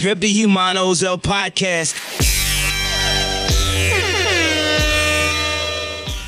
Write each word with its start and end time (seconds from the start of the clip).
Rip 0.00 0.20
the 0.20 0.44
Humanos, 0.46 1.02
el 1.02 1.18
podcast. 1.18 1.96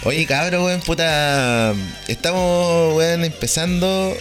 Oye, 0.05 0.27
cabro, 0.27 0.65
weón, 0.65 0.81
puta. 0.81 1.75
Estamos, 2.09 2.95
weón, 2.97 3.25
empezando 3.25 4.17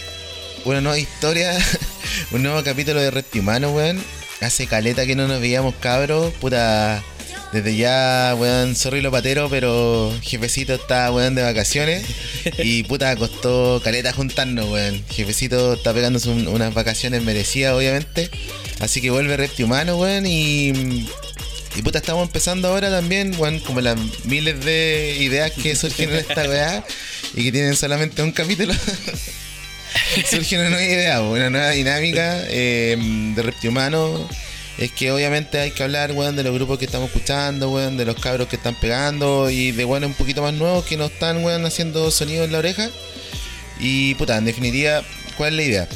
una 0.64 0.80
nueva 0.80 0.98
historia, 0.98 1.56
un 2.30 2.42
nuevo 2.42 2.62
capítulo 2.62 3.00
de 3.00 3.10
Reptimano, 3.10 3.70
weón. 3.72 4.02
Hace 4.40 4.66
caleta 4.66 5.04
que 5.06 5.16
no 5.16 5.26
nos 5.26 5.40
veíamos, 5.40 5.74
cabro, 5.80 6.32
puta. 6.40 7.02
Desde 7.52 7.74
ya, 7.74 8.36
weón, 8.38 8.76
sorry 8.76 9.00
lo 9.00 9.10
patero, 9.10 9.48
pero 9.50 10.12
jefecito 10.22 10.72
está, 10.74 11.10
weón, 11.10 11.34
de 11.34 11.42
vacaciones. 11.42 12.04
Y 12.58 12.84
puta, 12.84 13.16
costó 13.16 13.80
caleta 13.82 14.12
juntarnos, 14.12 14.68
weón. 14.68 15.02
Jefecito 15.10 15.72
está 15.74 15.92
pegándose 15.92 16.28
un- 16.30 16.46
unas 16.46 16.72
vacaciones 16.72 17.22
merecidas, 17.22 17.74
obviamente. 17.74 18.30
Así 18.80 19.00
que 19.00 19.10
vuelve 19.10 19.36
Reptimano, 19.36 19.96
weón, 19.96 20.26
y. 20.26 21.06
Y 21.76 21.82
puta, 21.82 21.98
estamos 21.98 22.26
empezando 22.26 22.68
ahora 22.68 22.90
también, 22.90 23.34
weón, 23.38 23.60
como 23.60 23.80
las 23.80 23.96
miles 24.24 24.64
de 24.64 25.18
ideas 25.20 25.52
que 25.52 25.76
surgen 25.76 26.10
en 26.10 26.16
esta 26.16 26.42
weá 26.42 26.84
y 27.34 27.44
que 27.44 27.52
tienen 27.52 27.76
solamente 27.76 28.22
un 28.22 28.32
capítulo. 28.32 28.74
Surge 30.28 30.58
una 30.58 30.70
nueva 30.70 30.84
idea, 30.84 31.20
una 31.20 31.50
nueva 31.50 31.70
dinámica 31.70 32.42
eh, 32.48 32.96
de 33.34 33.42
Reptihumano. 33.42 34.28
Es 34.78 34.90
que 34.92 35.12
obviamente 35.12 35.60
hay 35.60 35.72
que 35.72 35.82
hablar, 35.82 36.12
weón, 36.12 36.36
de 36.36 36.42
los 36.42 36.54
grupos 36.54 36.78
que 36.78 36.86
estamos 36.86 37.08
escuchando, 37.08 37.70
weón, 37.70 37.96
de 37.96 38.04
los 38.04 38.16
cabros 38.16 38.48
que 38.48 38.56
están 38.56 38.74
pegando 38.74 39.50
y 39.50 39.72
de 39.72 39.84
weones 39.84 40.08
un 40.08 40.14
poquito 40.14 40.42
más 40.42 40.54
nuevos 40.54 40.84
que 40.86 40.96
no 40.96 41.06
están, 41.06 41.44
weón, 41.44 41.66
haciendo 41.66 42.10
sonido 42.10 42.44
en 42.44 42.52
la 42.52 42.58
oreja. 42.58 42.88
Y 43.78 44.14
puta, 44.14 44.36
en 44.38 44.44
definitiva, 44.46 45.02
¿cuál 45.36 45.50
es 45.50 45.56
la 45.56 45.62
idea? 45.62 45.88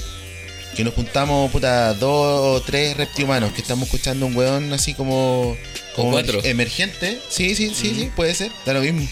Que 0.76 0.82
nos 0.82 0.94
juntamos, 0.94 1.50
puta, 1.52 1.94
dos 1.94 2.60
o 2.60 2.62
tres 2.64 2.96
reptihumanos 2.96 3.52
que 3.52 3.60
estamos 3.60 3.84
escuchando 3.84 4.26
un 4.26 4.36
weón 4.36 4.72
así 4.72 4.94
como. 4.94 5.56
como 5.94 6.10
cuatro. 6.10 6.40
Emergente. 6.44 7.20
Sí, 7.28 7.54
sí, 7.54 7.72
sí, 7.74 7.94
sí, 7.94 8.10
puede 8.16 8.34
ser. 8.34 8.50
Da 8.66 8.72
lo 8.72 8.80
mismo. 8.80 9.06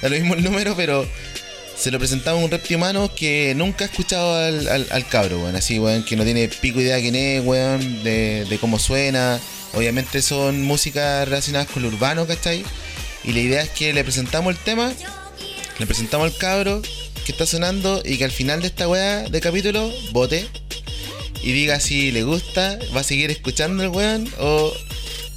Da 0.00 0.08
lo 0.08 0.14
mismo 0.16 0.34
el 0.34 0.44
número, 0.44 0.76
pero 0.76 1.06
se 1.76 1.90
lo 1.90 1.98
presentamos 1.98 2.40
a 2.40 2.44
un 2.44 2.50
reptihumano 2.50 3.12
que 3.14 3.52
nunca 3.56 3.84
ha 3.84 3.88
escuchado 3.88 4.36
al, 4.36 4.68
al, 4.68 4.86
al 4.90 5.08
cabro, 5.08 5.40
weón. 5.40 5.56
Así, 5.56 5.78
weón, 5.78 6.04
que 6.04 6.14
no 6.16 6.24
tiene 6.24 6.48
pico 6.48 6.80
idea 6.80 7.00
quién 7.00 7.16
es, 7.16 7.44
weón, 7.44 8.04
de, 8.04 8.46
de 8.48 8.58
cómo 8.58 8.78
suena. 8.78 9.40
Obviamente 9.74 10.22
son 10.22 10.62
músicas 10.62 11.28
relacionadas 11.28 11.68
con 11.68 11.82
lo 11.82 11.88
urbano, 11.88 12.26
¿cachai? 12.26 12.64
Y 13.24 13.32
la 13.32 13.40
idea 13.40 13.62
es 13.62 13.70
que 13.70 13.92
le 13.92 14.04
presentamos 14.04 14.54
el 14.54 14.58
tema, 14.62 14.92
le 15.78 15.86
presentamos 15.86 16.32
al 16.32 16.38
cabro 16.38 16.80
que 17.26 17.32
está 17.32 17.44
sonando 17.44 18.00
y 18.04 18.16
que 18.16 18.24
al 18.24 18.30
final 18.30 18.60
de 18.62 18.68
esta 18.68 18.88
weá 18.88 19.28
de 19.28 19.40
capítulo 19.40 19.92
vote 20.12 20.48
y 21.48 21.52
diga 21.52 21.80
si 21.80 22.12
le 22.12 22.24
gusta, 22.24 22.78
va 22.94 23.00
a 23.00 23.04
seguir 23.04 23.30
escuchando 23.30 23.82
el 23.82 23.88
weón 23.88 24.28
o. 24.38 24.70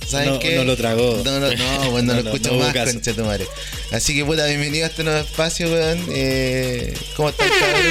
¿Saben 0.05 0.29
No- 0.33 0.39
qué? 0.39 0.55
no 0.57 0.65
lo 0.65 0.75
tragó. 0.75 1.21
No, 1.23 1.39
no, 1.39 1.49
no, 1.55 1.89
weón, 1.91 2.05
no, 2.05 2.13
No, 2.15 2.21
lo 2.21 2.29
escucho 2.31 2.51
no 2.51 2.57
más, 2.59 2.73
concha 2.73 3.13
tu 3.13 3.23
madre. 3.23 3.45
Así 3.91 4.13
que 4.13 4.25
puta, 4.25 4.45
bienvenido 4.45 4.83
a 4.85 4.89
este 4.89 5.05
nuevo 5.05 5.19
espacio, 5.19 5.71
weón. 5.71 6.05
Eh, 6.13 6.93
¿Cómo 7.15 7.29
están, 7.29 7.47
cabrón? 7.47 7.81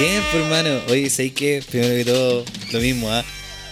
Bien, 0.00 0.22
pues 0.30 0.44
hermano. 0.44 0.80
Oye, 0.88 1.10
sé 1.10 1.32
que 1.32 1.60
primero 1.68 1.96
que 1.96 2.04
todo, 2.04 2.44
lo 2.70 2.80
mismo, 2.80 3.10
¿ah? 3.10 3.24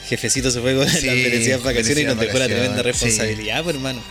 Jefecito 0.08 0.50
se 0.50 0.60
fue 0.60 0.74
con 0.74 0.88
Sí, 0.88 1.06
las 1.06 1.14
merecidas 1.14 1.62
vacaciones 1.62 2.02
y 2.02 2.06
nos 2.06 2.18
dejó 2.18 2.38
la 2.41 2.46
tremenda 2.48 2.82
responsabilidad, 2.82 3.62
pues 3.62 3.76
hermano. 3.76 4.02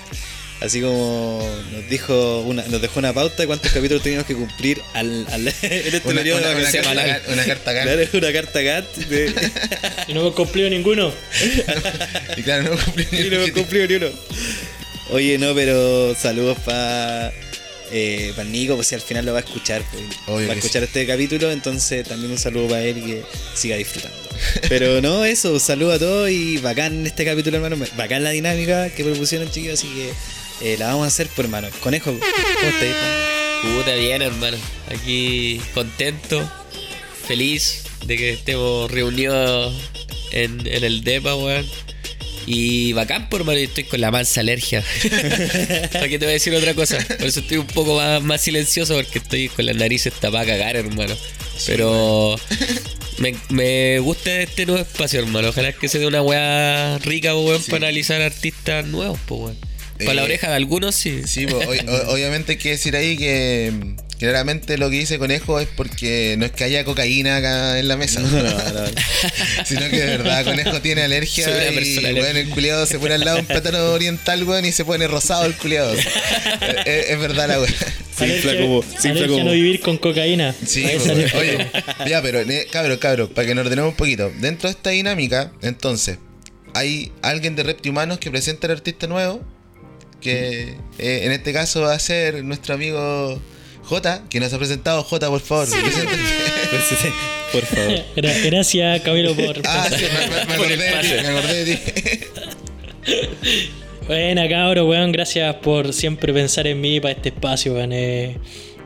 Así 0.61 0.81
como 0.81 1.41
nos 1.71 1.89
dijo 1.89 2.41
una, 2.41 2.63
nos 2.63 2.81
dejó 2.81 2.99
una 2.99 3.13
pauta 3.13 3.43
de 3.43 3.47
cuántos 3.47 3.71
capítulos 3.71 4.03
teníamos 4.03 4.27
que 4.27 4.35
cumplir 4.35 4.81
al, 4.93 5.25
al- 5.31 5.47
en 5.61 5.95
este 5.95 6.01
Una, 6.03 6.15
periodo 6.17 6.39
una- 6.39 6.61
carta, 6.71 7.21
una 7.31 7.45
carta 7.45 7.71
acá. 7.71 7.83
Claro, 7.83 8.01
una 8.13 8.33
carta 8.33 8.61
GAT 8.61 8.95
de, 8.97 9.33
Y 10.09 10.13
no 10.13 10.19
hemos 10.21 10.33
cumplido 10.35 10.69
ninguno. 10.69 11.13
Y 12.37 12.41
claro, 12.43 12.63
no 12.75 12.83
cumplí 12.83 13.07
ni 13.11 13.19
y 13.19 13.29
no 13.29 13.35
hemos 13.37 13.51
cumplido 13.51 13.87
ni 13.87 13.95
uno. 13.95 14.07
Oye, 15.11 15.37
no, 15.37 15.55
pero 15.55 16.13
saludos 16.15 16.57
para 16.65 17.31
eh, 17.91 18.33
pa 18.35 18.43
Nico, 18.43 18.75
pues 18.75 18.87
si 18.87 18.95
al 18.95 19.01
final 19.01 19.25
lo 19.25 19.31
va 19.33 19.39
a 19.39 19.41
escuchar, 19.41 19.81
pues, 19.91 20.47
va 20.47 20.53
a 20.53 20.55
escuchar 20.55 20.83
este 20.83 21.07
capítulo, 21.07 21.51
entonces 21.51 22.07
también 22.07 22.31
un 22.31 22.37
saludo 22.37 22.67
para 22.67 22.83
él 22.83 22.97
y 22.99 23.01
que 23.01 23.23
siga 23.55 23.75
disfrutando. 23.77 24.15
Pero 24.67 25.01
no, 25.01 25.25
eso, 25.25 25.53
un 25.53 25.59
saludo 25.59 25.93
a 25.93 25.99
todos 25.99 26.29
y 26.29 26.57
bacán 26.57 27.07
este 27.07 27.25
capítulo, 27.25 27.57
hermano, 27.57 27.83
bacán 27.97 28.23
la 28.23 28.29
dinámica 28.31 28.89
que 28.89 29.03
propusieron, 29.03 29.49
chiquillos, 29.49 29.79
así 29.79 29.87
que 29.87 30.11
eh, 30.61 30.75
la 30.77 30.87
vamos 30.87 31.05
a 31.05 31.07
hacer 31.07 31.27
por 31.27 31.45
hermano. 31.45 31.67
Conejo, 31.81 32.11
¿cómo 32.11 32.23
estás? 32.25 32.75
Juan? 33.61 33.75
Puta 33.77 33.95
bien, 33.95 34.21
hermano. 34.21 34.57
Aquí 34.89 35.59
contento, 35.73 36.49
feliz 37.27 37.83
de 38.05 38.17
que 38.17 38.29
estemos 38.33 38.89
reunidos 38.91 39.73
en, 40.31 40.65
en 40.67 40.83
el 40.83 41.03
DEPA, 41.03 41.35
weón. 41.35 41.65
Y 42.45 42.93
bacán, 42.93 43.29
por 43.29 43.41
hermano, 43.41 43.59
yo 43.59 43.65
estoy 43.65 43.83
con 43.83 44.01
la 44.01 44.09
mansa 44.11 44.39
alergia. 44.41 44.83
¿Para 45.93 46.07
qué 46.07 46.17
te 46.17 46.25
voy 46.25 46.29
a 46.29 46.33
decir 46.33 46.53
otra 46.55 46.73
cosa? 46.73 46.97
Por 47.17 47.27
eso 47.27 47.41
estoy 47.41 47.57
un 47.57 47.67
poco 47.67 47.95
más, 47.97 48.23
más 48.23 48.41
silencioso 48.41 48.95
porque 48.95 49.19
estoy 49.19 49.49
con 49.49 49.65
las 49.65 49.75
narices 49.75 50.13
tapadas 50.13 50.47
a 50.47 50.51
cagar, 50.51 50.75
hermano. 50.75 51.15
Pero 51.67 52.37
me, 53.19 53.35
me 53.49 53.99
gusta 53.99 54.31
este 54.41 54.65
nuevo 54.65 54.81
espacio, 54.81 55.19
hermano. 55.19 55.49
Ojalá 55.49 55.73
que 55.73 55.89
se 55.89 55.99
dé 55.99 56.07
una 56.07 56.21
weá 56.23 56.97
rica, 56.99 57.35
weón, 57.35 57.61
Sí. 57.61 57.69
para 57.69 57.87
analizar 57.87 58.21
artistas 58.21 58.85
nuevos, 58.87 59.19
pues, 59.27 59.41
weón. 59.41 59.57
Para 59.99 60.13
la 60.15 60.21
Eh, 60.21 60.25
oreja 60.25 60.49
de 60.49 60.55
algunos, 60.55 60.95
sí. 60.95 61.21
Sí, 61.25 61.45
pues, 61.47 61.67
o- 61.67 61.71
o- 61.71 62.13
obviamente 62.13 62.53
hay 62.53 62.57
que 62.57 62.69
decir 62.71 62.95
ahí 62.95 63.17
que 63.17 63.73
claramente 64.17 64.77
lo 64.77 64.89
que 64.89 64.97
dice 64.97 65.17
Conejo 65.17 65.59
es 65.59 65.67
porque 65.75 66.35
no 66.37 66.45
es 66.45 66.51
que 66.51 66.63
haya 66.65 66.83
cocaína 66.83 67.37
acá 67.37 67.79
en 67.79 67.87
la 67.87 67.95
mesa, 67.97 68.19
No, 68.21 68.29
no, 68.29 68.41
no. 68.43 68.85
sino 69.65 69.81
que 69.89 69.97
de 69.97 70.05
verdad 70.17 70.43
Conejo 70.45 70.81
tiene 70.81 71.03
alergia 71.03 71.45
y 71.69 71.75
persona 71.75 72.11
bueno, 72.11 72.39
el 72.39 72.49
culiado 72.49 72.85
se 72.85 72.99
pone 72.99 73.13
al 73.15 73.21
lado 73.21 73.35
de 73.37 73.41
un 73.41 73.47
plátano 73.47 73.79
oriental, 73.91 74.43
weón, 74.43 74.65
y 74.65 74.71
se 74.71 74.83
pone 74.85 75.07
rosado 75.07 75.45
el 75.45 75.55
culiado. 75.55 75.93
es, 75.93 76.05
es 77.09 77.19
verdad 77.19 77.47
la 77.47 77.59
weón. 77.59 77.73
Alergia- 78.19 78.59
como, 78.59 78.83
alergia 79.03 79.27
como- 79.27 79.43
no 79.45 79.51
vivir 79.51 79.79
con 79.79 79.97
cocaína. 79.97 80.53
Sí, 80.65 80.85
sale. 80.99 81.25
oye, 81.37 81.67
ya, 82.07 82.21
pero, 82.21 82.39
eh, 82.41 82.67
cabros, 82.71 82.97
cabros, 82.97 83.29
para 83.29 83.47
que 83.47 83.55
nos 83.55 83.63
ordenemos 83.65 83.91
un 83.91 83.95
poquito. 83.97 84.29
Dentro 84.41 84.67
de 84.69 84.75
esta 84.75 84.89
dinámica, 84.89 85.51
entonces, 85.61 86.17
hay 86.73 87.13
alguien 87.21 87.55
de 87.55 87.63
Reptihumanos 87.63 88.17
que 88.19 88.29
presenta 88.29 88.67
al 88.67 88.71
artista 88.73 89.07
nuevo, 89.07 89.41
que 90.21 90.75
eh, 90.97 91.21
en 91.23 91.31
este 91.31 91.53
caso 91.53 91.81
va 91.81 91.93
a 91.93 91.99
ser 91.99 92.43
nuestro 92.43 92.73
amigo 92.75 93.41
J, 93.83 94.23
que 94.29 94.39
nos 94.39 94.53
ha 94.53 94.57
presentado. 94.57 95.03
J, 95.03 95.27
por 95.29 95.39
favor, 95.41 95.67
preséntate. 95.69 96.17
Por 97.51 97.65
favor. 97.65 97.99
Gra- 98.15 98.43
Gracias, 98.45 99.01
Camilo, 99.01 99.33
por. 99.35 99.59
Ah, 99.65 99.87
sí, 99.89 100.03
me, 100.03 100.27
me- 100.27 100.45
me 100.45 100.55
Por 100.55 100.65
acordé 100.67 101.21
me 101.23 101.27
acordé 101.29 101.65
de 101.65 101.75
ti. 101.75 102.25
Buena, 104.07 104.47
cabro, 104.47 104.85
weón. 104.87 105.11
Gracias 105.11 105.55
por 105.55 105.91
siempre 105.93 106.31
pensar 106.33 106.67
en 106.67 106.79
mí 106.79 106.99
para 106.99 107.13
este 107.13 107.29
espacio, 107.29 107.73
weón. 107.73 107.91
Eh, 107.93 108.37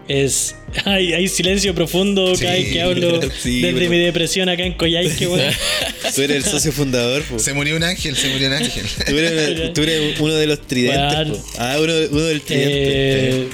es. 0.07 0.55
Hay, 0.85 1.13
hay 1.13 1.27
silencio 1.27 1.75
profundo 1.75 2.33
cada 2.39 2.53
vez 2.53 2.65
Sí, 2.67 2.73
que 2.73 2.81
hablo 2.81 3.21
sí, 3.43 3.61
desde 3.61 3.77
pero- 3.77 3.91
mi 3.91 3.99
depresión 3.99 4.49
acá 4.49 4.63
en 4.63 4.73
Coyhaique, 4.73 5.27
weón. 5.27 5.53
Tú 6.15 6.21
eres 6.23 6.37
el 6.37 6.43
socio 6.45 6.71
fundador, 6.71 7.21
po. 7.23 7.37
Se 7.37 7.53
murió 7.53 7.75
un 7.75 7.83
ángel, 7.83 8.15
se 8.15 8.29
murió 8.29 8.47
un 8.47 8.53
ángel. 8.55 8.83
Tú 9.05 9.17
eres, 9.17 9.73
tú 9.73 9.83
eres 9.83 10.19
uno 10.19 10.33
de 10.33 10.47
los 10.47 10.65
tridentes. 10.65 11.37
Po. 11.37 11.45
Ah, 11.59 11.77
uno, 11.79 11.93
uno 12.11 12.21
del 12.23 12.41
tridente. 12.41 13.29
Eh, 13.29 13.47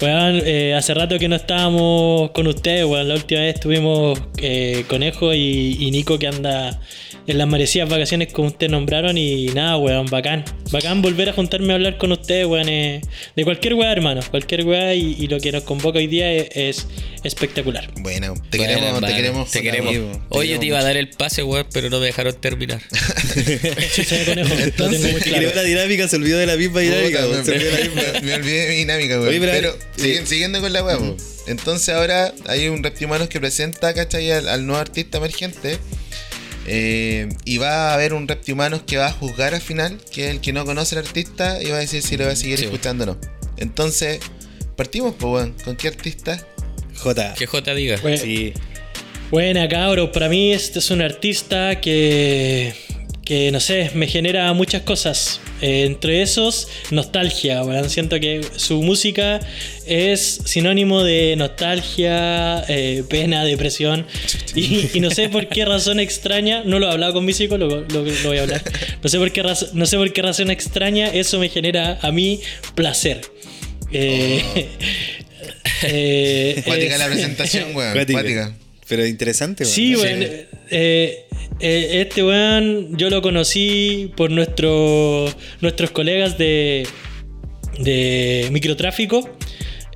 weón, 0.00 0.42
eh, 0.44 0.74
hace 0.74 0.92
rato 0.94 1.18
que 1.18 1.28
no 1.28 1.36
estábamos 1.36 2.30
con 2.32 2.46
ustedes, 2.46 2.84
weón. 2.84 3.08
La 3.08 3.14
última 3.14 3.40
vez 3.40 3.54
estuvimos 3.54 4.18
eh, 4.38 4.84
Conejo 4.88 5.32
y, 5.34 5.76
y 5.80 5.90
Nico 5.90 6.18
que 6.18 6.26
anda 6.26 6.80
en 7.26 7.38
las 7.38 7.48
merecidas 7.48 7.88
vacaciones 7.88 8.30
como 8.34 8.48
ustedes 8.48 8.70
nombraron 8.70 9.16
y 9.16 9.46
nada, 9.46 9.78
weón, 9.78 10.06
bacán. 10.06 10.44
Bacán 10.70 11.00
volver 11.00 11.30
a 11.30 11.32
juntarme 11.32 11.72
a 11.72 11.76
hablar 11.76 11.96
con 11.96 12.12
ustedes, 12.12 12.46
weón. 12.46 12.68
eh, 12.68 13.00
de 13.34 13.44
cualquier 13.44 13.74
weá, 13.74 13.92
hermano. 13.92 14.20
Cualquier 14.30 14.64
weá 14.66 14.94
y, 14.94 15.16
y 15.18 15.26
lo 15.28 15.38
que 15.40 15.52
nos 15.52 15.62
convoca 15.62 15.98
hoy 15.98 16.06
día 16.06 16.30
es, 16.32 16.48
es 16.54 16.86
espectacular. 17.22 17.88
Bueno, 18.00 18.34
te 18.50 18.58
Bueno, 18.58 18.74
queremos, 18.74 19.00
te 19.00 19.14
queremos. 19.14 19.50
Te 19.50 19.62
queremos. 19.62 19.92
weón. 19.94 20.24
Oye, 20.28 20.50
yo 20.50 20.60
te 20.60 20.66
iba 20.66 20.78
a 20.80 20.84
dar 20.84 20.96
el 20.98 21.08
pase, 21.08 21.42
weón, 21.42 21.66
pero 21.72 21.88
no 21.88 21.98
me 22.00 22.06
dejaron 22.06 22.34
terminar. 22.40 22.82
Chucha 23.94 24.16
de 24.16 24.24
Conejo, 24.26 24.54
lo 24.54 24.70
tengo 24.72 24.90
muy 24.90 25.20
Se 25.20 25.20
claro. 25.20 25.38
creó 25.38 25.54
la 25.54 25.62
dinámica, 25.62 26.08
se 26.08 26.16
olvidó 26.16 26.38
de 26.38 26.46
la 26.46 26.56
misma 26.56 26.80
dinámica. 26.80 27.24
Puta, 27.24 27.38
me, 27.38 27.44
Se 27.44 27.52
olvidó 27.52 27.70
de 27.70 27.78
la 27.78 27.84
misma. 27.84 28.02
me- 28.12 28.20
me 28.26 28.34
olvidé 28.34 28.60
de 28.62 28.68
mi 28.68 28.74
dinámica, 28.76 29.14
weón. 29.20 29.28
Oye, 29.28 29.40
pero- 29.40 29.52
pero 29.52 29.74
siguen- 29.96 30.26
siguiendo 30.26 30.60
con 30.60 30.72
la 30.72 30.82
po. 30.82 31.16
Entonces 31.46 31.94
ahora 31.94 32.32
hay 32.46 32.68
un 32.68 32.82
reptihumanos 32.82 33.28
que 33.28 33.38
presenta, 33.40 33.92
¿cachai? 33.94 34.30
Al, 34.32 34.48
al 34.48 34.66
nuevo 34.66 34.80
artista 34.80 35.18
emergente. 35.18 35.78
Eh, 36.66 37.28
y 37.44 37.58
va 37.58 37.90
a 37.90 37.94
haber 37.94 38.14
un 38.14 38.26
reptihumanos 38.26 38.82
que 38.86 38.96
va 38.96 39.08
a 39.08 39.12
juzgar 39.12 39.54
al 39.54 39.60
final, 39.60 39.98
que 40.10 40.24
es 40.26 40.30
el 40.30 40.40
que 40.40 40.52
no 40.54 40.64
conoce 40.64 40.96
al 40.98 41.04
artista, 41.04 41.62
y 41.62 41.66
va 41.70 41.76
a 41.76 41.80
decir 41.80 42.02
si 42.02 42.16
lo 42.16 42.24
va 42.24 42.32
a 42.32 42.36
seguir 42.36 42.58
Sí. 42.58 42.64
escuchando 42.64 43.04
o 43.04 43.06
no. 43.08 43.18
Entonces, 43.58 44.18
partimos, 44.76 45.14
pues, 45.18 45.30
weón. 45.32 45.54
¿Con 45.64 45.76
qué 45.76 45.88
artista? 45.88 46.42
J. 46.96 47.34
Que 47.34 47.46
J 47.46 47.74
diga. 47.74 47.98
Bueno, 48.00 48.16
Sí. 48.16 48.54
Buena, 49.30 49.68
cabros. 49.68 50.10
Para 50.10 50.28
mí 50.28 50.52
este 50.52 50.78
es 50.78 50.90
un 50.90 51.02
artista 51.02 51.80
que, 51.80 52.72
que 53.24 53.50
no 53.52 53.60
sé, 53.60 53.90
me 53.94 54.06
genera 54.06 54.50
muchas 54.54 54.82
cosas. 54.82 55.40
Eh, 55.64 55.86
entre 55.86 56.20
esos, 56.20 56.68
nostalgia, 56.90 57.62
weón. 57.62 57.88
Siento 57.88 58.20
que 58.20 58.42
su 58.56 58.82
música 58.82 59.40
es 59.86 60.40
sinónimo 60.44 61.02
de 61.02 61.36
nostalgia, 61.36 62.62
eh, 62.68 63.02
pena, 63.08 63.44
depresión. 63.46 64.06
Y, 64.54 64.90
y 64.92 65.00
no 65.00 65.10
sé 65.10 65.30
por 65.30 65.48
qué 65.48 65.64
razón 65.64 66.00
extraña, 66.00 66.64
no 66.66 66.78
lo 66.78 66.88
he 66.88 66.92
hablado 66.92 67.14
con 67.14 67.24
mi 67.24 67.32
psicólogo, 67.32 67.76
lo, 67.88 68.02
lo 68.04 68.28
voy 68.28 68.36
a 68.36 68.42
hablar. 68.42 68.62
No 69.02 69.08
sé, 69.08 69.16
por 69.18 69.32
qué 69.32 69.42
razón, 69.42 69.70
no 69.72 69.86
sé 69.86 69.96
por 69.96 70.12
qué 70.12 70.20
razón 70.20 70.50
extraña 70.50 71.06
eso 71.08 71.38
me 71.38 71.48
genera 71.48 71.98
a 72.02 72.12
mí 72.12 72.40
placer. 72.74 73.22
Eh, 73.90 74.42
eh, 75.82 76.62
Cuática 76.66 76.92
es- 76.92 76.98
la 76.98 77.06
presentación, 77.06 77.74
weón. 77.74 77.92
Cuática. 77.94 78.54
Pero 78.88 79.06
interesante, 79.06 79.64
weón. 79.64 79.74
Sí, 79.74 79.94
weón. 79.96 80.22
eh, 80.22 81.26
eh, 81.60 82.00
este 82.06 82.22
weón 82.22 82.96
yo 82.98 83.08
lo 83.10 83.22
conocí 83.22 84.12
por 84.16 84.30
nuestro, 84.30 85.26
nuestros 85.60 85.90
colegas 85.90 86.36
de, 86.38 86.86
de 87.78 88.48
microtráfico. 88.50 89.28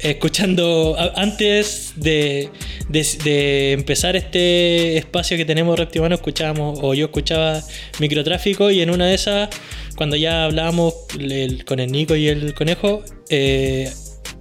Escuchando 0.01 0.95
a- 0.97 1.21
antes 1.21 1.95
de, 1.97 2.51
de- 2.89 3.07
de 3.25 3.73
empezar 3.73 4.15
este 4.15 4.97
espacio 4.97 5.37
que 5.37 5.45
tenemos 5.45 5.77
Reptimano, 5.77 6.15
escuchábamos, 6.15 6.79
o 6.83 6.95
yo 6.95 7.07
escuchaba 7.07 7.61
microtráfico, 7.99 8.71
y 8.71 8.81
en 8.81 8.91
una 8.91 9.09
de 9.09 9.15
esas, 9.17 9.49
cuando 9.97 10.15
ya 10.15 10.45
hablábamos 10.45 10.95
el- 11.19 11.65
con 11.65 11.81
el 11.81 11.91
Nico 11.91 12.15
y 12.15 12.29
el 12.29 12.55
conejo, 12.55 13.03
eh, 13.29 13.91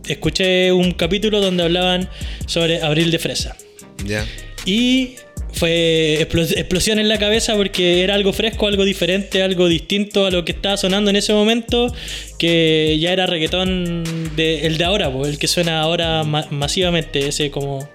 escuché 0.08 0.72
un 0.72 0.92
capítulo 0.92 1.42
donde 1.42 1.64
hablaban 1.64 2.08
sobre 2.46 2.84
Abril 2.84 3.10
de 3.10 3.18
Fresa. 3.18 3.58
Y 4.66 5.16
fue 5.54 6.18
explo- 6.20 6.52
explosión 6.56 7.00
en 7.00 7.08
la 7.10 7.18
cabeza 7.18 7.56
porque 7.56 8.04
era 8.04 8.14
algo 8.16 8.34
fresco, 8.34 8.68
algo 8.68 8.84
diferente, 8.86 9.42
algo 9.42 9.68
distinto 9.68 10.26
a 10.26 10.32
lo 10.32 10.46
que 10.46 10.52
estaba 10.52 10.78
sonando 10.78 11.10
en 11.10 11.16
ese 11.16 11.34
momento, 11.34 11.94
que 12.38 12.98
ya 13.00 13.12
era 13.14 13.26
reggaetón 13.26 14.04
de, 14.36 14.68
el 14.68 14.78
de 14.78 14.84
ahora, 14.84 15.12
el 15.26 15.40
que 15.40 15.48
suena 15.48 15.80
ahora 15.82 16.24
ma- 16.24 16.48
masivamente, 16.52 17.28
ese 17.28 17.50
como, 17.50 17.90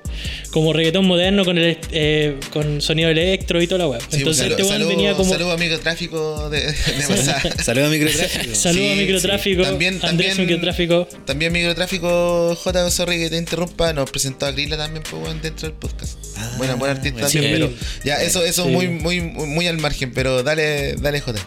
como 0.51 0.73
reggaetón 0.73 1.07
moderno 1.07 1.45
con 1.45 1.59
el 1.59 1.79
eh, 1.93 2.37
con 2.53 2.81
sonido 2.81 3.09
electro 3.11 3.61
y 3.63 3.67
toda 3.67 3.79
la 3.81 3.89
web. 3.89 4.01
Sí, 4.09 4.19
Entonces 4.19 4.43
saludo, 4.45 4.57
este 4.59 4.63
weón 4.63 4.75
saludo- 4.81 4.89
venía 4.97 5.15
como... 5.15 5.31
saludo 5.33 5.53
a 5.53 5.57
microtráfico 5.57 6.51
de, 6.51 6.61
de 6.67 6.73
pasada. 7.09 7.43
Saludos 7.63 7.89
a 7.89 7.91
Microtráfico. 7.91 8.55
Saludos 8.55 8.83
Sí, 8.87 8.93
a 8.93 8.97
microtráfico, 8.97 9.63
sí. 9.65 9.69
También- 9.71 9.95
Andrés 10.03 10.37
también- 10.37 10.49
microtráfico. 10.49 11.09
También 11.25 11.53
microtráfico, 11.53 12.55
J. 12.57 12.91
Sorry 12.91 13.19
que 13.19 13.31
te 13.31 13.37
interrumpa, 13.39 13.93
nos 13.93 14.11
presentó 14.11 14.47
a 14.47 14.53
Grilla 14.53 14.77
también 14.77 15.03
pues, 15.11 15.43
dentro 15.43 15.69
del 15.69 15.77
podcast. 15.77 16.19
Ah, 16.37 16.55
buena, 16.59 16.75
buena 16.75 16.95
artista 16.95 17.21
también, 17.23 17.45
Sí. 17.45 17.51
pero 17.53 17.71
ya, 18.05 18.23
eso, 18.23 18.45
eso 18.45 18.65
Sí. 18.65 18.71
muy, 18.71 18.89
muy, 18.89 19.21
muy 19.21 19.67
al 19.67 19.79
margen, 19.79 20.13
pero 20.13 20.43
dale, 20.43 20.95
dale 20.97 21.21
J. 21.21 21.39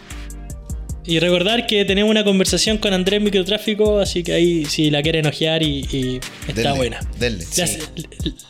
Y 1.06 1.18
recordar 1.20 1.66
que 1.66 1.84
tenemos 1.84 2.10
una 2.10 2.24
conversación 2.24 2.78
con 2.78 2.92
Andrés 2.92 3.20
Microtráfico, 3.22 4.00
así 4.00 4.22
que 4.22 4.32
ahí 4.32 4.64
si 4.64 4.90
la 4.90 5.02
quieren 5.02 5.26
ojear 5.26 5.62
y, 5.62 5.86
y 5.92 6.20
está 6.48 6.62
Denle, 6.62 6.76
buena. 6.76 7.00
denle, 7.18 7.44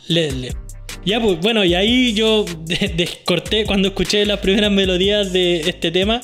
le- 0.07 0.31
le- 0.31 0.53
Ya, 1.05 1.21
pues 1.21 1.39
bueno, 1.39 1.63
y 1.63 1.75
ahí 1.75 2.13
yo 2.13 2.45
de- 2.65 2.93
descorté 2.95 3.65
cuando 3.65 3.89
escuché 3.89 4.25
las 4.25 4.39
primeras 4.39 4.71
melodías 4.71 5.31
de 5.31 5.61
este 5.69 5.91
tema, 5.91 6.21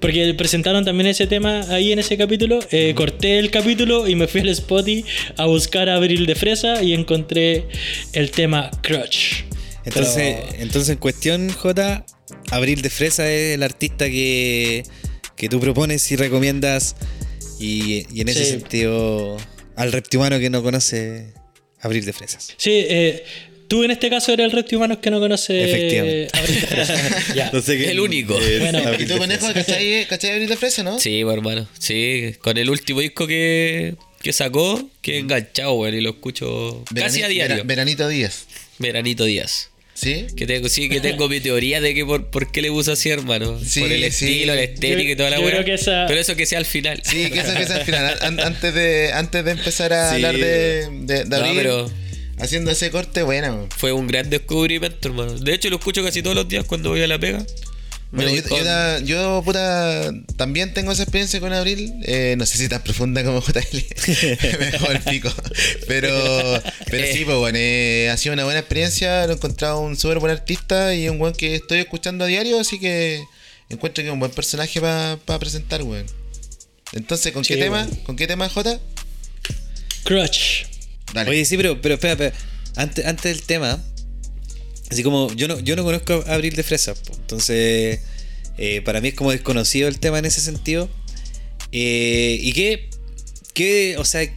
porque 0.00 0.34
presentaron 0.34 0.84
también 0.84 1.06
ese 1.08 1.26
tema 1.26 1.60
ahí 1.70 1.92
en 1.92 1.98
ese 1.98 2.16
capítulo. 2.18 2.58
eh, 2.70 2.92
corté 2.94 3.38
el 3.38 3.50
capítulo 3.50 4.06
y 4.08 4.14
me 4.16 4.26
fui 4.28 4.42
al 4.42 4.48
Spotify 4.50 5.04
a 5.38 5.46
buscar 5.46 5.88
a 5.88 5.96
Abril 5.96 6.26
de 6.26 6.34
Fresa 6.34 6.82
y 6.82 6.92
encontré 6.94 7.68
el 8.12 8.30
tema 8.30 8.70
Crutch. 8.82 9.44
Entonces, 9.84 10.36
Pero- 10.50 10.62
entonces 10.62 10.90
en 10.90 10.98
cuestión, 10.98 11.48
J, 11.50 12.04
Abril 12.50 12.82
de 12.82 12.90
Fresa 12.90 13.30
es 13.30 13.54
el 13.54 13.62
artista 13.62 14.06
que, 14.10 14.82
que 15.40 15.48
tú 15.48 15.58
propones 15.58 16.10
y 16.12 16.16
recomiendas. 16.16 16.94
Y, 17.58 18.06
y 18.14 18.20
en 18.20 18.28
ese 18.28 18.44
Sí. 18.44 18.50
sentido, 18.52 19.36
al 19.76 19.92
reptimano 19.92 20.38
que 20.38 20.50
no 20.50 20.62
conoce 20.62 21.32
Abril 21.80 22.04
de 22.04 22.12
Fresas. 22.12 22.54
Sí, 22.56 22.70
eh, 22.88 23.24
tú 23.68 23.84
en 23.84 23.90
este 23.90 24.08
caso 24.10 24.32
eres 24.32 24.46
el 24.46 24.52
resto 24.52 24.76
humano 24.76 25.00
que 25.00 25.10
no 25.10 25.20
conoce 25.20 25.64
Efectivamente. 25.64 26.28
a 26.36 26.40
Abril 26.40 26.60
de 26.60 26.66
Fresa. 26.66 26.94
Ya. 27.34 27.50
No 27.52 27.60
sé 27.62 27.76
qué- 27.78 27.90
El 27.90 28.00
único. 28.00 28.38
es 28.38 28.60
Bueno. 28.60 28.82
¿Y 28.98 29.04
tú, 29.06 29.18
conejo, 29.18 29.46
Fresa. 29.46 29.66
cachai, 29.66 30.06
cachai 30.08 30.46
de 30.46 30.56
Fresa, 30.56 30.82
no? 30.82 30.98
Sí, 30.98 31.20
pues, 31.22 31.36
hermano. 31.36 31.68
Sí, 31.78 32.34
con 32.40 32.56
el 32.58 32.68
último 32.70 33.00
disco 33.00 33.26
que, 33.26 33.94
que 34.22 34.32
sacó, 34.32 34.88
que 35.02 35.18
enganchado, 35.18 35.72
weón, 35.74 35.94
y 35.94 36.00
lo 36.00 36.10
escucho 36.10 36.84
casi 36.94 37.22
a 37.22 37.28
diario. 37.28 37.56
Vera- 37.56 37.66
Veranito 37.66 38.08
Díaz. 38.08 38.46
Veranito 38.78 39.24
Díaz. 39.24 39.70
¿Sí? 40.00 40.26
Que 40.34 40.46
tengo, 40.46 40.68
sí, 40.70 40.88
que 40.88 41.00
tengo 41.00 41.28
mi 41.28 41.40
teoría 41.40 41.80
de 41.80 41.92
que 41.94 42.06
por, 42.06 42.30
por 42.30 42.50
qué 42.50 42.62
le 42.62 42.70
puso 42.70 42.92
así, 42.92 43.10
hermano. 43.10 43.58
Sí, 43.62 43.80
por 43.80 43.92
el 43.92 44.00
sí. 44.00 44.06
estilo, 44.06 44.54
la 44.54 44.62
estética 44.62 45.10
y 45.10 45.16
toda 45.16 45.28
la 45.30 45.36
yo 45.36 45.42
weá. 45.42 45.50
creo 45.52 45.64
que 45.66 45.74
esa- 45.74 46.06
Pero 46.08 46.18
eso 46.20 46.34
que 46.36 46.46
sea 46.46 46.58
al 46.58 46.64
final. 46.64 47.02
Sí, 47.04 47.30
que 47.30 47.40
eso 47.40 47.52
que 47.54 47.62
es 47.64 47.70
al 47.70 47.84
final. 47.84 48.16
An- 48.22 48.40
antes, 48.40 48.72
de, 48.74 49.12
antes 49.12 49.44
de 49.44 49.50
empezar 49.50 49.92
a 49.92 50.08
Sí. 50.10 50.14
hablar 50.16 50.36
de, 50.38 50.88
de, 50.90 51.24
de 51.24 51.24
No, 51.26 51.36
Abril, 51.36 51.52
pero- 51.56 51.90
haciendo 52.38 52.70
ese 52.70 52.90
corte, 52.90 53.22
bueno. 53.22 53.68
Fue 53.76 53.92
un 53.92 54.06
gran 54.06 54.30
descubrimiento, 54.30 55.08
hermano. 55.08 55.34
De 55.38 55.52
hecho, 55.54 55.68
lo 55.68 55.76
escucho 55.76 56.02
casi 56.02 56.22
todos 56.22 56.34
los 56.36 56.48
días 56.48 56.64
cuando 56.64 56.88
voy 56.88 57.02
a 57.02 57.06
la 57.06 57.18
pega. 57.18 57.44
Bueno, 58.12 58.32
yo, 58.32 58.98
yo, 59.04 59.42
puta, 59.44 60.10
también 60.36 60.74
tengo 60.74 60.90
esa 60.90 61.04
experiencia 61.04 61.38
con 61.38 61.52
Abril. 61.52 61.92
Eh, 62.02 62.34
no 62.36 62.44
sé 62.44 62.58
si 62.58 62.68
tan 62.68 62.82
profunda 62.82 63.22
como 63.22 63.40
JL. 63.40 63.60
Me 64.58 64.66
dejó 64.66 64.90
el 64.90 65.00
pico. 65.00 65.32
Pero, 65.86 66.62
pero 66.86 67.06
sí, 67.12 67.24
pues 67.24 67.36
bueno, 67.36 67.58
eh, 67.60 68.10
ha 68.10 68.16
sido 68.16 68.32
una 68.32 68.44
buena 68.44 68.58
experiencia. 68.58 69.26
Lo 69.26 69.34
he 69.34 69.36
encontrado 69.36 69.80
un 69.80 69.96
súper 69.96 70.18
buen 70.18 70.32
artista 70.32 70.92
y 70.94 71.08
un 71.08 71.18
buen 71.18 71.34
que 71.34 71.54
estoy 71.54 71.78
escuchando 71.78 72.24
a 72.24 72.26
diario. 72.26 72.58
Así 72.58 72.80
que 72.80 73.22
encuentro 73.68 74.02
que 74.02 74.08
es 74.08 74.12
un 74.12 74.18
buen 74.18 74.32
personaje 74.32 74.80
para 74.80 75.38
presentar, 75.38 75.82
weón. 75.82 76.06
Entonces, 76.92 77.32
¿con 77.32 77.44
Sí, 77.44 77.54
qué 77.54 77.60
tema? 77.60 77.88
¿Con 78.04 78.16
qué 78.16 78.26
tema, 78.26 78.48
J? 78.48 78.80
Crutch. 80.02 80.66
Dale. 81.14 81.30
Oye, 81.30 81.44
sí, 81.44 81.56
pero, 81.56 81.80
pero 81.80 81.94
espera, 81.94 82.12
espera. 82.14 82.36
Antes, 82.74 83.06
antes 83.06 83.36
del 83.36 83.46
tema, 83.46 83.80
así 84.90 85.02
como 85.02 85.32
yo 85.34 85.48
no, 85.48 85.58
yo 85.60 85.76
no 85.76 85.84
conozco 85.84 86.24
a 86.26 86.34
Abril 86.34 86.54
de 86.54 86.62
Fresa, 86.62 86.94
entonces 87.20 88.00
eh, 88.58 88.82
para 88.84 89.00
mí 89.00 89.08
es 89.08 89.14
como 89.14 89.30
desconocido 89.32 89.88
el 89.88 89.98
tema 89.98 90.18
en 90.18 90.26
ese 90.26 90.40
sentido. 90.40 90.88
Eh, 91.72 92.38
¿Y 92.42 92.52
qué, 92.52 92.90
qué, 93.54 93.96
o 93.98 94.04
sea, 94.04 94.28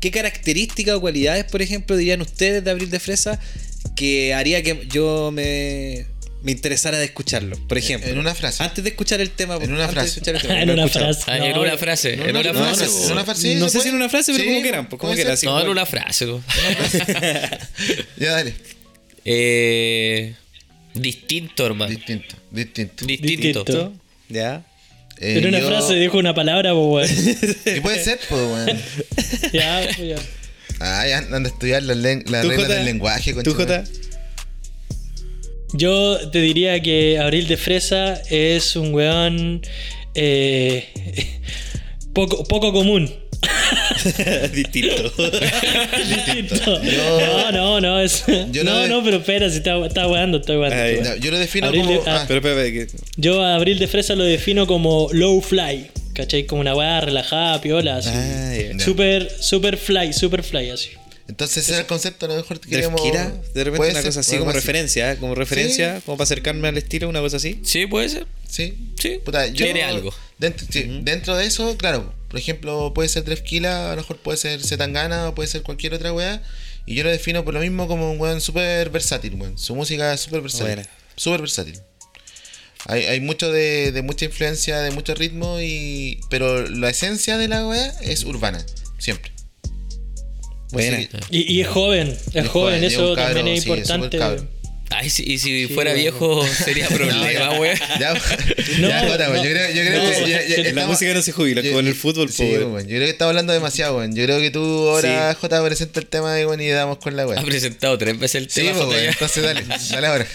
qué 0.00 0.10
características 0.10 0.96
o 0.96 1.00
cualidades, 1.00 1.44
por 1.44 1.62
ejemplo, 1.62 1.96
dirían 1.96 2.20
ustedes 2.20 2.64
de 2.64 2.70
Abril 2.70 2.90
de 2.90 3.00
Fresa 3.00 3.40
que 3.96 4.34
haría 4.34 4.62
que 4.62 4.86
yo 4.92 5.30
me, 5.32 6.06
me 6.42 6.52
interesara 6.52 6.98
de 6.98 7.04
escucharlo? 7.04 7.56
Por 7.68 7.78
ejemplo, 7.78 8.10
en 8.10 8.18
una 8.18 8.34
frase. 8.34 8.62
Antes 8.62 8.82
de 8.82 8.90
escuchar 8.90 9.20
el 9.20 9.30
tema, 9.30 9.56
En 9.60 9.72
una 9.72 9.88
frase. 9.88 10.20
en 10.26 10.70
una 10.70 10.88
frase. 10.88 11.24
En 11.32 11.54
No, 11.54 11.60
una 11.62 11.78
frase. 11.78 12.14
en 12.14 12.36
una 12.36 12.52
frase. 12.52 12.84
en 13.06 13.12
una 13.12 13.24
frase, 13.24 13.54
no 13.54 13.68
sé 13.68 13.80
si 13.80 13.88
en 13.88 13.94
una 13.94 14.08
frase, 14.08 14.32
pero 14.32 14.44
Sí, 14.44 14.50
como 14.50 14.62
quieran, 14.62 14.88
pues, 14.88 15.00
como 15.00 15.14
quieran. 15.14 15.38
No, 15.44 15.60
en 15.60 15.68
una 15.68 15.86
frase. 15.86 16.26
ya, 18.18 18.32
dale. 18.32 18.54
Eh, 19.30 20.34
distinto, 20.94 21.66
hermano. 21.66 21.90
Distinto, 21.90 22.34
distinto. 22.50 23.04
Distinto. 23.04 23.64
Distinto. 23.64 23.92
Ya. 24.30 24.64
Eh, 25.20 25.32
Pero 25.34 25.48
una 25.48 25.58
yo- 25.60 25.66
frase 25.66 25.96
dijo 25.96 26.16
una 26.16 26.34
palabra, 26.34 26.72
pues, 26.72 27.12
weón. 27.12 27.56
Y 27.76 27.80
puede 27.80 28.02
ser, 28.02 28.18
pues, 28.28 28.40
weón. 28.40 28.78
ya, 29.52 29.82
pues, 29.96 30.08
ya. 30.08 30.16
Ay, 30.80 31.12
andan 31.12 31.44
a 31.44 31.48
estudiar 31.48 31.82
las, 31.82 31.96
¿Tú, 32.24 32.48
reglas 32.48 32.68
del 32.68 32.84
lenguaje, 32.86 33.32
¿Tú, 33.34 33.54
concha, 33.54 33.82
Jota? 33.82 33.84
Yo 35.74 36.30
te 36.30 36.40
diría 36.40 36.80
que 36.80 37.18
Abril 37.18 37.48
de 37.48 37.56
Fresa 37.58 38.14
es 38.30 38.76
un 38.76 38.94
weón 38.94 39.60
eh, 40.14 40.88
poco, 42.14 42.44
poco 42.44 42.72
común. 42.72 43.12
Distinto. 44.52 45.12
Distinto. 46.08 46.80
No, 47.20 47.52
no, 47.52 47.80
no. 47.80 48.00
Es, 48.00 48.24
yo 48.50 48.64
no, 48.64 48.78
de- 48.80 48.88
no, 48.88 49.02
pero 49.04 49.18
espera, 49.18 49.50
si 49.50 49.58
está, 49.58 49.76
está 49.86 50.06
weando, 50.06 50.38
está 50.38 50.52
está 50.54 51.10
No, 51.10 51.16
yo 51.16 51.30
lo 51.30 51.38
defino 51.38 51.66
Abril 51.68 51.82
como. 51.84 52.00
de- 52.02 52.10
ah, 52.10 52.24
Pero, 52.28 52.38
espera, 52.40 52.64
espera, 52.66 52.86
que- 52.86 52.96
Yo 53.16 53.42
a 53.42 53.54
Abril 53.54 53.78
de 53.78 53.86
Fresa 53.88 54.14
lo 54.14 54.24
defino 54.24 54.66
como 54.66 55.08
low 55.12 55.40
fly. 55.40 55.86
¿Cachai? 56.14 56.46
Como 56.46 56.60
una 56.60 56.74
weá 56.74 57.00
relajada, 57.00 57.60
piola, 57.60 57.98
así. 57.98 58.10
Ah. 58.12 58.78
Super, 58.80 59.30
super 59.40 59.76
fly, 59.76 60.12
super 60.12 60.42
fly, 60.42 60.70
así. 60.70 60.90
Entonces 61.28 61.58
ese 61.58 61.72
era 61.72 61.80
el 61.82 61.86
concepto, 61.86 62.24
a 62.24 62.30
lo 62.30 62.36
mejor 62.36 62.58
que 62.58 62.68
De 62.70 62.76
queríamos. 62.76 63.02
Kira, 63.02 63.30
de 63.54 63.64
repente 63.64 63.90
una 63.90 64.00
ser, 64.00 64.04
cosa 64.04 64.20
así 64.20 64.38
como 64.38 64.50
referencia, 64.50 65.12
¿eh? 65.12 65.16
como 65.18 65.34
referencia, 65.34 66.00
como 66.06 66.16
para 66.16 66.24
acercarme 66.24 66.68
al 66.68 66.78
estilo, 66.78 67.06
una 67.08 67.20
cosa 67.20 67.36
así. 67.36 67.60
Sí, 67.64 67.86
puede 67.86 68.08
ser. 68.08 68.26
Sí. 68.48 68.92
Sí. 68.98 69.20
Puta, 69.24 69.46
yo, 69.46 69.66
Tiene 69.66 69.84
algo. 69.84 70.12
Dentro, 70.38 70.66
sí, 70.70 71.00
dentro 71.02 71.36
de 71.36 71.44
eso, 71.44 71.76
claro. 71.76 72.14
Por 72.28 72.38
ejemplo, 72.38 72.92
puede 72.94 73.10
ser 73.10 73.24
Drefkila, 73.24 73.88
a 73.88 73.90
lo 73.90 74.02
mejor 74.02 74.16
puede 74.18 74.38
ser 74.38 74.62
Zetangana 74.64 75.28
o 75.28 75.34
puede 75.34 75.48
ser 75.48 75.62
cualquier 75.62 75.94
otra 75.94 76.12
weá. 76.12 76.42
Y 76.86 76.94
yo 76.94 77.04
lo 77.04 77.10
defino 77.10 77.44
por 77.44 77.52
lo 77.52 77.60
mismo 77.60 77.86
como 77.88 78.10
un 78.10 78.18
weón 78.18 78.40
súper 78.40 78.88
versátil, 78.88 79.34
weón. 79.34 79.58
Su 79.58 79.74
música 79.74 80.14
es 80.14 80.20
súper 80.22 80.40
versátil. 80.40 80.76
Buena. 80.76 80.88
Súper 81.16 81.40
versátil. 81.40 81.78
Hay, 82.86 83.04
hay 83.04 83.20
mucho 83.20 83.52
de, 83.52 83.92
de 83.92 84.00
mucha 84.00 84.24
influencia, 84.24 84.78
de 84.80 84.92
mucho 84.92 85.14
ritmo, 85.14 85.60
y 85.60 86.20
pero 86.30 86.66
la 86.68 86.88
esencia 86.88 87.36
de 87.36 87.48
la 87.48 87.66
weá 87.66 87.94
es 88.00 88.24
urbana, 88.24 88.64
siempre. 88.98 89.32
Buena. 90.70 90.96
Que- 90.98 91.08
Y, 91.30 91.52
y 91.54 91.60
es 91.62 91.68
joven, 91.68 92.08
es, 92.08 92.36
Es 92.36 92.48
joven, 92.48 92.82
es 92.84 92.92
eso 92.92 93.14
cabro, 93.14 93.34
también 93.36 93.56
es 93.56 93.64
sí, 93.64 93.70
es 93.70 93.76
importante. 93.78 94.18
cabro. 94.18 94.46
Ay, 94.90 95.10
si- 95.10 95.22
y 95.22 95.38
si 95.38 95.66
fuera 95.68 95.92
viejo 95.92 96.46
sería 96.46 96.88
problema. 96.88 97.30
Ya, 97.30 98.14
No, 98.78 98.88
ya, 98.88 99.00
Jota, 99.06 99.28
no. 99.28 99.36
yo 99.36 99.42
creo, 99.42 99.68
yo 99.70 99.82
creo 99.82 100.02
No, 100.02 100.10
que 100.10 100.30
ya- 100.30 100.42
ya 100.46 100.56
la 100.56 100.62
La 100.62 100.68
estamos- 100.70 100.88
música 100.90 101.12
no 101.14 101.22
se 101.22 101.32
jubila, 101.32 101.60
yo- 101.60 101.68
como 101.70 101.80
en 101.80 101.86
el 101.88 101.94
fútbol, 101.94 102.30
Sí, 102.32 102.42
po, 102.58 102.78
yo 102.80 102.86
creo 102.86 103.00
que 103.00 103.10
estamos 103.10 103.30
hablando 103.30 103.52
demasiado, 103.52 103.98
weón. 103.98 104.14
Yo 104.14 104.24
creo 104.24 104.40
que 104.40 104.50
tú 104.50 104.60
ahora, 104.88 105.36
Jota, 105.38 105.62
presenta 105.64 106.00
el 106.00 106.06
tema 106.06 106.32
de 106.34 106.46
weón 106.46 106.60
y 106.62 106.68
damos 106.68 106.98
con 106.98 107.16
la 107.16 107.24
Ha 107.24 107.26
weón. 107.26 107.44
presentado 107.44 107.98
tres 107.98 108.18
veces 108.18 108.42
el 108.42 108.50
Sí, 108.50 108.62
tema. 108.62 108.78
pues, 108.78 108.88
weón. 108.88 109.02
ya. 109.04 109.10
Entonces 109.10 109.42
dale, 109.44 109.62
dale 109.90 110.06
ahora. 110.06 110.26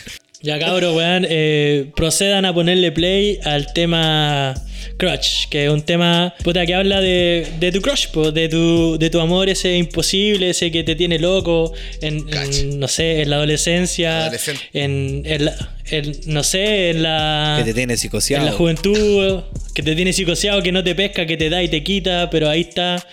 Ya 0.43 0.59
cabros, 0.59 0.93
weón, 0.93 1.25
eh, 1.29 1.85
procedan 1.95 2.43
a 2.43 2.53
ponerle 2.53 2.91
play 2.91 3.39
al 3.45 3.71
tema 3.71 4.53
Crush, 4.97 5.47
que 5.49 5.65
es 5.65 5.71
un 5.71 5.81
tema 5.83 6.33
puta 6.43 6.65
que 6.65 6.75
habla 6.75 6.99
de, 6.99 7.47
de 7.61 7.71
tu 7.71 7.79
crush, 7.81 8.07
po, 8.09 8.29
de 8.31 8.49
tu, 8.49 8.97
de 8.99 9.09
tu 9.09 9.21
amor 9.21 9.47
ese 9.47 9.77
imposible, 9.77 10.49
ese 10.49 10.69
que 10.69 10.83
te 10.83 10.95
tiene 10.95 11.17
loco, 11.17 11.71
en, 12.01 12.25
en, 12.33 12.77
no 12.77 12.89
sé, 12.89 13.21
en 13.21 13.29
la 13.29 13.37
adolescencia, 13.37 14.29
en, 14.73 15.23
en 15.25 15.45
la- 15.45 15.69
en, 15.85 16.11
no 16.27 16.43
sé, 16.43 16.89
en 16.89 17.03
la... 17.03 17.55
Que 17.59 17.63
te 17.65 17.73
tiene 17.73 17.93
En 17.93 17.99
psicoseado. 17.99 18.45
la 18.45 18.51
juventud, 18.51 19.41
que 19.73 19.81
te 19.83 19.95
tiene 19.95 20.11
psicoseado, 20.11 20.61
que 20.61 20.71
no 20.73 20.83
te 20.83 20.93
pesca, 20.95 21.25
que 21.25 21.37
te 21.37 21.49
da 21.49 21.61
y 21.63 21.69
te 21.69 21.83
quita, 21.83 22.29
pero 22.29 22.49
ahí 22.49 22.61
está. 22.61 23.05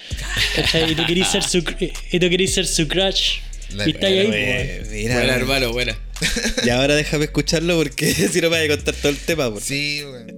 ¿cachai? 0.57 0.93
Y 0.93 0.95
tú 0.97 1.05
querís 1.07 1.29
ser 1.29 1.43
su, 1.45 1.59
y 2.13 2.19
tú 2.19 2.29
querís 2.29 2.55
ser 2.55 2.67
su 2.67 2.89
crush. 2.89 3.39
Y 3.87 3.91
está 3.91 4.07
ahí, 4.07 4.31
eh, 4.33 4.87
Mira, 4.91 5.15
Buena, 5.17 5.35
hermano, 5.37 5.73
buena. 5.73 5.99
Y 6.65 6.69
ahora 6.71 6.95
déjame 6.97 7.25
escucharlo 7.25 7.77
porque 7.79 8.13
si 8.33 8.41
no 8.41 8.51
me 8.51 8.59
voy 8.59 8.67
a 8.67 8.77
contar 8.77 8.95
todo 8.95 9.11
el 9.11 9.19
tema. 9.19 9.51
por- 9.51 9.63
Sí, 9.63 10.03
weón. 10.05 10.37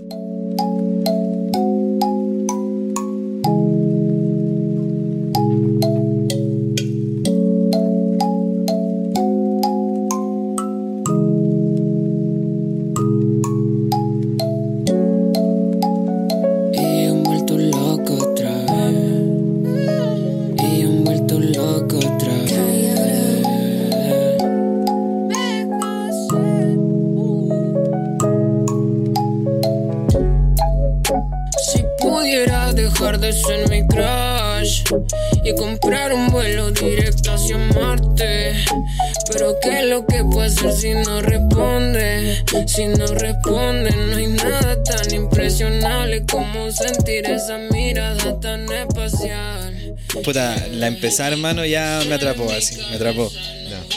Pero 39.33 39.59
¿qué 39.63 39.79
es 39.79 39.85
lo 39.87 40.07
que 40.07 40.23
hacer 40.43 40.73
si 40.73 40.93
no 40.93 41.23
responde? 41.23 42.45
Si 42.67 42.87
no 42.87 43.07
responde, 43.07 43.91
no 43.91 44.17
hay 44.17 44.27
nada 44.27 44.83
tan 44.83 45.15
impresionable 45.15 46.25
como 46.31 46.71
sentir 46.71 47.25
esa 47.27 47.57
mirada 47.71 48.39
tan 48.41 48.71
espacial. 48.71 49.97
Puta, 50.23 50.55
la 50.73 50.89
empezar, 50.89 51.33
hermano, 51.33 51.65
ya 51.65 52.03
me 52.07 52.15
atrapó 52.15 52.51
así, 52.51 52.77
me 52.91 52.97
atrapó. 52.97 53.31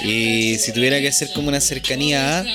Y 0.05 0.57
si 0.59 0.71
tuviera 0.71 0.99
que 0.99 1.07
hacer 1.07 1.29
como 1.33 1.47
una 1.47 1.59
cercanía 1.61 2.39
a, 2.39 2.45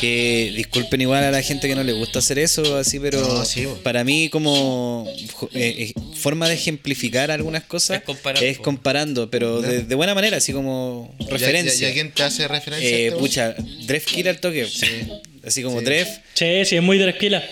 que 0.00 0.52
disculpen 0.56 1.00
igual 1.02 1.22
a 1.24 1.30
la 1.30 1.42
gente 1.42 1.68
que 1.68 1.74
no 1.74 1.82
le 1.84 1.92
gusta 1.92 2.18
hacer 2.20 2.38
eso, 2.38 2.76
así, 2.76 2.98
pero 3.00 3.20
No, 3.20 3.44
sí, 3.44 3.66
para 3.82 4.04
mí 4.04 4.28
como 4.30 5.06
eh, 5.52 5.92
eh, 5.94 5.94
forma 6.16 6.48
de 6.48 6.54
ejemplificar 6.54 7.30
algunas 7.30 7.64
cosas 7.64 7.98
Es 7.98 8.04
comparar, 8.04 8.42
es 8.42 8.56
po. 8.58 8.62
comparando, 8.64 9.30
pero 9.30 9.60
de, 9.60 9.82
de 9.82 9.94
buena 9.94 10.14
manera, 10.14 10.38
así 10.38 10.52
como 10.52 11.14
¿Y 11.18 11.24
a- 11.24 11.28
referencia. 11.28 11.88
¿Y 11.88 11.90
a 11.90 11.94
quién 11.94 12.10
te 12.12 12.22
hace 12.22 12.48
referencia? 12.48 12.88
Eh, 12.88 13.12
pucha, 13.12 13.54
Dref 13.86 14.06
Killer 14.06 14.28
al 14.30 14.40
toque. 14.40 14.66
Así 15.46 15.62
como 15.62 15.80
Sí. 15.80 15.84
Dref. 15.84 16.08
Sí, 16.34 16.64
sí, 16.64 16.76
es 16.76 16.82
muy 16.82 16.98
tranquila. 16.98 17.44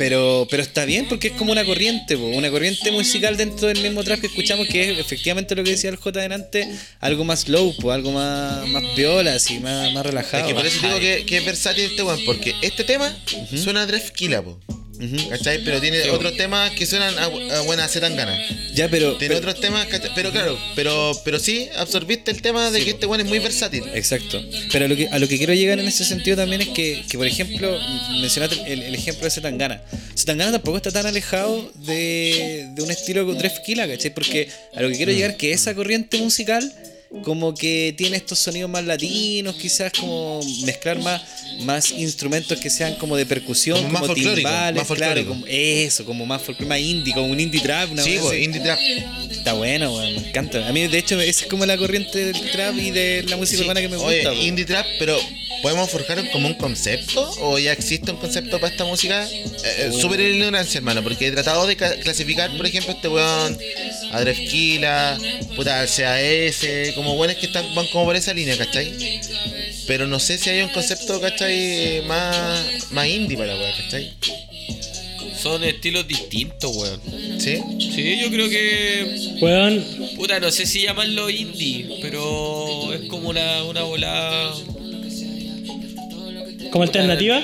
Pero, 0.00 0.46
pero 0.48 0.62
está 0.62 0.86
bien 0.86 1.06
porque 1.10 1.28
es 1.28 1.34
como 1.34 1.52
una 1.52 1.62
corriente, 1.62 2.16
po, 2.16 2.24
una 2.24 2.50
corriente 2.50 2.90
musical 2.90 3.36
dentro 3.36 3.68
del 3.68 3.82
mismo 3.82 4.02
trap 4.02 4.18
que 4.18 4.28
escuchamos, 4.28 4.66
que 4.66 4.92
es 4.92 4.98
efectivamente 4.98 5.54
lo 5.54 5.62
que 5.62 5.72
decía 5.72 5.90
el 5.90 5.96
J 5.96 6.18
delante, 6.18 6.66
algo 7.00 7.22
más 7.24 7.50
low, 7.50 7.76
po, 7.76 7.92
algo 7.92 8.10
más, 8.10 8.66
más 8.68 8.82
piola, 8.96 9.34
así, 9.34 9.58
más, 9.58 9.92
más 9.92 10.06
relajado. 10.06 10.44
Es 10.44 10.48
que 10.48 10.54
por 10.54 10.64
eso 10.66 10.80
digo 10.86 10.98
que, 11.00 11.26
que 11.26 11.36
es 11.36 11.44
versátil 11.44 11.84
este 11.84 12.02
weón, 12.02 12.18
porque 12.24 12.54
este 12.62 12.82
tema 12.82 13.14
suena 13.54 13.82
a 13.82 14.42
po. 14.42 14.79
¿Cachai? 15.30 15.64
Pero 15.64 15.80
tiene 15.80 16.10
otros 16.10 16.36
temas 16.36 16.70
que 16.72 16.84
suenan 16.86 17.18
a, 17.18 17.24
a 17.24 17.60
buena 17.62 17.88
Z 17.88 18.00
Tangana. 18.06 18.36
Ya, 18.74 18.88
pero. 18.88 19.16
Tiene 19.16 19.34
pero- 19.36 19.48
otros 19.48 19.60
temas, 19.60 19.86
¿cachai? 19.86 20.10
pero 20.14 20.30
claro, 20.30 20.58
pero, 20.76 21.12
pero 21.24 21.38
sí 21.38 21.68
absorbiste 21.76 22.30
el 22.30 22.42
tema 22.42 22.70
de 22.70 22.84
que 22.84 22.90
este 22.90 23.06
weón 23.06 23.20
es 23.20 23.26
muy 23.26 23.38
versátil. 23.38 23.84
Exacto. 23.94 24.42
Pero 24.72 24.84
a 24.84 24.88
lo, 24.88 24.96
que, 24.96 25.08
a 25.08 25.18
lo 25.18 25.26
que 25.28 25.38
quiero 25.38 25.54
llegar 25.54 25.78
en 25.78 25.86
ese 25.88 26.04
sentido 26.04 26.36
también 26.36 26.60
es 26.62 26.68
que, 26.68 27.02
que 27.08 27.16
por 27.18 27.26
ejemplo, 27.26 27.78
mencionaste 28.20 28.72
el, 28.72 28.82
el 28.82 28.94
ejemplo 28.94 29.24
de 29.24 29.30
Zetangana. 29.30 29.82
Zetangana 30.16 30.52
tampoco 30.52 30.76
está 30.76 30.90
tan 30.90 31.06
alejado 31.06 31.70
de, 31.86 32.68
de 32.74 32.82
un 32.82 32.90
estilo 32.90 33.24
con 33.26 33.38
Dref 33.38 33.58
Killa, 33.64 33.88
¿cachai? 33.88 34.12
Porque 34.12 34.48
a 34.74 34.82
lo 34.82 34.88
que 34.88 34.96
quiero 34.96 35.12
llegar 35.12 35.30
es 35.32 35.36
que 35.36 35.52
esa 35.52 35.74
corriente 35.74 36.18
musical 36.18 36.72
como 37.24 37.54
que 37.54 37.92
tiene 37.98 38.16
estos 38.16 38.38
sonidos 38.38 38.70
más 38.70 38.84
latinos, 38.84 39.56
quizás 39.56 39.92
como 39.92 40.40
mezclar 40.64 40.98
más, 41.00 41.20
más 41.60 41.90
instrumentos 41.90 42.58
que 42.60 42.70
sean 42.70 42.94
como 42.94 43.16
de 43.16 43.26
percusión, 43.26 43.76
Como 43.78 43.88
como, 43.88 43.98
más 44.00 44.06
folclórico, 44.06 44.48
timbales, 44.48 44.88
más 44.88 44.96
claro, 44.98 45.26
como 45.26 45.44
eso, 45.48 46.04
como 46.04 46.24
más 46.26 46.40
más 46.60 46.78
indie, 46.78 47.12
como 47.12 47.26
un 47.26 47.40
indie 47.40 47.60
trap, 47.60 47.90
una 47.90 48.02
Sí, 48.04 48.16
así. 48.16 48.36
indie 48.36 48.60
trap. 48.60 48.78
Está 49.30 49.54
bueno, 49.54 49.96
me 49.96 50.28
encanta. 50.28 50.66
A 50.68 50.72
mí, 50.72 50.86
de 50.86 50.98
hecho, 50.98 51.20
esa 51.20 51.42
es 51.42 51.46
como 51.50 51.66
la 51.66 51.76
corriente 51.76 52.26
del 52.32 52.50
trap 52.52 52.76
y 52.78 52.90
de 52.90 53.24
la 53.28 53.36
música 53.36 53.58
Sí, 53.58 53.64
urbana 53.64 53.80
que 53.80 53.88
me 53.88 53.96
oye, 53.96 54.18
gusta. 54.22 54.30
po. 54.32 54.36
indie 54.40 54.64
trap, 54.64 54.86
pero 54.98 55.18
¿podemos 55.62 55.90
forjar 55.90 56.30
como 56.30 56.46
un 56.46 56.54
concepto? 56.54 57.28
¿O 57.40 57.58
ya 57.58 57.72
existe 57.72 58.10
un 58.12 58.18
concepto 58.18 58.60
para 58.60 58.70
esta 58.72 58.84
música? 58.84 59.26
Eh, 59.28 59.44
eh, 59.64 59.90
Súper 59.98 60.20
en 60.20 60.34
ignorancia, 60.36 60.78
hermano, 60.78 61.02
porque 61.02 61.26
he 61.26 61.32
tratado 61.32 61.66
de 61.66 61.76
ca- 61.76 61.96
clasificar, 61.96 62.56
por 62.56 62.66
ejemplo, 62.66 62.92
este 62.92 63.08
weón, 63.08 63.58
a 64.12 64.20
Drefkila, 64.20 65.18
puta, 65.56 65.86
CAS, 65.86 66.64
como 67.00 67.16
buenos 67.16 67.36
que 67.36 67.46
están, 67.46 67.74
van 67.74 67.86
como 67.86 68.04
por 68.04 68.14
esa 68.14 68.34
línea, 68.34 68.58
¿cachai? 68.58 68.92
Pero 69.86 70.06
no 70.06 70.20
sé 70.20 70.36
si 70.36 70.50
hay 70.50 70.60
un 70.60 70.68
concepto, 70.68 71.18
¿cachai? 71.18 72.02
Más, 72.06 72.92
más 72.92 73.06
indie 73.06 73.38
para 73.38 73.54
la 73.54 73.58
weá, 73.58 73.74
¿cachai? 73.74 74.12
Son 75.34 75.64
estilos 75.64 76.06
distintos, 76.06 76.76
weón. 76.76 77.00
¿Sí? 77.40 77.58
Sí, 77.78 78.18
yo 78.20 78.28
creo 78.30 78.50
que. 78.50 79.38
Weón, 79.40 79.82
Puta, 80.16 80.40
no 80.40 80.50
sé 80.50 80.66
si 80.66 80.82
llamarlo 80.82 81.30
indie, 81.30 82.00
pero 82.02 82.92
es 82.92 83.08
como 83.08 83.30
una, 83.30 83.64
una 83.64 83.82
volada. 83.84 84.52
como 86.70 86.84
alternativa. 86.84 87.42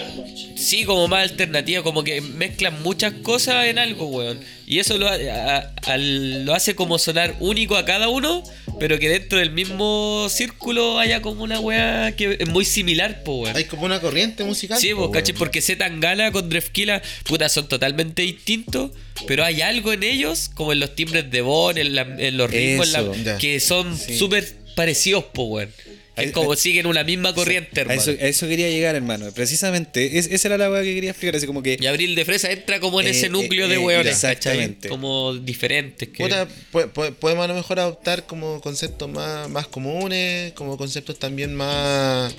Sí, 0.56 0.84
como 0.84 1.06
más 1.06 1.30
alternativa, 1.30 1.82
como 1.82 2.02
que 2.02 2.20
mezclan 2.22 2.82
muchas 2.82 3.12
cosas 3.22 3.66
en 3.66 3.78
algo, 3.78 4.06
weón. 4.06 4.40
Y 4.66 4.78
eso 4.78 4.96
lo, 4.98 5.06
a- 5.08 5.72
lo 5.98 6.54
hace 6.54 6.74
como 6.74 6.98
sonar 6.98 7.36
único 7.40 7.76
a 7.76 7.84
cada 7.84 8.08
uno, 8.08 8.42
pero 8.80 8.98
que 8.98 9.08
dentro 9.08 9.38
del 9.38 9.50
mismo 9.50 10.26
círculo 10.30 10.98
haya 10.98 11.20
como 11.22 11.42
una 11.44 11.60
weá 11.60 12.16
que 12.16 12.38
es 12.40 12.48
muy 12.48 12.64
similar, 12.64 13.22
po, 13.22 13.42
weón. 13.42 13.56
Hay 13.56 13.64
como 13.64 13.84
una 13.84 14.00
corriente 14.00 14.44
musical. 14.44 14.78
Sí, 14.80 14.90
po, 14.94 15.00
vos, 15.02 15.10
caché, 15.12 15.32
weón. 15.32 15.38
porque 15.38 15.60
Z 15.60 15.76
Tangana 15.84 16.32
con 16.32 16.48
Drefkila, 16.48 17.02
puta, 17.24 17.48
son 17.48 17.68
totalmente 17.68 18.22
distintos, 18.22 18.92
pero 19.26 19.44
hay 19.44 19.60
algo 19.60 19.92
en 19.92 20.02
ellos, 20.02 20.50
como 20.54 20.72
en 20.72 20.80
los 20.80 20.94
timbres 20.94 21.30
de 21.30 21.42
voz, 21.42 21.76
en, 21.76 21.94
la- 21.94 22.16
en 22.18 22.36
los 22.38 22.50
ritmos, 22.50 22.86
en 22.86 22.92
la- 23.24 23.38
que 23.38 23.60
son 23.60 23.96
súper 23.96 24.56
parecidos, 24.74 25.24
po, 25.24 25.44
weón. 25.44 25.70
Que 26.16 26.32
como 26.32 26.52
ahí- 26.52 26.58
siguen 26.58 26.86
una 26.86 27.04
misma 27.04 27.34
corriente, 27.34 27.80
A 27.80 27.82
hermano. 27.82 28.00
eso, 28.00 28.10
a 28.10 28.14
eso 28.26 28.48
quería 28.48 28.68
llegar, 28.70 28.94
hermano. 28.96 29.30
Precisamente, 29.32 30.18
es- 30.18 30.26
esa 30.30 30.48
era 30.48 30.58
la 30.58 30.70
weá 30.70 30.82
que 30.82 30.94
quería 30.94 31.10
explicar. 31.10 31.36
Así 31.36 31.46
como 31.46 31.62
que. 31.62 31.76
Y 31.80 31.86
Abril 31.86 32.14
de 32.14 32.24
Fresa 32.24 32.50
entra 32.50 32.80
como 32.80 33.00
en 33.00 33.08
Eh, 33.08 33.10
ese 33.10 33.28
núcleo 33.28 33.66
eh, 33.66 33.68
de 33.68 33.74
eh, 33.74 33.78
weones, 33.78 34.12
exactamente. 34.14 34.76
¿cachai? 34.88 34.90
Como 34.90 35.34
diferentes. 35.34 36.08
Que... 36.08 36.22
Puta, 36.24 36.48
po- 36.72 36.88
po- 36.88 37.12
podemos 37.12 37.44
a 37.44 37.48
lo 37.48 37.54
mejor 37.54 37.78
adoptar 37.80 38.24
como 38.26 38.60
conceptos 38.60 39.08
más, 39.10 39.48
más 39.50 39.66
comunes, 39.66 40.52
como 40.54 40.76
conceptos 40.78 41.18
también 41.18 41.54
más, 41.54 42.34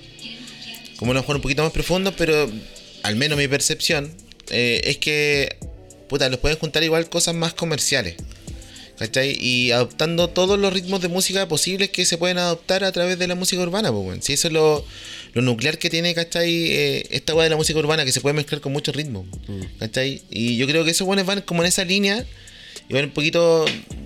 como 0.98 1.12
a 1.12 1.16
lo 1.16 1.22
mejor 1.22 1.36
un 1.36 1.42
poquito 1.44 1.62
más 1.64 1.72
profundos, 1.72 2.14
pero 2.18 2.50
al 3.04 3.16
menos 3.16 3.38
mi 3.38 3.48
percepción 3.48 4.12
eh, 4.50 4.82
es 4.86 4.98
que, 4.98 5.56
puta, 6.10 6.30
los 6.30 6.40
pueden 6.40 6.58
juntar 6.58 6.84
igual 6.84 7.10
cosas 7.10 7.36
más 7.36 7.54
comerciales. 7.54 8.16
¿Cachai? 8.98 9.38
Y 9.40 9.72
adoptando 9.72 10.28
todos 10.30 10.58
los 10.58 10.74
ritmos 10.74 11.02
de 11.02 11.08
música 11.08 11.48
posibles 11.48 11.90
que 11.92 12.04
se 12.06 12.18
pueden 12.18 12.40
adoptar 12.40 12.84
a 12.84 12.92
través 12.92 13.20
de 13.20 13.28
la 13.28 13.36
música 13.36 13.62
urbana, 13.62 13.92
pues, 13.92 14.06
weón. 14.08 14.22
Si 14.24 14.34
eso 14.34 14.48
es 14.48 14.54
lo, 14.54 14.84
lo 15.34 15.42
nuclear 15.44 15.78
que 15.78 15.90
tiene, 15.92 16.16
¿cachai? 16.16 16.52
Eh, 16.72 17.08
esta 17.12 17.36
weá 17.36 17.44
de 17.44 17.52
la 17.52 17.58
música 17.58 17.78
urbana 17.78 18.06
que 18.06 18.12
se 18.12 18.22
puede 18.22 18.34
mezclar 18.34 18.60
con 18.60 18.72
muchos 18.74 18.96
ritmos, 18.96 19.26
¿cachai? 19.80 20.24
Y 20.32 20.58
yo 20.58 20.66
creo 20.66 20.84
que 20.84 20.92
esos 20.92 21.06
buenos 21.06 21.26
van 21.28 21.42
como 21.42 21.62
en 21.62 21.68
esa 21.68 21.86
línea 21.86 22.26
y 22.90 22.94
van 22.94 23.06
un 23.06 23.12
poquito. 23.12 23.66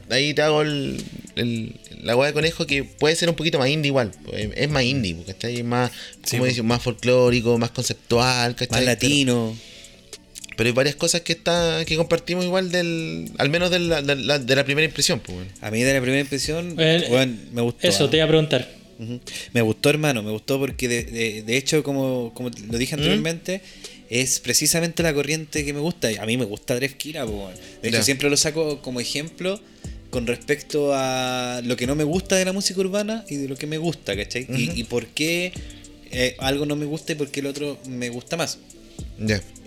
Ahí 0.09 0.33
te 0.33 0.41
hago 0.41 0.61
el, 0.61 1.01
el- 1.35 1.75
la 2.03 2.15
hueá 2.17 2.27
de 2.29 2.33
conejo 2.33 2.65
que 2.65 2.83
puede 2.83 3.15
ser 3.15 3.29
un 3.29 3.35
poquito 3.35 3.59
más 3.59 3.69
indie 3.69 3.89
igual. 3.89 4.11
pues, 4.25 4.49
Es 4.55 4.69
más 4.69 4.83
indie, 4.83 5.13
pues, 5.15 5.27
¿cachai? 5.27 5.57
Es 5.59 5.63
más, 5.63 5.89
Sí, 6.25 6.31
como 6.37 6.47
dice, 6.47 6.63
más 6.63 6.81
folclórico, 6.83 7.57
más 7.57 7.71
conceptual, 7.71 8.55
¿cachai? 8.55 8.79
Más 8.79 8.85
latino. 8.85 9.55
Pero, 9.55 9.70
pero 10.61 10.67
hay 10.69 10.75
varias 10.75 10.95
cosas 10.95 11.21
que 11.21 11.33
está, 11.33 11.83
que 11.85 11.97
compartimos 11.97 12.45
igual 12.45 12.71
del. 12.71 13.31
Al 13.39 13.49
menos 13.49 13.71
de 13.71 13.79
la, 13.79 14.03
de 14.03 14.15
la, 14.15 14.37
de 14.37 14.55
la 14.55 14.63
primera 14.63 14.85
impresión, 14.85 15.19
pues 15.19 15.35
bueno. 15.35 15.51
A 15.59 15.71
mí 15.71 15.81
de 15.81 15.91
la 15.91 15.99
primera 15.99 16.21
impresión, 16.21 16.75
me 16.75 17.61
gustó. 17.63 17.87
Eso, 17.87 18.03
ah. 18.05 18.09
te 18.11 18.17
iba 18.17 18.25
a 18.25 18.27
preguntar. 18.27 18.69
Me 19.53 19.63
gustó, 19.63 19.89
hermano, 19.89 20.21
me 20.21 20.29
gustó 20.29 20.59
porque 20.59 20.87
de, 20.87 21.03
de- 21.05 21.41
de 21.41 21.57
hecho, 21.57 21.81
como, 21.81 22.31
como 22.35 22.51
lo 22.71 22.77
dije 22.77 22.93
anteriormente, 22.93 23.61
es 24.11 24.39
precisamente 24.39 25.01
la 25.01 25.15
corriente 25.15 25.65
que 25.65 25.73
me 25.73 25.79
gusta. 25.79 26.09
A 26.19 26.27
mí 26.27 26.37
me 26.37 26.45
gusta 26.45 26.75
Drefkira, 26.75 27.25
weón. 27.25 27.55
De 27.81 27.89
hecho, 27.89 28.03
siempre 28.03 28.29
lo 28.29 28.37
saco 28.37 28.83
como 28.83 28.99
ejemplo 28.99 29.59
con 30.11 30.27
respecto 30.27 30.91
a 30.93 31.61
lo 31.63 31.75
que 31.75 31.87
no 31.87 31.95
me 31.95 32.03
gusta 32.03 32.35
de 32.35 32.45
la 32.45 32.53
música 32.53 32.79
urbana 32.81 33.25
y 33.27 33.37
de 33.37 33.47
lo 33.47 33.55
que 33.55 33.65
me 33.65 33.79
gusta, 33.79 34.15
¿cachai? 34.15 34.45
y, 34.47 34.79
y 34.79 34.83
por 34.83 35.07
qué 35.07 35.53
eh, 36.11 36.35
algo 36.37 36.67
no 36.67 36.75
me 36.75 36.85
gusta 36.85 37.13
y 37.13 37.15
por 37.15 37.31
qué 37.31 37.39
el 37.39 37.47
otro 37.47 37.79
me 37.87 38.09
gusta 38.09 38.37
más. 38.37 38.59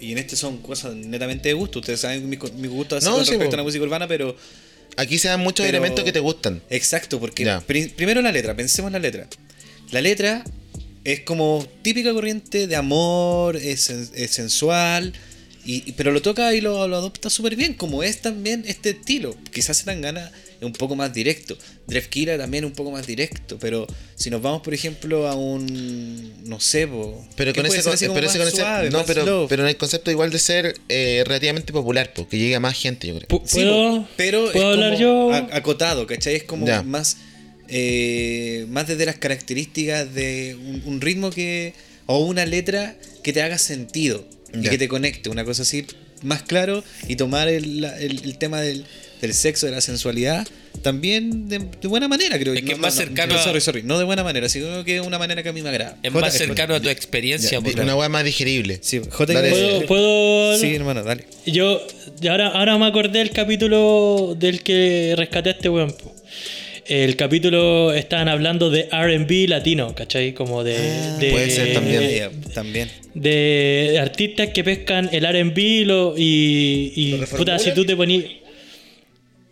Y 0.00 0.12
en 0.12 0.18
este 0.18 0.36
son 0.36 0.58
cosas 0.58 0.94
netamente 0.94 1.48
de 1.48 1.54
gusto. 1.54 1.78
Ustedes 1.80 2.00
saben 2.00 2.28
mi, 2.28 2.36
mi 2.56 2.68
gusto 2.68 2.98
No, 3.00 3.12
con 3.16 3.24
sí, 3.24 3.30
respecto 3.32 3.50
po. 3.50 3.54
a 3.54 3.56
la 3.58 3.62
música 3.64 3.84
urbana, 3.84 4.08
pero 4.08 4.36
Aquí 4.96 5.18
se 5.18 5.26
dan 5.26 5.40
muchos 5.40 5.66
Pero- 5.66 5.76
elementos 5.78 6.04
que 6.04 6.12
te 6.12 6.20
gustan. 6.20 6.62
Exacto, 6.70 7.18
porque 7.18 7.44
pri- 7.66 7.88
primero 7.88 8.22
la 8.22 8.30
letra, 8.30 8.54
pensemos 8.54 8.90
en 8.90 8.92
la 8.92 8.98
letra. 9.00 9.26
La 9.90 10.00
letra 10.00 10.44
es 11.02 11.20
como 11.20 11.66
típica 11.82 12.12
corriente 12.12 12.68
de 12.68 12.76
amor, 12.76 13.56
es, 13.56 13.90
sen- 13.90 14.08
es 14.14 14.30
sensual, 14.30 15.12
y, 15.64 15.92
pero 15.92 16.12
lo 16.12 16.22
toca 16.22 16.54
y 16.54 16.60
lo, 16.60 16.86
lo 16.86 16.96
adopta 16.96 17.28
súper 17.28 17.56
bien, 17.56 17.74
como 17.74 18.04
es 18.04 18.20
también 18.20 18.62
este 18.68 18.90
estilo. 18.90 19.34
Quizás 19.52 19.78
se 19.78 19.84
dan 19.84 20.00
ganas 20.00 20.30
un 20.64 20.72
poco 20.72 20.96
más 20.96 21.12
directo. 21.12 21.56
Drefkira 21.86 22.36
también 22.38 22.64
un 22.64 22.72
poco 22.72 22.90
más 22.90 23.06
directo, 23.06 23.58
pero 23.60 23.86
si 24.14 24.30
nos 24.30 24.40
vamos, 24.42 24.62
por 24.62 24.74
ejemplo, 24.74 25.28
a 25.28 25.34
un. 25.34 26.32
No 26.48 26.60
sé, 26.60 26.86
po, 26.86 27.24
Pero 27.36 27.52
¿qué 27.52 27.60
con 27.62 27.66
ese, 27.66 27.82
con- 27.82 28.14
pero 28.14 28.26
ese 28.26 28.38
concepto, 28.38 28.56
suave, 28.62 28.90
no, 28.90 28.98
más 28.98 29.06
pero, 29.06 29.22
slow? 29.22 29.46
pero 29.48 29.62
en 29.62 29.68
el 29.68 29.76
concepto 29.76 30.10
igual 30.10 30.30
de 30.30 30.38
ser 30.38 30.74
eh, 30.88 31.22
relativamente 31.26 31.72
popular, 31.72 32.12
pues, 32.14 32.28
que 32.28 32.38
llegue 32.38 32.54
a 32.54 32.60
más 32.60 32.76
gente, 32.80 33.06
yo 33.08 33.18
creo. 33.18 33.42
Sí, 33.44 33.56
¿Puedo, 33.56 34.00
po, 34.02 34.08
pero 34.16 34.50
¿puedo 34.52 34.70
es 34.70 34.74
hablar 34.74 34.90
como 34.92 35.00
yo? 35.00 35.34
acotado, 35.52 36.06
¿cachai? 36.06 36.36
Es 36.36 36.44
como 36.44 36.66
Ya. 36.66 36.82
más 36.82 37.16
eh, 37.68 38.66
más 38.68 38.86
desde 38.86 39.06
las 39.06 39.16
características 39.16 40.14
de 40.14 40.54
un, 40.58 40.82
un 40.86 41.00
ritmo 41.00 41.30
que 41.30 41.72
o 42.06 42.18
una 42.24 42.44
letra 42.46 42.94
que 43.22 43.32
te 43.32 43.40
haga 43.42 43.56
sentido 43.58 44.24
y 44.52 44.68
que 44.68 44.78
te 44.78 44.86
conecte, 44.86 45.30
una 45.30 45.44
cosa 45.44 45.62
así 45.62 45.84
más 46.22 46.42
claro 46.42 46.84
y 47.08 47.16
tomar 47.16 47.48
el- 47.48 47.84
el 47.84 48.38
tema 48.38 48.60
del, 48.60 48.84
del 49.26 49.34
sexo, 49.34 49.66
de 49.66 49.72
la 49.72 49.80
sensualidad 49.80 50.46
también 50.82 51.48
de, 51.48 51.60
de 51.80 51.88
buena 51.88 52.08
manera, 52.08 52.38
creo. 52.38 52.52
Es 52.52 52.62
que 52.62 52.72
es 52.72 52.78
más 52.78 52.94
cercano 52.94 53.32
no, 53.34 53.40
a- 53.40 53.42
sorry, 53.42 53.60
sorry, 53.60 53.82
no 53.84 53.98
de 53.98 54.04
buena 54.04 54.22
manera, 54.24 54.48
sino 54.48 54.84
que 54.84 54.96
es 54.96 55.02
una 55.06 55.18
manera 55.18 55.42
que 55.42 55.48
a 55.48 55.52
mí 55.52 55.62
me 55.62 55.68
agrada. 55.70 55.96
Es 56.02 56.12
Jota- 56.12 56.26
más 56.26 56.34
cercano 56.36 56.74
a 56.74 56.80
tu 56.80 56.88
experiencia, 56.88 57.58
Ya, 57.62 57.82
una 57.82 57.96
weá 57.96 58.08
más 58.08 58.24
digerible. 58.24 58.78
Sí, 58.82 59.00
J- 59.08 59.32
Dale. 59.32 59.50
¿Puedo, 59.50 59.86
puedo- 59.86 60.58
Sí, 60.58 60.74
hermano, 60.74 61.02
dale. 61.02 61.24
Yo, 61.46 61.80
ahora, 62.28 62.48
ahora 62.48 62.76
me 62.76 62.86
acordé 62.86 63.20
del 63.20 63.30
capítulo 63.30 64.36
del 64.38 64.62
que 64.62 65.14
rescaté 65.16 65.50
a 65.50 65.52
este 65.52 65.68
weón. 65.68 65.94
El 66.86 67.16
capítulo 67.16 67.94
estaban 67.94 68.28
hablando 68.28 68.68
de 68.68 68.88
RB 68.92 69.48
latino, 69.48 69.94
¿cachai? 69.94 70.34
Como 70.34 70.62
de. 70.64 70.76
de- 71.18 71.30
puede 71.30 71.48
ser 71.50 71.72
también. 71.72 72.00
de- 72.00 72.16
Ya, 72.18 72.30
también. 72.52 72.90
de 73.14 73.98
artistas 74.02 74.48
que 74.50 74.62
pescan 74.64 75.08
el 75.12 75.24
RB 75.24 75.58
y 75.58 75.84
lo- 75.86 76.14
y, 76.18 76.92
y 76.94 77.14
puta, 77.36 77.58
si 77.58 77.72
tú 77.72 77.86
te 77.86 77.96
ponías 77.96 78.24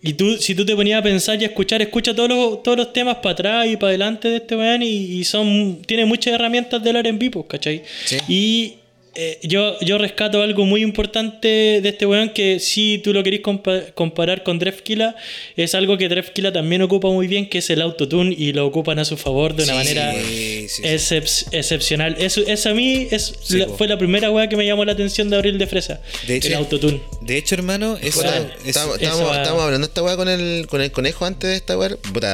y 0.03 0.15
tú 0.15 0.37
si 0.37 0.55
tú 0.55 0.67
te 0.67 0.75
ponías 0.75 1.01
a 1.01 1.03
pensar 1.03 1.41
y 1.41 1.45
a 1.45 1.49
escuchar 1.49 1.81
escucha 1.81 2.15
todos 2.15 2.29
los, 2.29 2.63
todos 2.63 2.77
los 2.77 2.93
temas 2.93 3.17
para 3.17 3.33
atrás 3.33 3.67
y 3.69 3.77
para 3.77 3.91
adelante 3.91 4.29
de 4.29 4.37
este 4.37 4.57
weón 4.57 4.83
y, 4.83 4.89
y 4.89 5.25
son 5.25 5.83
tiene 5.87 6.05
muchas 6.05 6.35
herramientas 6.35 6.83
del 6.83 6.97
R&B 6.97 7.31
pues, 7.31 7.47
¿cachai? 7.49 7.83
Sí. 8.05 8.19
y 8.29 8.75
eh, 9.15 9.39
yo, 9.43 9.79
yo 9.81 9.99
rescato 9.99 10.41
algo 10.43 10.65
muy 10.65 10.83
importante 10.83 11.49
de 11.83 11.89
este 11.89 12.07
weón 12.07 12.31
que 12.31 12.59
si 12.61 12.99
tú 13.05 13.13
lo 13.13 13.23
querés 13.23 13.43
compa- 13.43 13.93
comparar 13.95 14.43
con 14.43 14.59
Drefkila 14.59 15.17
es 15.57 15.75
algo 15.75 15.99
que 15.99 16.09
Drefkila 16.09 16.53
también 16.53 16.81
ocupa 16.83 17.09
muy 17.09 17.27
bien 17.27 17.49
que 17.49 17.59
es 17.59 17.69
el 17.71 17.83
autotune 17.83 18.35
y 18.39 18.53
lo 18.53 18.67
ocupan 18.67 18.99
a 18.99 19.05
su 19.05 19.17
favor 19.17 19.55
de 19.55 19.65
una 19.65 19.73
Sí, 19.73 19.79
manera 19.79 20.15
sí, 20.15 20.67
sí. 20.69 20.83
excep- 20.83 21.49
excepcional. 21.53 22.17
Eso, 22.19 22.41
eso 22.47 22.71
a 22.71 22.75
mí 22.75 23.09
es 23.11 23.51
la- 23.51 23.69
fue 23.69 23.87
la 23.89 23.99
primera 23.99 24.31
weá 24.31 24.49
que 24.49 24.57
me 24.57 24.65
llamó 24.65 24.85
la 24.85 24.93
atención 24.93 25.29
de 25.29 25.37
Abril 25.37 25.59
de 25.59 25.67
Fresa. 25.67 26.01
De 26.27 26.37
hecho- 26.37 26.49
el 26.49 26.55
autotune. 26.55 27.01
De 27.21 27.37
hecho, 27.37 27.55
hermano, 27.55 27.99
eso, 28.01 28.23
estábamos, 28.65 28.99
hablando 28.99 29.79
de 29.79 29.85
esta 29.91 30.03
weá 30.03 30.17
con 30.17 30.29
el, 30.29 30.67
con 30.69 30.81
el 30.81 30.91
conejo 30.91 31.25
antes 31.27 31.51
de 31.51 31.57
esta 31.57 31.77
weá. 31.79 31.91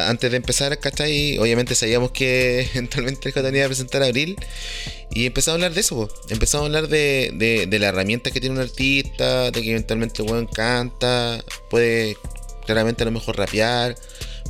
Antes 0.08 0.30
de 0.30 0.36
empezar, 0.36 0.78
¿cachai? 0.78 1.38
Obviamente 1.38 1.74
sabíamos 1.74 2.12
que 2.12 2.60
eventualmente 2.72 3.28
el 3.28 3.34
Jota 3.34 3.48
iba 3.48 3.64
a 3.64 3.68
presentar 3.68 4.02
a 4.02 4.06
Abril. 4.06 4.36
Y 5.10 5.26
empezamos 5.26 5.54
a 5.54 5.56
hablar 5.56 5.74
de 5.74 5.80
eso, 5.80 5.96
po. 5.96 6.08
empezamos 6.28 6.64
a 6.64 6.66
hablar 6.66 6.88
de, 6.88 7.30
de, 7.34 7.66
de 7.66 7.78
las 7.78 7.88
herramientas 7.90 8.32
que 8.32 8.40
tiene 8.40 8.56
un 8.56 8.60
artista, 8.62 9.50
de 9.50 9.62
que 9.62 9.70
eventualmente 9.70 10.22
el 10.22 10.30
weón 10.30 10.46
canta, 10.46 11.42
puede 11.70 12.16
claramente 12.66 13.02
a 13.02 13.06
lo 13.06 13.12
mejor 13.12 13.36
rapear, 13.38 13.94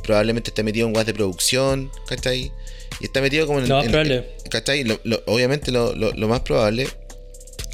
probablemente 0.03 0.49
está 0.51 0.61
metido 0.63 0.87
en 0.87 0.93
weas 0.95 1.07
de 1.07 1.13
producción, 1.13 1.89
¿cachai? 2.07 2.51
Y 2.99 3.05
está 3.05 3.21
metido 3.21 3.47
como 3.47 3.59
en 3.59 3.69
Lo 3.69 3.75
más 3.77 3.85
en- 3.85 3.91
probable. 3.91 4.29
¿cachai? 4.49 4.83
Lo- 4.83 4.99
lo- 5.03 5.23
obviamente 5.27 5.71
lo, 5.71 5.95
lo- 5.95 6.27
más 6.27 6.41
probable, 6.41 6.87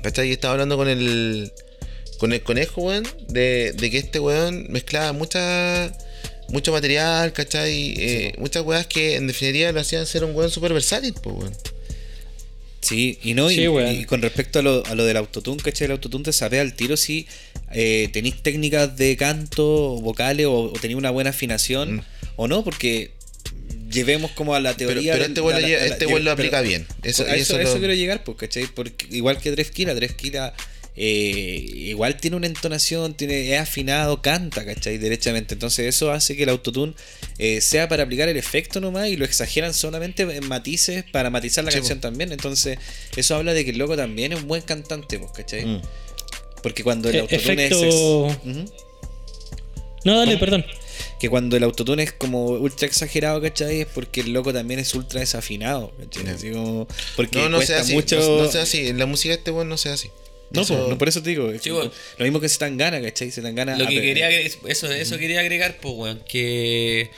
¿cachai? 0.04 0.30
Y 0.30 0.32
estaba 0.34 0.54
hablando 0.54 0.78
con 0.78 0.88
el 0.88 1.52
con 2.20 2.32
el 2.32 2.42
conejo, 2.44 2.82
weón, 2.82 3.04
de, 3.28 3.74
de 3.74 3.92
que 3.92 3.98
este 3.98 4.20
weón 4.22 4.68
mezclaba 4.70 5.12
mucha, 5.12 5.92
mucho 6.50 6.72
material, 6.72 7.34
¿cachai? 7.34 7.94
Eh, 7.98 8.36
muchas 8.38 8.64
weas 8.64 8.88
que 8.88 9.16
en 9.16 9.28
definitiva 9.28 9.72
lo 9.74 9.82
hacían 9.82 10.06
ser 10.06 10.24
un 10.24 10.34
weón 10.36 10.50
súper 10.52 10.72
versátil, 10.72 11.14
pues, 11.22 11.36
weón. 11.36 11.54
Sí, 12.88 13.18
y 13.24 13.34
no, 13.34 13.50
y, 13.50 13.56
Sí, 13.56 13.68
weón. 13.68 13.96
y 13.96 14.06
con 14.06 14.22
respecto 14.22 14.60
a 14.60 14.62
lo, 14.62 14.86
a 14.86 14.94
lo 14.96 15.06
del 15.06 15.18
autotune, 15.18 15.62
¿cachai? 15.64 15.86
El 15.86 15.92
autotune 15.94 16.24
te 16.26 16.34
sapea 16.34 16.62
al 16.62 16.74
tiro 16.76 16.98
si 16.98 17.26
eh, 17.72 18.10
tenéis 18.14 18.44
técnicas 18.44 18.96
de 18.96 19.18
canto, 19.18 20.00
vocales, 20.02 20.46
o, 20.46 20.66
o 20.66 20.74
tenéis 20.74 20.98
una 20.98 21.10
buena 21.10 21.32
afinación, 21.32 21.96
Mm. 21.96 22.02
o 22.36 22.48
no, 22.48 22.64
porque 22.64 23.12
llevemos 23.92 24.32
como 24.32 24.54
a 24.56 24.60
la 24.60 24.76
Pero, 24.76 24.92
teoría. 24.92 25.14
pero 25.14 25.24
del- 25.24 25.32
este 25.32 25.42
lo, 25.42 25.50
la- 25.50 25.60
lle- 25.62 25.76
a 25.78 25.80
la- 25.80 25.86
este 25.88 26.06
lo 26.06 26.12
pero- 26.18 26.32
aplica 26.32 26.62
bien. 26.62 26.86
Eso, 27.04 27.24
a 27.24 27.28
eso, 27.36 27.36
eso 27.36 27.58
a 27.58 27.62
eso 27.62 27.74
lo- 27.74 27.80
quiero 27.80 27.94
llegar, 27.96 28.24
pues, 28.24 28.38
¿cachai? 28.38 28.68
Porque 28.68 29.08
igual 29.12 29.40
que 29.40 29.52
Drefkila, 29.52 29.94
Drefkila 29.96 30.54
eh, 30.98 31.66
igual 31.74 32.18
tiene 32.18 32.38
una 32.38 32.48
entonación, 32.48 33.14
tiene, 33.16 33.54
es 33.54 33.60
afinado, 33.62 34.22
canta, 34.22 34.64
¿cachai? 34.66 34.98
Derechamente. 34.98 35.54
Entonces 35.54 35.88
eso 35.88 36.12
hace 36.12 36.36
que 36.38 36.44
el 36.44 36.50
autotune 36.50 36.94
eh, 37.38 37.60
sea 37.62 37.88
para 37.90 38.04
aplicar 38.04 38.30
el 38.30 38.38
efecto 38.38 38.80
nomás 38.80 39.10
y 39.10 39.18
lo 39.18 39.26
exageran 39.26 39.74
solamente 39.74 40.24
en 40.24 40.48
matices 40.48 41.04
para 41.12 41.30
matizar 41.30 41.64
la 41.66 41.72
canción 41.72 42.00
también. 42.00 42.32
Entonces 42.32 42.78
eso 43.16 43.36
habla 43.36 43.54
de 43.54 43.66
que 43.66 43.72
el 43.72 43.78
loco 43.78 43.96
también 43.98 44.32
es 44.34 44.42
un 44.42 44.48
buen 44.48 44.62
cantante, 44.62 45.20
pues, 45.20 45.32
¿cachai? 45.32 45.66
Mm. 45.66 45.82
Porque 46.64 46.84
cuando 46.84 47.10
el 47.10 47.16
E- 47.16 47.20
autotune 47.20 47.68
efecto- 47.68 48.28
es... 48.28 48.72
No, 50.06 50.20
dale, 50.20 50.38
perdón. 50.38 50.64
Que 51.20 51.30
cuando 51.30 51.58
el 51.58 51.64
autotune 51.64 52.04
es 52.04 52.12
como 52.14 52.46
ultra 52.46 52.88
exagerado, 52.88 53.42
¿cachai? 53.42 53.82
Es 53.82 53.88
porque 53.88 54.22
el 54.22 54.34
loco 54.34 54.54
también 54.54 54.80
es 54.80 54.94
ultra 54.94 55.20
desafinado, 55.20 55.92
¿cachai? 56.00 56.28
Así 56.30 56.52
como... 56.52 56.88
Porque 57.16 57.40
No, 57.40 57.50
no 57.50 57.58
cuesta 57.58 57.74
sea 57.76 57.84
así. 57.84 57.94
mucho... 57.94 58.18
No, 58.20 58.44
no 58.44 58.52
sea 58.52 58.62
así. 58.64 58.88
En 58.88 59.00
la 59.00 59.06
música 59.08 59.34
de 59.34 59.40
este 59.40 59.52
weón 59.52 59.68
no 59.68 59.78
sea 59.78 59.94
así. 59.94 60.10
No, 60.52 60.62
Eso- 60.62 60.76
po, 60.78 60.90
no, 60.90 60.98
por 60.98 61.08
eso 61.10 61.22
te 61.24 61.30
digo. 61.32 61.52
es 61.52 61.62
Sí, 61.62 61.70
como- 61.70 61.82
bueno. 61.82 61.96
Lo 62.18 62.26
mismo 62.26 62.40
que 62.40 62.50
se 62.50 62.58
tan 62.58 62.78
gana, 62.78 63.02
¿cachai? 63.02 63.32
Se 63.32 63.42
tan 63.42 63.56
gana. 63.56 63.78
Lo 63.78 63.88
que 63.88 64.02
quería 64.02 64.30
eso, 64.30 64.92
eso 64.92 65.18
quería 65.18 65.40
agregar, 65.42 65.78
pues, 65.82 65.94
weón, 65.96 66.24
que 66.30 67.10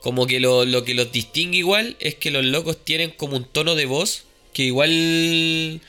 como 0.00 0.26
que 0.26 0.40
lo, 0.40 0.64
lo 0.64 0.82
que 0.84 0.94
los 0.94 1.12
distingue 1.12 1.58
igual 1.58 1.96
es 2.00 2.14
que 2.14 2.30
los 2.30 2.44
locos 2.44 2.78
tienen 2.84 3.10
como 3.10 3.36
un 3.36 3.44
tono 3.44 3.74
de 3.74 3.84
voz 3.86 4.24
que 4.54 4.62
igual 4.64 5.80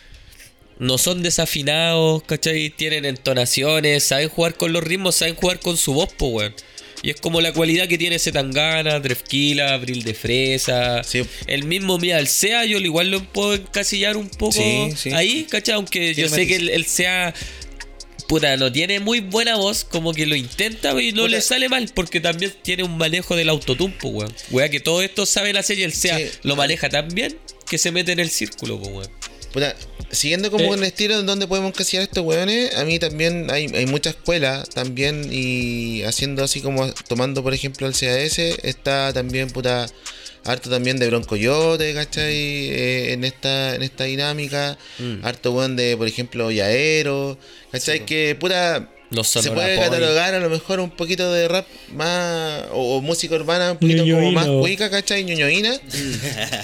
no 0.79 0.97
son 0.97 1.23
desafinados, 1.23 2.23
¿cachai? 2.23 2.69
Tienen 2.71 3.05
entonaciones, 3.05 4.03
saben 4.03 4.29
jugar 4.29 4.55
con 4.55 4.73
los 4.73 4.83
ritmos, 4.83 5.15
saben 5.15 5.35
jugar 5.35 5.59
con 5.59 5.77
su 5.77 5.93
voz, 5.93 6.09
pues, 6.17 6.31
weón. 6.33 6.55
Y 7.03 7.09
es 7.09 7.19
como 7.19 7.41
la 7.41 7.51
cualidad 7.53 7.87
que 7.87 7.97
tiene 7.97 8.19
Zetangana, 8.19 8.99
Drefkila, 8.99 9.73
Abril 9.73 10.03
de 10.03 10.13
Fresa. 10.13 11.03
Sí. 11.03 11.23
El 11.47 11.63
mismo 11.65 11.97
Mía 11.97 12.19
el 12.19 12.27
SEA, 12.27 12.65
yo 12.65 12.77
igual 12.77 13.09
lo 13.11 13.23
puedo 13.23 13.55
encasillar 13.55 14.17
un 14.17 14.29
poco 14.29 14.51
Sí, 14.53 14.89
sí. 14.95 15.11
ahí, 15.13 15.47
¿cachai? 15.49 15.75
Aunque 15.75 16.13
yo 16.13 16.29
sé 16.29 16.45
que 16.47 16.57
el, 16.57 16.69
el 16.69 16.85
SEA 16.85 17.33
puta, 18.27 18.55
no 18.55 18.71
tiene 18.71 18.99
muy 19.01 19.19
buena 19.19 19.55
voz, 19.57 19.83
como 19.83 20.13
que 20.13 20.25
lo 20.25 20.35
intenta 20.37 20.91
y 21.01 21.11
no 21.11 21.23
Puta. 21.23 21.31
le 21.35 21.41
sale 21.41 21.67
mal, 21.67 21.89
porque 21.93 22.21
también 22.21 22.53
tiene 22.61 22.83
un 22.83 22.97
manejo 22.97 23.35
del 23.35 23.49
autotune, 23.49 23.93
pues, 23.99 24.13
weón. 24.13 24.33
Weón, 24.51 24.69
que 24.71 24.79
todo 24.79 25.01
esto 25.01 25.25
saben 25.25 25.57
hacer 25.57 25.79
y 25.79 25.83
el 25.83 25.91
SEA 25.93 26.17
Sí. 26.17 26.25
lo 26.43 26.55
maneja 26.55 26.87
tan 26.87 27.09
bien 27.09 27.37
que 27.69 27.77
se 27.77 27.91
mete 27.91 28.11
en 28.13 28.19
el 28.19 28.29
círculo, 28.29 28.75
weón. 28.77 29.09
Puta, 29.53 29.75
siguiendo 30.11 30.49
como 30.49 30.73
Eh. 30.73 30.77
el 30.77 30.83
estilo 30.83 31.19
en 31.19 31.25
donde 31.25 31.45
podemos 31.47 31.69
encasillar 31.71 32.03
estos 32.03 32.23
weones, 32.23 32.75
a 32.75 32.85
mí 32.85 32.99
también 32.99 33.49
hay, 33.51 33.67
hay 33.73 33.85
mucha 33.85 34.11
escuela 34.11 34.63
también 34.73 35.27
y 35.31 36.03
haciendo 36.03 36.43
así 36.43 36.61
como 36.61 36.91
tomando 37.07 37.43
por 37.43 37.53
ejemplo 37.53 37.85
el 37.87 37.93
CAS, 37.93 38.39
está 38.39 39.11
también 39.13 39.49
puta 39.49 39.87
harto 40.45 40.69
también 40.69 40.97
de 40.97 41.07
Broncoyote, 41.07 41.93
¿cachai? 41.93 42.33
Eh, 42.33 43.13
en 43.13 43.23
esta 43.25 43.75
en 43.75 43.83
esta 43.83 44.05
dinámica, 44.05 44.77
Mm. 44.99 45.23
harto 45.25 45.51
weón 45.51 45.75
de 45.75 45.95
por 45.97 46.07
ejemplo 46.07 46.49
Yaero, 46.49 47.37
¿cachai? 47.71 48.05
que 48.05 48.35
puta 48.39 48.89
Los 49.11 49.27
se 49.27 49.51
puede 49.51 49.77
catalogar 49.77 50.33
a 50.33 50.39
lo 50.39 50.49
mejor 50.49 50.79
un 50.79 50.89
poquito 50.89 51.31
de 51.33 51.49
rap 51.49 51.67
más 51.93 52.63
o, 52.71 52.95
o 52.95 53.01
música 53.01 53.35
urbana 53.35 53.73
un 53.73 53.77
poquito 53.77 54.03
como 54.03 54.31
más 54.31 54.47
cuica, 54.47 54.89
¿cachai? 54.89 55.25
ñoñoína. 55.25 55.77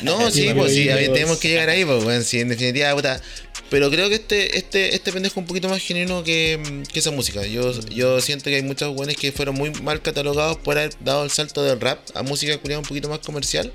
No, 0.04 0.32
sí, 0.32 0.50
pues 0.56 0.74
sí, 0.74 0.86
ver, 0.86 1.12
tenemos 1.12 1.40
que 1.40 1.50
llegar 1.50 1.70
ahí, 1.70 1.84
pues, 1.84 2.06
weón, 2.06 2.24
sí, 2.24 2.40
en 2.40 2.50
definitiva, 2.50 2.96
puta. 2.96 3.22
Pero 3.70 3.92
creo 3.92 4.08
que 4.08 4.16
este, 4.16 4.58
este, 4.58 4.96
este 4.96 5.12
pendejo 5.12 5.34
es 5.34 5.38
un 5.38 5.46
poquito 5.46 5.68
más 5.68 5.82
genuino 5.82 6.24
que, 6.24 6.84
que 6.92 7.00
esa 7.00 7.12
música. 7.12 7.46
Yo, 7.46 7.78
yo 7.90 8.22
siento 8.22 8.46
que 8.46 8.56
hay 8.56 8.64
muchos 8.64 8.96
buenos 8.96 9.18
que 9.18 9.34
fueron 9.34 9.56
muy 9.56 9.72
mal 9.72 10.02
catalogados 10.02 10.58
por 10.58 10.78
haber 10.78 10.94
dado 11.02 11.26
el 11.26 11.32
salto 11.32 11.64
del 11.64 11.80
rap 11.82 12.00
a 12.14 12.24
música 12.24 12.58
culiada 12.60 12.80
un 12.80 12.88
poquito 12.88 13.10
más 13.10 13.20
comercial. 13.20 13.74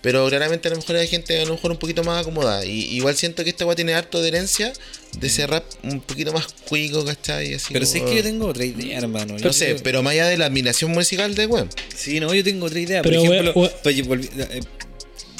Pero 0.00 0.28
claramente 0.28 0.68
a 0.68 0.70
lo 0.70 0.76
mejor 0.76 0.96
hay 0.96 1.08
gente 1.08 1.40
a 1.40 1.44
lo 1.44 1.54
mejor 1.54 1.72
un 1.72 1.76
poquito 1.76 2.04
más 2.04 2.22
acomodada. 2.22 2.64
Y 2.64 2.94
igual 2.96 3.16
siento 3.16 3.42
que 3.42 3.50
esta 3.50 3.66
weá 3.66 3.74
tiene 3.74 3.94
harto 3.94 4.22
de 4.22 4.28
herencia 4.28 4.72
de 5.18 5.26
ese 5.26 5.46
rap 5.46 5.64
un 5.82 6.00
poquito 6.00 6.32
más 6.32 6.46
cuico, 6.68 7.04
¿cachai? 7.04 7.54
Así 7.54 7.72
Pero 7.72 7.84
como- 7.86 8.04
que 8.06 8.16
yo 8.16 8.22
tengo 8.22 8.46
otra 8.46 8.64
idea, 8.64 8.98
hermano. 8.98 9.36
Yo 9.38 9.46
No 9.46 9.52
sé, 9.52 9.66
creo- 9.70 9.82
pero 9.82 10.02
más 10.04 10.12
allá 10.12 10.28
de 10.28 10.38
la 10.38 10.46
admiración 10.46 10.92
musical 10.92 11.34
de 11.34 11.46
weón. 11.46 11.68
Sí, 11.96 12.20
no, 12.20 12.32
yo 12.32 12.44
tengo 12.44 12.66
otra 12.66 12.78
idea. 12.78 13.02
Pero, 13.02 13.22
por 13.24 13.34
ejemplo, 13.34 13.52
we- 13.60 13.68
we- 13.68 13.90
oye, 13.90 14.04
volvi- 14.04 14.30
eh, 14.38 14.60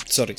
sorry. 0.09 0.35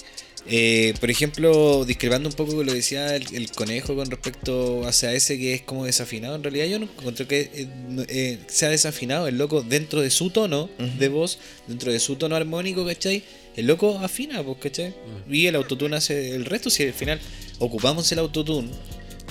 Eh, 0.48 0.94
por 1.00 1.12
ejemplo, 1.12 1.86
discrepando 1.86 2.30
un 2.30 2.36
poco 2.36 2.56
con 2.56 2.66
lo 2.66 2.72
que 2.72 2.78
decía 2.78 3.16
el, 3.16 3.24
el 3.36 3.52
conejo 3.52 3.96
con 3.96 4.10
respecto 4.10 4.86
a 4.86 4.90
ese 4.90 5.38
que 5.38 5.54
es 5.54 5.62
como 5.62 5.86
desafinado, 5.86 6.36
en 6.36 6.44
realidad 6.44 6.66
yo 6.66 6.80
no 6.80 6.86
encuentro 6.86 7.28
que 7.28 7.42
eh, 7.54 7.68
eh, 8.08 8.40
sea 8.48 8.70
desafinado. 8.70 9.28
El 9.28 9.38
loco, 9.38 9.62
dentro 9.62 10.02
de 10.02 10.10
su 10.10 10.30
tono 10.30 10.70
de 10.98 11.08
voz, 11.10 11.40
dentro 11.68 11.92
de 11.92 12.00
su 12.00 12.16
tono 12.16 12.36
armónico, 12.36 12.86
¿cachai? 12.86 13.24
El 13.56 13.68
loco 13.68 14.00
afina, 14.00 14.44
pues, 14.44 14.58
¿cachai? 14.60 14.94
Y 15.30 15.48
el 15.48 15.56
autotune 15.56 15.96
hace 15.96 16.36
el 16.36 16.46
resto. 16.46 16.70
Si 16.70 16.84
al 16.84 16.94
final 16.94 17.20
ocupamos 17.60 18.12
el 18.12 18.20
autotune, 18.20 18.70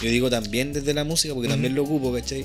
yo 0.03 0.11
digo 0.11 0.31
también 0.31 0.73
desde 0.73 0.95
la 0.95 1.05
música, 1.05 1.35
porque 1.35 1.49
también 1.49 1.75
lo 1.75 1.83
ocupo, 1.83 2.13
¿cachai? 2.13 2.45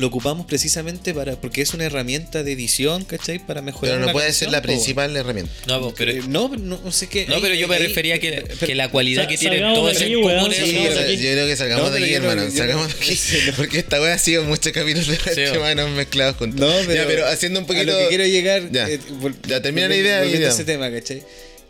Lo 0.00 0.06
ocupamos 0.06 0.46
precisamente 0.46 1.12
para 1.12 1.38
porque 1.40 1.60
es 1.60 1.74
una 1.74 1.84
herramienta 1.84 2.42
de 2.42 2.52
edición, 2.52 3.04
¿cachai? 3.04 3.38
Para 3.38 3.60
mejorar 3.60 3.90
Pero 3.96 3.98
no 4.00 4.04
una 4.06 4.12
puede 4.12 4.26
canción, 4.28 4.46
ser 4.50 4.52
la 4.52 4.62
po, 4.62 4.66
principal 4.68 5.14
herramienta. 5.16 5.52
No, 5.66 5.80
po, 5.80 5.94
pero, 5.96 6.12
Eh, 6.12 6.22
no, 6.26 6.48
no, 6.48 6.80
no 6.82 6.90
sé 6.92 7.06
qué. 7.08 7.26
no, 7.26 7.34
ahí- 7.34 7.40
pero 7.42 7.54
yo 7.54 7.68
me 7.68 7.76
ahí- 7.76 7.82
refería 7.86 8.14
a 8.14 8.18
que, 8.18 8.30
pero- 8.48 8.66
que 8.66 8.74
la 8.74 8.88
cualidad 8.90 9.28
que 9.28 9.34
en 9.34 9.40
aquí, 9.52 9.60
weón, 9.62 9.74
común 9.74 9.92
sí, 9.94 10.72
yo 10.72 10.90
creo 11.32 11.46
que 11.46 11.56
salgamos 11.56 11.84
No, 11.84 11.90
de 11.90 12.02
aquí, 12.04 12.14
hermano. 12.14 12.44
yo- 12.44 12.50
salgamos 12.56 12.88
de 12.88 12.94
aquí. 12.94 13.18
Porque 13.56 13.78
esta 13.78 14.00
wea 14.00 14.14
ha 14.14 14.18
sido 14.18 14.42
muchos 14.44 14.72
capítulos 14.72 15.06
de 15.08 15.16
Sí, 15.16 15.22
este 15.26 15.44
hermano 15.44 15.86
mezclados 15.90 16.36
juntos. 16.36 16.60
No, 16.60 16.72
pero, 16.86 16.94
Ya, 16.94 17.06
pero 17.06 17.26
haciendo 17.26 17.60
un 17.60 17.66
poquito. 17.66 17.90
A 17.90 17.94
lo 17.94 17.98
que 17.98 18.08
quiero 18.08 18.24
llegar. 18.26 18.70
Ya. 18.72 18.88
eh, 18.88 18.98
vol- 19.20 19.34
Ya, 19.46 19.60
termina 19.60 19.86
la 19.88 19.96
idea 19.96 20.20
volviendo 20.22 20.46
a 20.46 20.50
ese 20.50 20.64
tema, 20.64 20.90
¿cachai? 20.90 21.22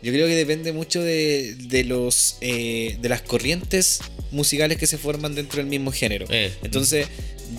Yo 0.03 0.11
creo 0.11 0.25
que 0.25 0.35
depende 0.35 0.71
mucho 0.73 1.03
de, 1.03 1.53
de 1.59 1.83
los 1.83 2.37
eh, 2.41 2.97
de 3.01 3.09
las 3.09 3.21
corrientes 3.21 3.99
musicales 4.31 4.77
que 4.79 4.87
se 4.87 4.97
forman 4.97 5.35
dentro 5.35 5.57
del 5.57 5.67
mismo 5.67 5.91
género. 5.91 6.25
Eh. 6.31 6.51
Entonces, 6.63 7.05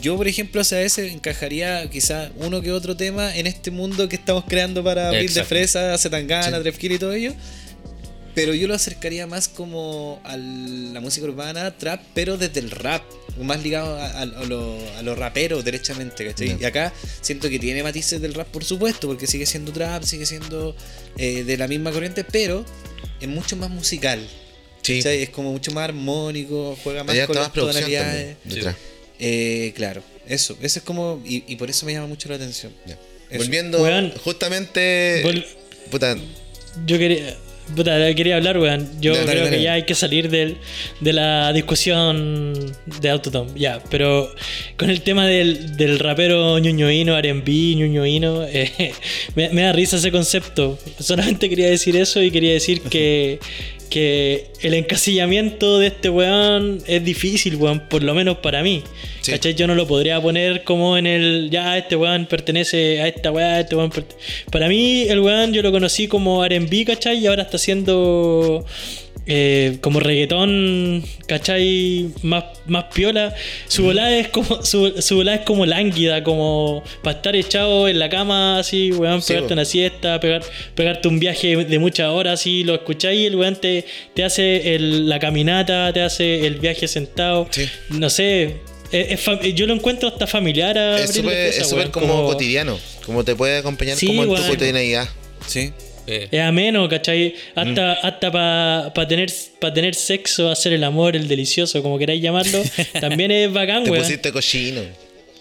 yo, 0.00 0.16
por 0.16 0.26
ejemplo, 0.28 0.64
sea, 0.64 0.80
ese 0.82 1.10
encajaría 1.12 1.88
quizá 1.90 2.30
uno 2.36 2.60
que 2.62 2.72
otro 2.72 2.96
tema 2.96 3.34
en 3.36 3.46
este 3.46 3.70
mundo 3.70 4.08
que 4.08 4.16
estamos 4.16 4.44
creando 4.48 4.82
para 4.82 5.10
Bill 5.10 5.32
de. 5.34 5.44
Fresa, 5.44 5.96
Zetangana, 5.98 6.56
Sí. 6.58 6.62
Trapkir 6.62 6.92
y 6.92 6.98
todo 6.98 7.12
ello. 7.12 7.32
Pero 8.34 8.54
yo 8.54 8.66
lo 8.66 8.72
acercaría 8.74 9.26
más 9.26 9.46
como 9.48 10.18
a 10.24 10.38
la 10.38 11.00
música 11.00 11.26
urbana, 11.26 11.76
trap, 11.76 12.00
pero 12.14 12.38
desde 12.38 12.60
el 12.60 12.70
rap, 12.70 13.02
más 13.42 13.62
ligado 13.62 13.94
a, 13.96 14.06
a- 14.06 14.22
a 14.22 14.24
lo, 14.26 14.78
a 14.96 15.02
lo 15.02 15.14
rapero 15.14 15.62
derechamente, 15.62 16.24
¿cachai? 16.24 16.56
Y 16.58 16.64
acá 16.64 16.94
siento 17.20 17.50
que 17.50 17.58
tiene 17.58 17.82
matices 17.82 18.22
del 18.22 18.32
rap, 18.32 18.46
por 18.48 18.64
supuesto, 18.64 19.06
porque 19.06 19.26
sigue 19.26 19.44
siendo 19.44 19.70
trap, 19.70 20.02
sigue 20.04 20.24
siendo 20.24 20.74
eh, 21.18 21.44
de 21.44 21.56
la 21.58 21.68
misma 21.68 21.92
corriente, 21.92 22.24
pero 22.24 22.64
es 23.20 23.28
mucho 23.28 23.54
más 23.56 23.68
musical. 23.68 24.26
Sí. 24.80 24.96
¿cachai? 24.96 25.22
Es 25.22 25.28
como 25.28 25.52
mucho 25.52 25.70
más 25.72 25.84
armónico, 25.84 26.74
juega 26.82 27.04
más 27.04 27.14
Allá 27.14 27.26
con 27.26 27.36
las 27.36 27.52
tonalidades. 27.52 28.36
Eh, 29.18 29.72
claro, 29.76 30.02
eso, 30.26 30.56
eso 30.62 30.78
es 30.78 30.84
como, 30.84 31.22
y, 31.24 31.44
y 31.46 31.56
por 31.56 31.70
eso 31.70 31.86
me 31.86 31.92
llama 31.92 32.06
mucho 32.06 32.28
la 32.28 32.36
atención. 32.36 32.72
Volviendo, 33.34 33.78
justamente. 34.24 35.22
Vol- 35.24 35.44
Puta, 35.90 36.16
Yo 36.86 36.98
quería, 36.98 37.36
puta, 37.76 38.14
quería 38.14 38.36
hablar, 38.36 38.58
weón. 38.58 38.88
Yo 39.00 39.12
creo 39.12 39.44
dale. 39.44 39.50
que 39.50 39.62
ya 39.62 39.74
hay 39.74 39.84
que 39.84 39.94
salir 39.94 40.28
del, 40.30 40.56
de 41.00 41.12
la 41.12 41.52
discusión 41.52 42.54
de 43.00 43.10
Autotome, 43.10 43.50
ya. 43.58 43.82
Pero 43.90 44.32
con 44.78 44.90
el 44.90 45.02
tema 45.02 45.26
del, 45.26 45.76
del 45.76 45.98
rapero 45.98 46.58
ñuñoíno, 46.58 47.16
R&B, 47.18 47.50
ñuñoíno, 47.76 48.44
eh, 48.44 48.92
me, 49.34 49.48
me 49.50 49.62
da 49.62 49.72
risa 49.72 49.96
ese 49.96 50.10
concepto. 50.10 50.78
Solamente 50.98 51.48
quería 51.48 51.68
decir 51.68 51.96
eso 51.96 52.22
y 52.22 52.30
quería 52.30 52.52
decir 52.52 52.80
que, 52.82 53.38
que 53.92 54.46
el 54.62 54.72
encasillamiento 54.72 55.78
de 55.78 55.88
este 55.88 56.08
weón 56.08 56.82
es 56.86 57.04
difícil, 57.04 57.56
weón, 57.56 57.90
por 57.90 58.02
lo 58.02 58.14
menos 58.14 58.38
para 58.38 58.62
mí. 58.62 58.82
Sí. 59.20 59.32
¿Cachai? 59.32 59.54
Yo 59.54 59.66
no 59.66 59.74
lo 59.74 59.86
podría 59.86 60.18
poner 60.18 60.64
como 60.64 60.96
en 60.96 61.06
el. 61.06 61.50
Ya, 61.50 61.76
este 61.76 61.94
weón 61.96 62.24
pertenece 62.24 63.02
a 63.02 63.08
esta 63.08 63.30
weá, 63.30 63.60
este 63.60 63.76
weón. 63.76 63.92
Para 64.50 64.68
mí, 64.68 65.02
el 65.02 65.20
weón 65.20 65.52
yo 65.52 65.60
lo 65.60 65.70
conocí 65.72 66.08
como 66.08 66.42
RB, 66.42 66.86
¿cachai? 66.86 67.18
Y 67.18 67.26
ahora 67.26 67.42
está 67.42 67.58
haciendo. 67.58 68.64
Eh, 69.26 69.78
como 69.80 70.00
reggaetón, 70.00 71.04
¿cachai? 71.26 72.10
Más, 72.22 72.44
más 72.66 72.84
piola. 72.94 73.34
Su 73.68 73.84
volada 73.84 74.16
es 74.16 74.28
como. 74.28 74.62
Su, 74.64 74.92
su 75.00 75.16
volada 75.16 75.38
es 75.38 75.44
como 75.44 75.64
lánguida, 75.66 76.22
como 76.24 76.82
para 77.02 77.16
estar 77.16 77.36
echado 77.36 77.88
en 77.88 77.98
la 77.98 78.08
cama, 78.08 78.58
así, 78.58 78.90
weón, 78.92 79.22
pegarte 79.22 79.52
una 79.52 79.64
siesta, 79.64 80.18
pegar, 80.20 80.42
pegarte 80.74 81.08
un 81.08 81.18
viaje 81.20 81.56
de 81.56 81.78
muchas 81.78 82.08
horas, 82.08 82.40
así, 82.40 82.64
lo 82.64 82.74
escucháis 82.74 83.20
y 83.20 83.26
el 83.26 83.36
weón 83.36 83.56
te, 83.56 83.84
te 84.14 84.24
hace 84.24 84.74
el- 84.74 85.08
la 85.08 85.18
caminata, 85.18 85.92
te 85.92 86.00
hace 86.02 86.46
el 86.46 86.56
viaje 86.56 86.88
sentado. 86.88 87.46
Sí. 87.50 87.66
No 87.90 88.10
sé. 88.10 88.56
es- 88.92 89.12
es 89.12 89.26
fam- 89.26 89.40
yo 89.54 89.66
lo 89.66 89.72
encuentro 89.74 90.08
hasta 90.08 90.26
familiar 90.26 90.76
a 90.76 90.98
es 91.02 91.14
súper 91.14 91.54
weón, 91.72 91.90
como, 91.90 92.26
cotidiano. 92.26 92.78
Como 93.06 93.24
te 93.24 93.34
puede 93.34 93.58
acompañar 93.58 93.96
Sí, 93.96 94.06
como 94.06 94.24
en 94.24 94.34
tu 94.42 94.48
cotidianidad. 94.48 95.08
Sí. 95.46 95.72
Eh, 96.06 96.28
Es 96.30 96.40
ameno, 96.40 96.88
¿cachai? 96.88 97.34
Hasta, 97.54 97.94
Mm. 98.02 98.06
hasta 98.06 98.32
para 98.92 99.08
tener, 99.08 99.30
pa 99.60 99.72
tener 99.72 99.94
sexo, 99.94 100.50
hacer 100.50 100.72
el 100.72 100.82
amor, 100.84 101.14
el 101.16 101.28
delicioso, 101.28 101.80
como 101.82 101.98
queráis 101.98 102.20
llamarlo, 102.22 102.62
también 103.00 103.30
es 103.30 103.52
bacán, 103.52 103.84
Te 103.84 103.90
weón. 103.90 104.02
pusiste 104.02 104.32
cochino. 104.32 104.82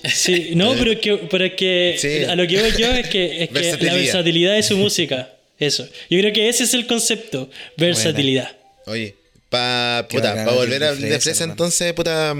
Sí, 0.03 0.51
no, 0.55 0.73
pero 0.77 0.91
es 0.91 0.99
que, 0.99 1.15
pero 1.29 1.45
es 1.45 1.53
que 1.53 1.95
Sí. 1.97 2.23
a 2.25 2.35
lo 2.35 2.45
que 2.47 2.59
voy 2.61 2.71
yo 2.77 2.91
es 2.93 3.07
que, 3.07 3.43
es 3.43 3.49
que 3.49 3.53
la 3.85 3.93
Versatilidad. 3.93 4.53
de 4.55 4.63
su 4.63 4.77
música. 4.77 5.29
Eso. 5.59 5.87
Yo 6.09 6.19
creo 6.19 6.33
que 6.33 6.49
ese 6.49 6.63
es 6.63 6.73
el 6.73 6.87
concepto. 6.87 7.49
Versatilidad. 7.77 8.49
Oye, 8.87 9.15
para 9.49 10.07
pa 10.09 10.51
volver 10.53 10.83
a 10.83 10.95
de 10.95 11.09
de 11.09 11.19
Fresa, 11.19 11.43
entonces, 11.43 11.93
puta, 11.93 12.33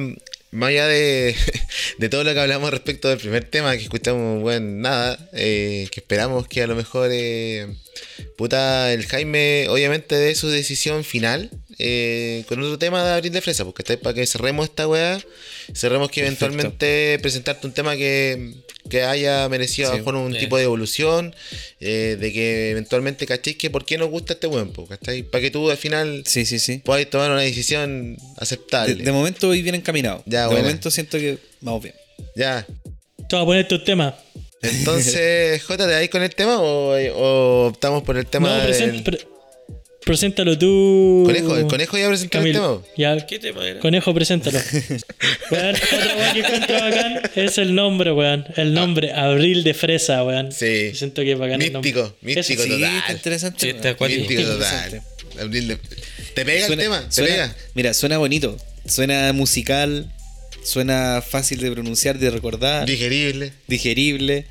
más 0.52 0.70
allá 0.70 0.88
de, 0.88 1.36
de 1.98 2.10
todo 2.10 2.24
lo 2.24 2.34
que 2.34 2.40
hablamos 2.40 2.72
respecto 2.72 3.10
del 3.10 3.18
primer 3.18 3.46
tema, 3.46 3.76
que 3.76 3.84
escuchamos, 3.84 4.42
bueno, 4.42 4.68
nada, 4.82 5.30
eh, 5.34 5.88
que 5.92 6.02
esperamos 6.02 6.48
que 6.48 6.62
a 6.62 6.68
lo 6.68 6.76
mejor, 6.76 7.10
eh, 7.12 7.68
puta, 8.38 8.92
el 8.94 9.06
Jaime, 9.06 9.68
obviamente, 9.70 10.16
dé 10.16 10.36
su 10.36 10.50
decisión 10.50 11.04
final 11.04 11.50
eh, 11.84 12.44
con 12.48 12.62
otro 12.62 12.78
tema 12.78 13.04
de 13.04 13.12
Abril 13.14 13.32
de 13.34 13.42
Fresa, 13.42 13.66
porque 13.66 13.82
está 13.82 13.98
para 13.98 14.14
que 14.14 14.26
cerremos 14.28 14.66
esta 14.70 14.88
weá, 14.88 15.20
cerremos 15.74 16.12
que 16.12 16.22
Perfecto. 16.22 16.46
eventualmente 16.46 17.20
presentarte 17.22 17.66
un 17.66 17.74
tema 17.74 17.96
que, 17.96 18.54
que 18.90 19.02
haya 19.04 19.48
merecido 19.50 19.88
a 19.88 19.92
lo 19.92 19.96
Sí. 19.96 20.00
mejor 20.02 20.16
un 20.16 20.36
Eh. 20.36 20.40
tipo 20.40 20.58
de 20.58 20.64
evolución, 20.64 21.36
eh, 21.80 22.18
de 22.20 22.32
que 22.34 22.70
eventualmente 22.72 23.26
cachéis 23.26 23.58
que 23.58 23.70
por 23.70 23.84
qué 23.86 23.98
nos 23.98 24.10
gusta 24.10 24.34
este 24.34 24.48
weón. 24.48 24.72
Para 24.74 25.42
que 25.42 25.50
tú 25.52 25.70
al 25.72 25.78
final 25.78 26.24
Sí, 26.28 26.46
sí, 26.46 26.60
sí. 26.60 26.78
podáis 26.86 27.10
tomar 27.10 27.32
una 27.32 27.42
decisión 27.42 28.18
aceptable. 28.38 28.96
De, 28.96 29.04
de 29.04 29.12
momento 29.12 29.48
voy 29.48 29.62
bien 29.62 29.76
encaminado. 29.76 30.24
Ya, 30.26 30.42
de 30.42 30.48
buena. 30.48 30.62
momento 30.64 30.92
siento 30.92 31.18
que 31.18 31.38
vamos 31.62 31.82
bien. 31.84 31.96
Ya. 32.36 32.66
Te 33.30 33.36
voy 33.36 33.42
a 33.44 33.46
poner 33.46 33.68
tus 33.68 33.84
temas. 33.84 34.14
Entonces, 34.62 35.62
J, 35.68 35.78
¿te 35.88 35.92
dais 35.92 36.10
con 36.10 36.22
el 36.22 36.34
tema 36.36 36.60
o, 36.62 36.96
o 36.96 37.68
optamos 37.68 38.04
por 38.04 38.18
el 38.18 38.26
tema 38.28 38.50
No, 38.50 38.56
del- 38.64 38.72
present- 38.74 39.04
pre- 39.04 39.28
preséntalo 40.06 40.58
tú. 40.58 41.24
Conejo? 41.26 41.58
El 41.58 41.68
conejo 41.68 41.98
ya 41.98 42.08
presentó 42.08 42.40
el 42.40 42.54
tema. 42.54 42.82
Ya, 42.98 43.26
¿Qué 43.28 43.40
tema 43.40 43.68
era? 43.68 43.80
Conejo, 43.80 44.14
preséntalo. 44.14 44.60
weón, 45.52 45.76
otra 45.76 46.16
weá 46.18 46.34
que 46.34 46.40
encuentro 46.40 46.80
bacán 46.80 47.22
es 47.36 47.58
el 47.58 47.76
nombre, 47.76 48.12
weón. 48.12 48.46
El 48.58 48.74
nombre, 48.74 49.14
Abril 49.14 49.64
de 49.64 49.74
Fresa, 49.74 50.24
weón. 50.24 50.52
Sí. 50.52 50.92
Siento 50.96 51.22
que 51.22 51.34
es 51.34 51.40
bacán 51.40 51.62
el 51.62 51.72
nombre. 51.74 51.92
Místico, 51.92 52.16
místico 52.22 52.64
Eso 52.64 52.74
total. 52.74 53.04
interesante. 53.16 53.60
Sí, 53.60 53.70
está 53.70 53.90
acuático. 53.90 54.20
Místico 54.28 54.44
total. 54.50 55.02
Abril 55.40 55.68
de- 55.70 55.78
¿Te 56.34 56.46
pega 56.46 56.68
Suena- 56.68 56.82
el 56.84 56.90
tema? 56.90 57.06
¿Te 57.08 57.12
suena- 57.16 57.30
pega? 57.32 57.56
Mira, 57.74 57.94
suena 57.94 58.18
bonito. 58.18 58.58
Suena 58.86 59.32
musical. 59.34 60.12
Suena 60.64 61.24
fácil 61.28 61.60
de 61.62 61.72
pronunciar, 61.72 62.20
de 62.20 62.30
recordar. 62.30 62.86
Digerible. 62.86 63.52
digerible. 63.68 64.46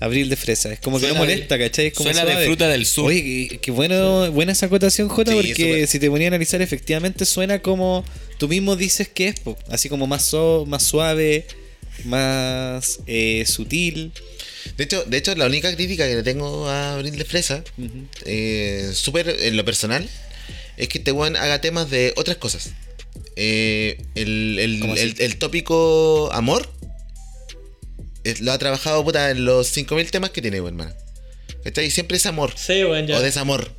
Abril 0.00 0.28
de 0.28 0.36
fresa. 0.36 0.72
Es 0.72 0.78
como 0.80 1.00
que 1.00 1.06
no 1.08 1.14
de- 1.14 1.18
molesta, 1.18 1.58
¿cachai? 1.58 1.86
Es 1.88 1.94
como 1.94 2.12
suena 2.12 2.24
de 2.24 2.44
fruta 2.46 2.68
del 2.68 2.86
sur. 2.86 3.06
Oye, 3.06 3.58
qué, 3.60 3.70
bueno, 3.70 4.30
buena 4.32 4.52
esa 4.52 4.66
acotación, 4.66 5.08
Jota, 5.08 5.32
Sí, 5.32 5.36
porque 5.36 5.86
si 5.88 5.98
te 5.98 6.08
ponía 6.08 6.26
a 6.26 6.30
analizar, 6.30 6.62
efectivamente 6.62 7.24
suena 7.24 7.60
como 7.60 8.04
tú 8.38 8.46
mismo 8.48 8.76
dices 8.76 9.08
que 9.08 9.28
es, 9.28 9.40
po. 9.40 9.58
así 9.70 9.88
como 9.88 10.06
más, 10.06 10.24
so- 10.24 10.64
más 10.68 10.84
suave, 10.84 11.46
más 12.04 13.00
eh, 13.06 13.44
sutil. 13.46 14.12
De 14.76 14.84
hecho, 14.84 15.02
de 15.04 15.16
hecho, 15.16 15.34
la 15.34 15.46
única 15.46 15.74
crítica 15.74 16.06
que 16.06 16.14
le 16.14 16.22
tengo 16.22 16.68
a 16.68 16.94
Abril 16.94 17.16
de 17.16 17.24
Fresa, 17.24 17.64
eh, 18.24 18.90
súper 18.94 19.28
en 19.40 19.56
lo 19.56 19.64
personal, 19.64 20.08
es 20.76 20.88
que 20.88 20.98
este 20.98 21.12
weón 21.12 21.36
haga 21.36 21.60
temas 21.60 21.90
de 21.90 22.12
otras 22.16 22.36
cosas. 22.36 22.70
Eh, 23.36 23.98
el, 24.14 24.58
el- 24.60 24.82
el- 24.98 25.14
el 25.18 25.36
tópico 25.38 26.30
amor 26.32 26.70
lo 28.40 28.52
ha 28.52 28.58
trabajado 28.58 29.04
puta, 29.04 29.30
en 29.30 29.44
los 29.44 29.66
5000 29.68 30.10
temas 30.10 30.30
que 30.30 30.42
tiene, 30.42 30.60
weón, 30.60 30.74
hermano. 30.80 30.96
¿Cachai? 31.64 31.90
Siempre 31.90 32.16
es 32.18 32.26
amor 32.26 32.52
Sí, 32.56 32.84
weón, 32.84 33.06
ya. 33.06 33.16
o 33.16 33.20
desamor. 33.22 33.70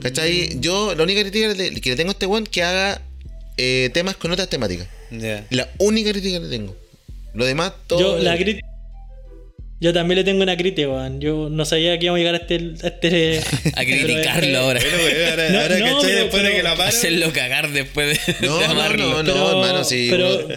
¿Cachai? 0.00 0.60
Yo, 0.60 0.94
la 0.94 1.02
única 1.04 1.20
crítica 1.22 1.54
que 1.54 1.70
le- 1.70 1.96
tengo 1.96 2.10
a 2.10 2.12
este 2.12 2.26
weón 2.26 2.44
que 2.46 2.62
haga 2.62 3.00
eh, 3.56 3.90
temas 3.92 4.16
con 4.16 4.30
otras 4.32 4.48
temáticas. 4.48 4.88
Ya. 5.10 5.46
La 5.50 5.68
única 5.78 6.10
crítica 6.10 6.38
que 6.38 6.44
le 6.44 6.50
tengo. 6.50 6.76
Lo 7.34 7.44
demás, 7.44 7.72
todo. 7.86 8.00
Yo, 8.00 8.18
la, 8.22 8.36
cri- 8.36 8.60
Yo 9.80 9.92
también 9.92 10.16
le 10.18 10.24
tengo 10.24 10.42
una 10.42 10.56
crítica, 10.56 10.88
weón. 10.88 11.20
Yo 11.20 11.48
no 11.50 11.64
sabía 11.64 11.98
que 11.98 12.06
íbamos 12.06 12.18
a 12.18 12.22
llegar 12.24 12.34
a 12.34 12.38
este. 12.38 12.54
A, 12.82 12.88
este- 12.88 13.40
A 13.76 13.80
criticarlo 13.84 14.58
ahora. 14.58 14.80
Bueno, 14.80 15.30
ahora, 15.30 15.50
No, 15.50 15.60
ahora 15.60 15.78
no, 15.78 15.84
¿cachai? 15.84 16.00
pero- 16.10 16.22
Después 16.22 16.42
de 16.42 16.48
pero- 16.48 16.56
que 16.56 16.62
la 16.62 16.76
paro. 16.76 16.88
Hacerlo 16.88 17.32
cagar 17.32 17.70
después 17.72 18.18
de, 18.26 18.46
No, 18.46 18.58
de 18.58 18.64
no, 18.66 18.70
amarlo. 18.72 19.10
no, 19.10 19.22
no, 19.22 19.32
Pero- 19.32 19.50
hermano, 19.50 19.84
sí. 19.84 20.08
pero- 20.10 20.48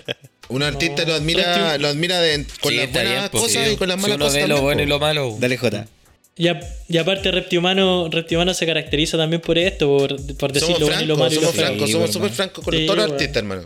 un 0.49 0.63
artista 0.63 1.03
No, 1.03 1.10
lo 1.10 1.13
admira, 1.15 1.77
lo 1.77 1.88
admira 1.88 2.19
de- 2.21 2.45
con 2.62 2.71
Sí, 2.71 2.77
las 2.77 2.91
buenas 2.91 3.12
bien, 3.13 3.29
pues, 3.31 3.43
cosas 3.43 3.65
sí. 3.67 3.71
y 3.73 3.75
con 3.77 3.88
las 3.89 3.97
Si 3.97 4.01
malas 4.01 4.15
uno 4.17 4.25
cosas. 4.25 4.33
ve 4.41 4.41
lo 4.41 4.47
también, 4.55 4.63
bueno 4.63 4.81
y 4.83 4.86
lo 4.86 4.99
malo. 4.99 5.36
Dale, 5.39 5.57
Jota. 5.57 5.88
Y, 6.39 6.47
a- 6.49 6.60
y 6.88 6.97
aparte, 6.97 7.31
Reptimano, 7.31 8.10
Reptimano 8.12 8.53
se 8.53 8.65
caracteriza 8.65 9.17
también 9.17 9.41
por 9.41 9.57
esto, 9.57 9.88
por, 9.88 10.15
por 10.38 10.51
decir 10.53 10.67
Somos 10.67 10.79
lo 10.79 10.86
bueno 10.88 11.01
y 11.01 11.05
lo 11.05 11.17
malo 11.17 11.31
somos 11.31 11.55
francos, 11.55 11.88
Sí, 11.88 11.91
somos 11.93 12.12
súper 12.13 12.29
francos 12.31 12.63
con 12.63 12.73
Sí, 12.75 12.86
todos 12.86 12.97
los 12.99 13.12
artistas, 13.12 13.38
hermano. 13.38 13.63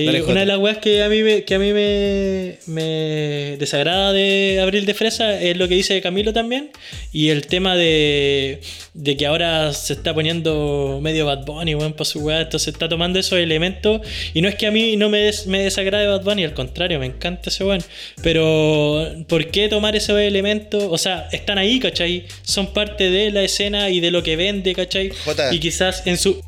Sí, 0.00 0.06
Dale, 0.06 0.22
una 0.22 0.40
de 0.40 0.46
las 0.46 0.58
weas 0.58 0.78
que 0.78 1.02
a 1.02 1.08
mí 1.08 1.22
me, 1.22 1.44
que 1.44 1.54
a 1.54 1.58
mí 1.58 1.72
me, 1.72 2.58
me 2.66 3.56
desagrada 3.58 4.12
de 4.12 4.60
Abril 4.62 4.86
de 4.86 4.94
Fresa 4.94 5.40
es 5.40 5.56
lo 5.56 5.68
que 5.68 5.74
dice 5.74 6.00
Camilo 6.00 6.32
también. 6.32 6.70
Y 7.12 7.30
el 7.30 7.46
tema 7.46 7.76
de, 7.76 8.60
de 8.94 9.16
que 9.16 9.26
ahora 9.26 9.72
se 9.72 9.92
está 9.94 10.14
poniendo 10.14 11.00
medio 11.02 11.26
Bad 11.26 11.44
Bunny, 11.44 11.74
weón, 11.74 11.92
para 11.94 12.04
su 12.04 12.20
wea. 12.20 12.42
Entonces 12.42 12.72
está 12.74 12.88
tomando 12.88 13.18
esos 13.18 13.38
elementos. 13.38 14.00
Y 14.34 14.42
no 14.42 14.48
es 14.48 14.54
que 14.54 14.66
a 14.66 14.70
mí 14.70 14.96
no 14.96 15.08
me, 15.08 15.18
des- 15.18 15.46
me 15.46 15.60
desagrade 15.62 16.06
Bad 16.06 16.22
Bunny, 16.24 16.44
al 16.44 16.54
contrario, 16.54 16.98
me 16.98 17.06
encanta 17.06 17.50
ese 17.50 17.64
weón. 17.64 17.82
Pero, 18.22 19.06
¿por 19.28 19.50
qué 19.50 19.68
tomar 19.68 19.96
esos 19.96 20.18
elementos? 20.18 20.84
O 20.88 20.98
sea, 20.98 21.28
están 21.32 21.58
ahí, 21.58 21.80
¿cachai? 21.80 22.26
Son 22.42 22.72
parte 22.72 23.10
de 23.10 23.30
la 23.30 23.42
escena 23.42 23.90
y 23.90 24.00
de 24.00 24.10
lo 24.10 24.22
que 24.22 24.36
vende, 24.36 24.74
¿cachai? 24.74 25.10
Jota. 25.24 25.52
Y 25.54 25.58
quizás 25.60 26.06
en 26.06 26.16
su. 26.18 26.40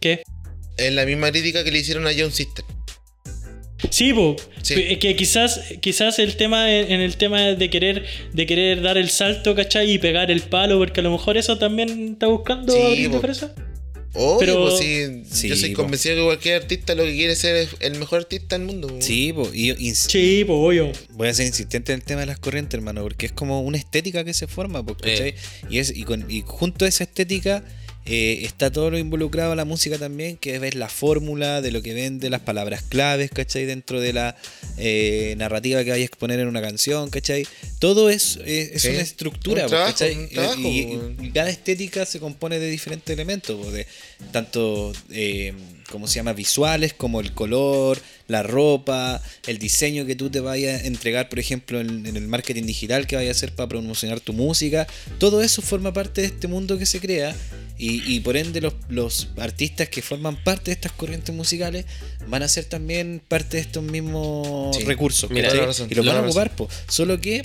¿Qué? 0.00 0.22
Es 0.76 0.92
la 0.92 1.06
misma 1.06 1.30
crítica 1.30 1.64
que 1.64 1.70
le 1.70 1.78
hicieron 1.78 2.06
a 2.06 2.10
John 2.16 2.30
Sister. 2.32 2.64
Sí, 3.90 4.12
po. 4.12 4.36
Sí. 4.62 4.74
P- 4.74 4.98
que 4.98 5.16
quizás, 5.16 5.60
quizás 5.80 6.18
el 6.18 6.36
tema 6.36 6.72
en 6.74 7.00
el 7.00 7.16
tema 7.16 7.42
de 7.42 7.70
querer, 7.70 8.04
de 8.32 8.46
querer 8.46 8.80
dar 8.82 8.96
el 8.98 9.10
salto, 9.10 9.54
¿cachai? 9.54 9.90
Y 9.92 9.98
pegar 9.98 10.30
el 10.30 10.40
palo, 10.42 10.78
porque 10.78 11.00
a 11.00 11.02
lo 11.02 11.10
mejor 11.12 11.36
eso 11.36 11.58
también 11.58 12.12
está 12.14 12.26
buscando 12.26 12.72
Sí, 12.72 12.80
Abril 12.80 13.02
de 13.02 13.08
po. 13.10 13.20
Fresa. 13.20 13.54
Obvio, 14.18 14.38
Pero- 14.38 14.62
pues 14.70 14.78
sí, 14.78 15.24
Sí, 15.30 15.48
yo 15.50 15.56
soy 15.56 15.70
po. 15.74 15.82
convencido 15.82 16.16
que 16.16 16.22
cualquier 16.22 16.62
artista 16.62 16.94
lo 16.94 17.04
que 17.04 17.14
quiere 17.14 17.34
es 17.34 17.38
ser 17.38 17.68
el 17.80 17.98
mejor 17.98 18.20
artista 18.20 18.56
del 18.56 18.66
mundo. 18.66 18.88
po. 18.88 18.96
Sí, 19.00 19.30
po, 19.34 19.46
y 19.52 19.66
yo 19.66 19.74
Sí, 19.94 20.42
pues 20.46 20.56
obvio. 20.58 20.90
voy 21.10 21.28
a 21.28 21.34
ser 21.34 21.46
insistente 21.46 21.92
en 21.92 21.98
el 21.98 22.04
tema 22.04 22.20
de 22.20 22.26
las 22.26 22.38
corrientes, 22.38 22.78
hermano, 22.78 23.02
porque 23.02 23.26
es 23.26 23.32
como 23.32 23.60
una 23.60 23.76
estética 23.76 24.24
que 24.24 24.32
se 24.32 24.46
forma, 24.46 24.82
po, 24.84 24.96
¿cachai? 24.96 25.34
Y, 25.68 25.78
es, 25.80 25.94
y, 25.94 26.04
con, 26.04 26.24
y 26.30 26.42
junto 26.46 26.86
a 26.86 26.88
esa 26.88 27.04
estética 27.04 27.62
eh, 28.08 28.44
está 28.44 28.70
todo 28.70 28.90
lo 28.90 28.98
involucrado 28.98 29.50
a 29.50 29.56
la 29.56 29.64
música 29.64 29.98
también, 29.98 30.36
que 30.36 30.54
es 30.54 30.60
ver 30.60 30.76
la 30.76 30.88
fórmula 30.88 31.60
de 31.60 31.72
lo 31.72 31.82
que 31.82 31.92
vende, 31.92 32.30
las 32.30 32.40
palabras 32.40 32.82
claves, 32.82 33.30
¿cachai? 33.32 33.64
Dentro 33.64 34.00
de 34.00 34.12
la 34.12 34.36
eh, 34.78 35.34
narrativa 35.38 35.82
que 35.82 35.90
vaya 35.90 36.02
a 36.02 36.06
exponer 36.06 36.38
en 36.38 36.46
una 36.46 36.62
canción, 36.62 37.10
¿cachai? 37.10 37.48
Todo 37.80 38.08
es, 38.08 38.38
es, 38.44 38.84
una 38.84 39.00
estructura, 39.00 39.64
Un 39.64 39.66
po, 39.66 39.70
trabajo, 39.70 39.92
¿cachai? 39.92 40.16
un 40.16 40.28
trabajo, 40.28 40.60
y, 40.60 41.30
cada 41.34 41.50
estética 41.50 42.06
se 42.06 42.20
compone 42.20 42.60
de 42.60 42.70
diferentes 42.70 43.12
elementos, 43.12 43.72
de 43.72 43.88
tanto, 44.30 44.92
eh, 45.10 45.52
¿cómo 45.90 46.06
se 46.06 46.14
llama? 46.14 46.32
Visuales, 46.32 46.92
como 46.92 47.20
el 47.20 47.32
color, 47.32 48.00
la 48.28 48.42
ropa, 48.42 49.22
el 49.46 49.58
diseño 49.58 50.04
que 50.06 50.16
tú 50.16 50.30
te 50.30 50.40
vayas 50.40 50.82
a 50.82 50.86
entregar, 50.86 51.28
por 51.28 51.38
ejemplo, 51.38 51.80
en, 51.80 52.06
en 52.06 52.16
el 52.16 52.26
marketing 52.26 52.64
digital 52.64 53.06
que 53.06 53.16
vayas 53.16 53.36
a 53.36 53.38
hacer 53.38 53.52
para 53.54 53.68
promocionar 53.68 54.20
tu 54.20 54.32
música. 54.32 54.86
Todo 55.18 55.42
eso 55.42 55.62
forma 55.62 55.92
parte 55.92 56.22
de 56.22 56.26
este 56.28 56.48
mundo 56.48 56.76
que 56.78 56.86
se 56.86 56.98
crea 57.00 57.34
y, 57.78 58.02
y 58.12 58.20
por 58.20 58.36
ende 58.36 58.60
los, 58.60 58.74
los 58.88 59.28
artistas 59.36 59.88
que 59.88 60.02
forman 60.02 60.42
parte 60.42 60.66
de 60.66 60.72
estas 60.72 60.92
corrientes 60.92 61.34
musicales 61.34 61.84
van 62.26 62.42
a 62.42 62.48
ser 62.48 62.64
también 62.64 63.22
parte 63.28 63.58
de 63.58 63.62
estos 63.62 63.82
mismos 63.84 64.76
Sí. 64.76 64.84
recursos. 64.84 65.30
Y 65.30 65.94
los 65.94 66.06
van 66.06 66.16
a 66.16 66.20
ocupar, 66.22 66.54
po. 66.56 66.68
solo 66.88 67.20
que 67.20 67.42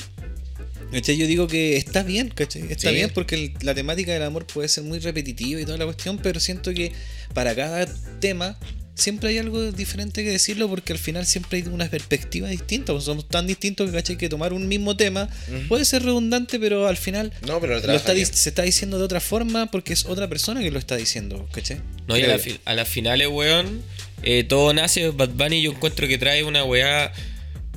¿cachai? 0.92 1.16
Yo 1.18 1.26
digo 1.28 1.48
que 1.48 1.78
está 1.78 2.04
bien, 2.04 2.30
¿cachai? 2.30 2.64
Está 2.70 2.90
Sí. 2.90 2.96
bien 2.96 3.12
porque 3.14 3.36
el- 3.36 3.54
la 3.62 3.74
temática 3.74 4.12
del 4.14 4.24
amor 4.24 4.46
puede 4.46 4.68
ser 4.68 4.84
muy 4.84 5.00
repetitiva 5.00 5.62
y 5.62 5.66
toda 5.66 5.78
la 5.78 5.86
cuestión, 5.86 6.18
pero 6.18 6.40
siento 6.40 6.74
que 6.74 6.92
para 7.34 7.56
cada 7.56 7.86
tema 8.20 8.58
siempre 8.94 9.30
hay 9.30 9.38
algo 9.38 9.72
diferente 9.72 10.24
que 10.24 10.30
decirlo 10.30 10.68
porque 10.70 10.94
al 10.94 11.00
final 11.00 11.26
siempre 11.26 11.60
hay 11.60 11.64
una 11.68 11.90
perspectiva 11.90 12.48
distinta. 12.50 12.94
pues 12.94 13.06
somos 13.06 13.28
tan 13.28 13.48
distintos 13.48 13.90
que, 13.90 13.96
¿cachai? 13.98 14.18
Que 14.18 14.30
tomar 14.30 14.54
un 14.54 14.68
mismo 14.68 14.96
tema 14.98 15.30
puede 15.70 15.86
ser 15.86 16.04
redundante, 16.04 16.60
pero 16.60 16.88
al 16.88 16.98
final 16.98 17.32
No, 17.48 17.60
pero 17.60 17.74
lo 17.74 17.80
lo 17.80 17.82
trabaja 17.82 17.98
está, 17.98 18.14
di- 18.14 18.22
bien. 18.24 18.34
se 18.34 18.50
está 18.50 18.62
diciendo 18.64 18.98
de 18.98 19.04
otra 19.06 19.20
forma 19.22 19.66
porque 19.68 19.94
es 19.94 20.06
otra 20.06 20.28
persona 20.28 20.62
que 20.62 20.72
lo 20.72 20.80
está 20.80 20.96
diciendo, 20.98 21.48
¿cachai? 21.52 21.82
No, 22.08 22.18
y 22.18 22.24
a, 22.24 22.28
la 22.28 22.40
a 22.66 22.74
las 22.76 22.88
finales, 22.88 23.28
weón, 23.30 23.82
eh, 24.24 24.44
todo 24.44 24.74
nace. 24.74 25.10
Bad 25.10 25.30
Bunny 25.30 25.62
yo 25.62 25.72
encuentro 25.72 26.08
que 26.08 26.18
trae 26.18 26.44
una 26.44 26.64
weá 26.64 27.12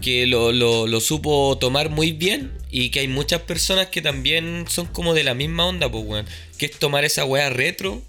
que 0.03 0.27
lo, 0.27 0.53
lo, 0.53 0.87
lo 0.87 1.01
supo 1.01 1.57
tomar 1.59 1.89
muy 1.89 2.13
bien 2.13 2.53
y 2.71 2.91
que 2.91 3.01
hay 3.01 3.09
muchas 3.09 3.41
personas 3.43 3.87
que 3.87 4.03
también 4.03 4.67
son 4.69 4.87
como 4.87 5.15
de 5.15 5.25
la 5.25 5.33
misma 5.35 5.65
onda, 5.67 5.91
pues, 5.91 6.05
weón. 6.05 6.27
Que 6.59 6.67
es 6.67 6.73
tomar 6.79 7.05
esa 7.05 7.25
weá 7.25 7.49
retro, 7.49 8.03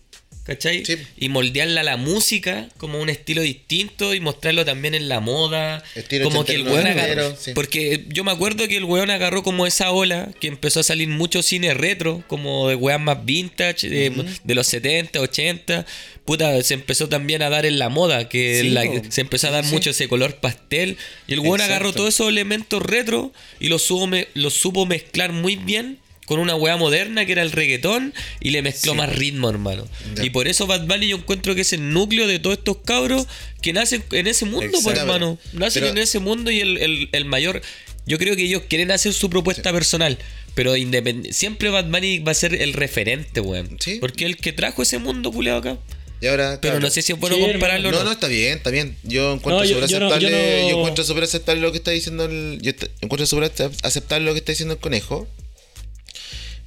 ¿cachai? 0.46 0.86
Sí. 0.86 0.96
Y 1.18 1.30
moldearla 1.30 1.82
a 1.82 1.84
la 1.84 1.98
música 1.98 2.70
como 2.78 3.02
un 3.02 3.10
estilo 3.10 3.42
distinto 3.42 4.14
y 4.14 4.20
mostrarlo 4.20 4.64
también 4.64 4.94
en 4.96 5.10
la 5.10 5.20
moda. 5.20 5.84
Estilo 5.96 6.24
como 6.26 6.46
que 6.46 6.54
el 6.54 6.64
weón 6.68 6.88
agarró. 6.88 7.36
sí. 7.36 7.52
Porque 7.56 8.06
yo 8.10 8.24
me 8.24 8.32
acuerdo 8.32 8.68
que 8.68 8.78
el 8.78 8.84
weón 8.86 9.10
agarró 9.10 9.44
como 9.44 9.66
esa 9.68 9.92
ola 9.92 10.30
que 10.40 10.48
empezó 10.48 10.80
a 10.80 10.84
salir 10.84 11.08
mucho 11.10 11.42
cine 11.44 11.74
retro, 11.74 12.24
como 12.28 12.70
de 12.70 12.76
weas 12.76 13.02
más 13.02 13.26
vintage, 13.26 13.90
de, 13.90 14.26
de 14.44 14.56
los 14.56 14.68
70, 14.68 15.20
80. 15.20 15.86
Puta, 16.26 16.62
se 16.64 16.74
empezó 16.74 17.08
también 17.10 17.42
a 17.44 17.50
dar 17.50 17.66
en 17.66 17.78
la 17.78 17.90
moda, 17.90 18.30
que 18.30 18.62
Sí, 18.62 18.70
la- 18.70 18.84
po. 18.84 19.02
se 19.10 19.22
empezó 19.22 19.48
a 19.48 19.52
dar 19.52 19.66
mucho 19.66 19.90
ese 19.92 20.08
color 20.08 20.36
pastel. 20.38 20.98
Y 21.28 21.34
el 21.34 21.40
weón 21.40 21.56
Exacto. 21.56 21.74
agarró 21.74 21.94
todos 21.94 22.10
esos 22.16 22.30
elementos 22.30 22.82
retro 22.82 23.32
y 23.60 23.68
los 23.70 23.82
supo, 23.84 24.10
los 24.36 24.54
supo 24.54 24.86
mezclar 24.86 25.32
muy 25.34 25.56
bien. 25.56 26.00
Con 26.26 26.40
una 26.40 26.56
wea 26.56 26.76
moderna 26.78 27.26
que 27.26 27.34
era 27.34 27.42
el 27.44 27.52
reggaetón 27.52 28.14
y 28.40 28.50
le 28.50 28.62
mezcló 28.64 28.96
más 28.96 29.16
ritmo, 29.16 29.50
hermano. 29.50 29.88
Ya. 30.16 30.26
Y 30.26 30.32
por 30.32 30.48
eso 30.48 30.66
Bad 30.66 30.88
Bunny 30.88 31.08
yo 31.10 31.18
encuentro 31.18 31.54
que 31.54 31.62
es 31.62 31.72
el 31.74 31.92
núcleo 31.94 32.28
de 32.28 32.40
todos 32.40 32.58
estos 32.58 32.78
cabros 32.84 33.28
que 33.62 33.74
nacen 33.74 34.04
en 34.12 34.26
ese 34.28 34.46
mundo, 34.46 34.78
pues, 34.84 34.98
hermano. 34.98 35.38
Nacen 35.54 35.82
Pero- 35.84 35.92
en 35.94 35.98
ese 36.00 36.20
mundo 36.20 36.50
y 36.52 36.62
el, 36.62 36.78
el- 36.80 37.10
el 37.12 37.26
mayor. 37.26 37.62
Yo 38.08 38.18
creo 38.18 38.36
que 38.36 38.44
ellos 38.44 38.64
quieren 38.68 38.92
hacer 38.92 39.14
su 39.14 39.30
propuesta 39.30 39.72
personal. 39.72 40.18
Pero 40.56 40.76
independ- 40.78 41.32
siempre 41.34 41.70
Bad 41.70 41.86
Bunny 41.90 42.20
va 42.20 42.32
a 42.32 42.36
ser 42.36 42.56
el 42.56 42.74
referente, 42.74 43.42
weón. 43.42 43.78
Sí. 43.80 43.98
Porque 44.00 44.26
el 44.26 44.38
que 44.38 44.54
trajo 44.54 44.82
ese 44.84 44.98
mundo 45.00 45.32
culeado 45.32 45.60
acá. 45.60 45.78
Y 46.22 46.28
ahora, 46.28 46.60
Pero 46.62 46.76
claro. 46.76 46.80
no 46.80 46.90
sé 46.92 47.02
si 47.02 47.12
es 47.12 47.20
bueno 47.20 47.36
Sí, 47.36 47.42
compararlo 47.42 47.92
No, 47.92 47.98
no. 48.00 48.04
no, 48.06 48.12
está 48.14 48.28
bien, 48.28 48.58
está 48.58 48.70
bien. 48.72 48.96
Yo 49.04 49.34
encuentro 49.34 49.62
No, 49.64 49.68
súper 49.68 49.84
aceptable. 49.84 50.22
yo 50.22 50.30
Yo, 50.30 50.72
no- 50.72 50.78
encuentro 50.80 51.04
súper 51.04 51.24
aceptable 51.26 51.62
lo 51.62 51.72
que 51.72 51.78
está 51.80 51.92
diciendo 51.92 52.26
el. 52.26 52.58
Yo 52.62 52.72
encuentro 53.02 53.28
súper 53.28 53.52
acep- 53.54 53.78
aceptable 53.84 54.26
lo 54.26 54.32
que 54.34 54.40
está 54.40 54.54
diciendo 54.54 54.74
el 54.76 54.80
conejo. 54.80 55.28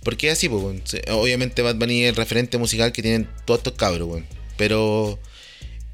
Porque 0.08 0.28
es 0.28 0.32
así, 0.38 0.48
pues, 0.48 0.62
Obviamente 1.10 1.60
Bad 1.60 1.74
Bunny 1.76 2.04
es 2.04 2.08
el 2.08 2.16
referente 2.16 2.56
musical 2.56 2.92
que 2.92 3.02
tienen 3.02 3.28
todos 3.44 3.58
estos 3.60 3.74
cabros, 3.74 4.08
weón. 4.08 4.26
Pero 4.56 5.18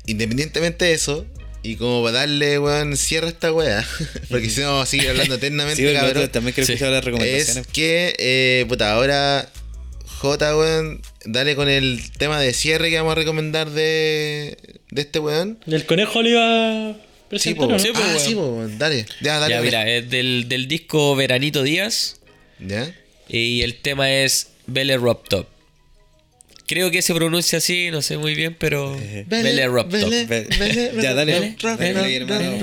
independientemente 0.06 0.84
de 0.84 0.92
eso, 0.92 1.26
y 1.64 1.74
como 1.74 2.00
para 2.04 2.18
darle, 2.18 2.60
weón, 2.60 2.96
cierra 2.96 3.26
esta 3.28 3.52
weá. 3.52 3.84
porque 4.30 4.48
si 4.50 4.60
no 4.60 4.68
vamos 4.68 4.86
a 4.86 4.90
seguir 4.90 5.08
hablando 5.10 5.34
eternamente, 5.34 5.76
Sí, 5.86 5.92
cabrón. 5.92 6.02
nosotros 6.10 6.30
también 6.32 6.54
quiero 6.54 6.66
Sí. 6.66 6.72
escuchar 6.74 6.90
las 6.92 7.00
Es 7.00 7.04
recomendaciones. 7.06 7.66
que, 7.72 8.14
eh, 8.18 8.64
puta, 8.68 8.92
ahora 8.92 9.50
J, 10.20 10.56
weón, 10.56 11.02
dale 11.24 11.56
con 11.56 11.68
el 11.68 12.00
tema 12.16 12.40
de 12.40 12.52
cierre 12.54 12.90
que 12.90 12.96
vamos 12.98 13.12
a 13.12 13.16
recomendar 13.16 13.68
de, 13.70 14.56
de 14.90 15.00
este 15.02 15.18
weón. 15.18 15.58
¿El 15.66 15.84
conejo 15.86 16.22
lo 16.22 16.28
iba 16.28 16.90
a 16.90 16.92
Sí, 17.36 17.54
presentar 17.54 17.66
po, 17.66 17.72
no? 17.72 17.78
Sí, 17.80 17.88
po, 17.92 17.98
ah, 18.00 18.06
weón. 18.06 18.20
sí, 18.20 18.34
po, 18.36 18.66
dale. 18.78 19.06
Ya, 19.22 19.40
dale. 19.40 19.54
ya, 19.56 19.60
mira, 19.62 19.90
es 19.90 20.08
del, 20.08 20.46
del 20.48 20.68
disco 20.68 21.16
Veranito 21.16 21.62
Díaz. 21.64 22.20
¿Ya? 22.60 22.94
Y 23.28 23.62
el 23.62 23.76
tema 23.76 24.10
es 24.10 24.48
Belle 24.66 24.96
Rock 24.96 25.28
Top. 25.28 25.46
Creo 26.66 26.90
que 26.90 27.02
se 27.02 27.14
pronuncia 27.14 27.58
así, 27.58 27.90
no 27.90 28.00
sé 28.00 28.16
muy 28.16 28.34
bien, 28.34 28.56
pero. 28.58 28.96
Belle 29.26 29.66
Rock 29.66 29.90
Top. 29.90 30.10
Ya, 31.02 31.14
dale, 31.14 31.56
vele, 31.78 32.00
ahí, 32.00 32.14
hermano, 32.16 32.58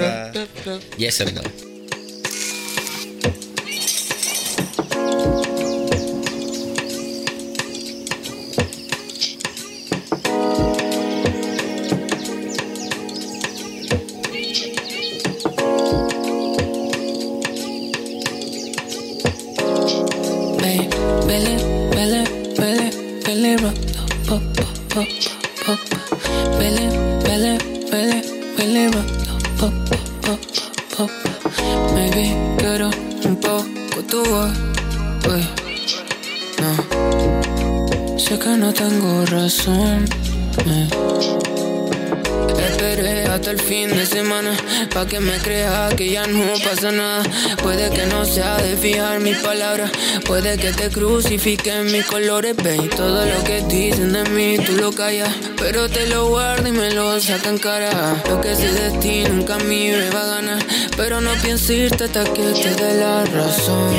puede 50.25 50.57
que 50.57 50.71
te 50.71 50.89
crucifiquen 50.89 51.85
mis 51.85 52.05
colores, 52.05 52.55
ve. 52.55 52.77
y 52.77 52.87
Todo 52.89 53.25
lo 53.25 53.43
que 53.43 53.61
dicen 53.61 54.13
de 54.13 54.23
mí 54.29 54.57
tú 54.57 54.73
lo 54.73 54.91
callas, 54.91 55.33
pero 55.57 55.89
te 55.89 56.07
lo 56.07 56.29
guardo 56.29 56.67
y 56.67 56.71
me 56.71 56.93
lo 56.93 57.19
sacan 57.19 57.57
cara. 57.57 58.21
Lo 58.29 58.41
que 58.41 58.55
se 58.55 58.71
destino 58.71 59.29
nunca 59.29 59.55
a 59.55 59.59
mí 59.59 59.89
me 59.89 60.09
va 60.09 60.23
a 60.23 60.35
ganar, 60.35 60.65
pero 60.97 61.21
no 61.21 61.31
pienso 61.41 61.73
irte 61.73 62.05
hasta 62.05 62.23
que 62.23 62.41
te 62.41 62.75
dé 62.75 62.97
la 62.97 63.25
razón. 63.25 63.93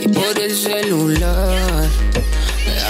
Y 0.00 0.08
por 0.08 0.38
el 0.38 0.56
celular. 0.56 2.11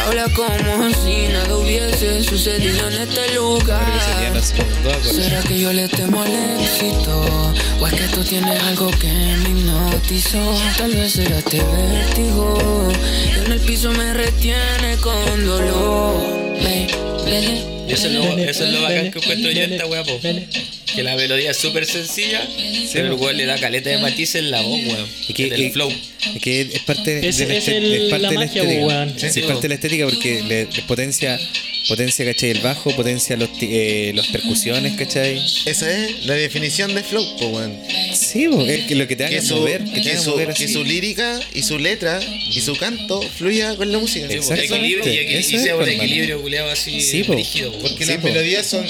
Habla 0.05 0.29
como 0.35 0.93
si 1.05 1.29
nada 1.29 1.57
hubiese 1.57 2.23
sucedido 2.25 2.89
en 2.89 3.03
este 3.03 3.35
lugar. 3.35 3.83
Acordes. 3.83 5.15
¿Será 5.15 5.41
que 5.43 5.61
yo 5.61 5.73
le 5.73 5.89
temo 5.89 6.23
al 6.23 6.33
éxito? 6.61 7.53
¿O 7.81 7.87
es 7.87 7.95
que 7.95 8.09
tú 8.09 8.25
tienes 8.25 8.61
algo 8.65 8.91
que 8.91 9.07
me 9.07 9.51
hipnotizó? 9.51 10.55
Tal 10.77 10.93
vez 10.93 11.13
será 11.13 11.39
este 11.39 11.63
vértigo 11.63 12.89
que 13.33 13.41
en 13.47 13.53
el 13.53 13.61
piso 13.61 13.91
me 13.93 14.13
retiene 14.13 14.97
con 15.01 15.47
dolor. 15.47 16.15
Y 17.89 17.93
eso 17.93 18.07
es 18.07 18.13
lo, 18.13 18.23
eso 18.39 18.65
es 18.65 18.73
lo 18.73 18.83
bacán 18.83 19.11
que 19.11 19.19
encuentro 19.19 19.51
yo 19.51 19.63
en 19.63 19.73
esta 19.73 19.87
po. 20.05 20.21
Que 20.95 21.03
la 21.03 21.17
melodía 21.17 21.51
es 21.53 21.57
súper 21.57 21.87
sencilla, 21.87 22.47
pero 22.93 23.07
el 23.07 23.13
weón 23.15 23.37
le 23.37 23.47
da 23.47 23.59
caleta 23.59 23.89
de 23.91 23.99
matices 23.99 24.37
en 24.37 24.51
la 24.51 24.61
voz, 24.61 24.79
weón. 24.85 25.09
Y 25.29 25.33
que- 25.33 25.47
en 25.47 25.53
el 25.55 25.63
y- 25.63 25.71
flow. 25.71 25.91
Es 26.35 26.43
que 26.43 26.61
es 26.61 26.81
parte 26.81 27.27
Es- 27.27 27.39
de 27.39 27.47
la, 27.47 27.55
es 27.55 27.59
este- 27.69 27.77
el- 27.79 27.93
es 27.95 28.11
parte 28.11 28.23
la 28.23 28.29
de 28.29 28.35
la 28.35 28.41
magia, 28.45 28.63
estética. 28.63 28.87
weón. 28.87 29.09
Sí, 29.19 29.27
Sí, 29.33 29.41
es 29.41 29.47
parte 29.47 29.63
de 29.63 29.69
la 29.69 29.75
estética 29.77 30.05
porque 30.05 30.43
le, 30.43 30.65
le 30.67 30.83
potencia, 30.83 31.41
potencia, 31.89 32.25
¿cachai? 32.27 32.51
El 32.51 32.59
bajo, 32.61 32.95
potencia 32.95 33.37
los, 33.37 33.53
ti- 33.59 33.69
eh, 33.73 34.13
las 34.15 34.27
percusiones, 34.29 34.93
¿cachai? 34.97 35.41
Esa 35.65 35.91
es 35.91 36.27
la 36.27 36.35
definición 36.35 36.95
de 36.95 37.03
flow, 37.03 37.25
po, 37.39 37.47
weón. 37.49 37.77
Sí, 38.15 38.47
es 38.69 38.85
que 38.87 38.95
lo 38.95 39.09
que 39.09 39.17
te 39.17 39.25
haga 39.25 39.35
Que 39.41 39.43
su, 39.47 39.57
mover, 39.57 39.83
que 39.85 40.01
te 40.03 40.11
que, 40.11 40.19
su, 40.19 40.31
mover 40.31 40.53
que 40.55 40.69
su 40.69 40.85
lírica 40.85 41.41
y 41.55 41.63
su 41.63 41.79
letra 41.79 42.21
y 42.55 42.61
su 42.61 42.77
canto 42.77 43.21
fluya 43.23 43.75
con 43.77 43.91
la 43.91 43.99
música. 43.99 44.29
Sí, 44.29 44.35
Exactamente, 44.35 44.77
equilibrio 44.77 45.13
y, 45.13 45.37
y 45.39 45.43
sea 45.43 45.75
es, 45.75 45.81
un 45.81 45.89
equilibrio 45.89 46.41
culeado 46.43 46.71
así 46.71 47.01
Sí, 47.01 47.25
po. 47.25 47.35
rígido, 47.35 47.73
po. 47.73 47.79
Porque 47.81 48.05
Sí, 48.05 48.13
las 48.13 48.21
po. 48.21 48.29
melodías 48.29 48.67
son 48.67 48.87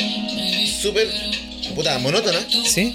súper 0.83 1.09
puta, 1.74 1.98
monótonas, 1.98 2.44
Sí, 2.66 2.94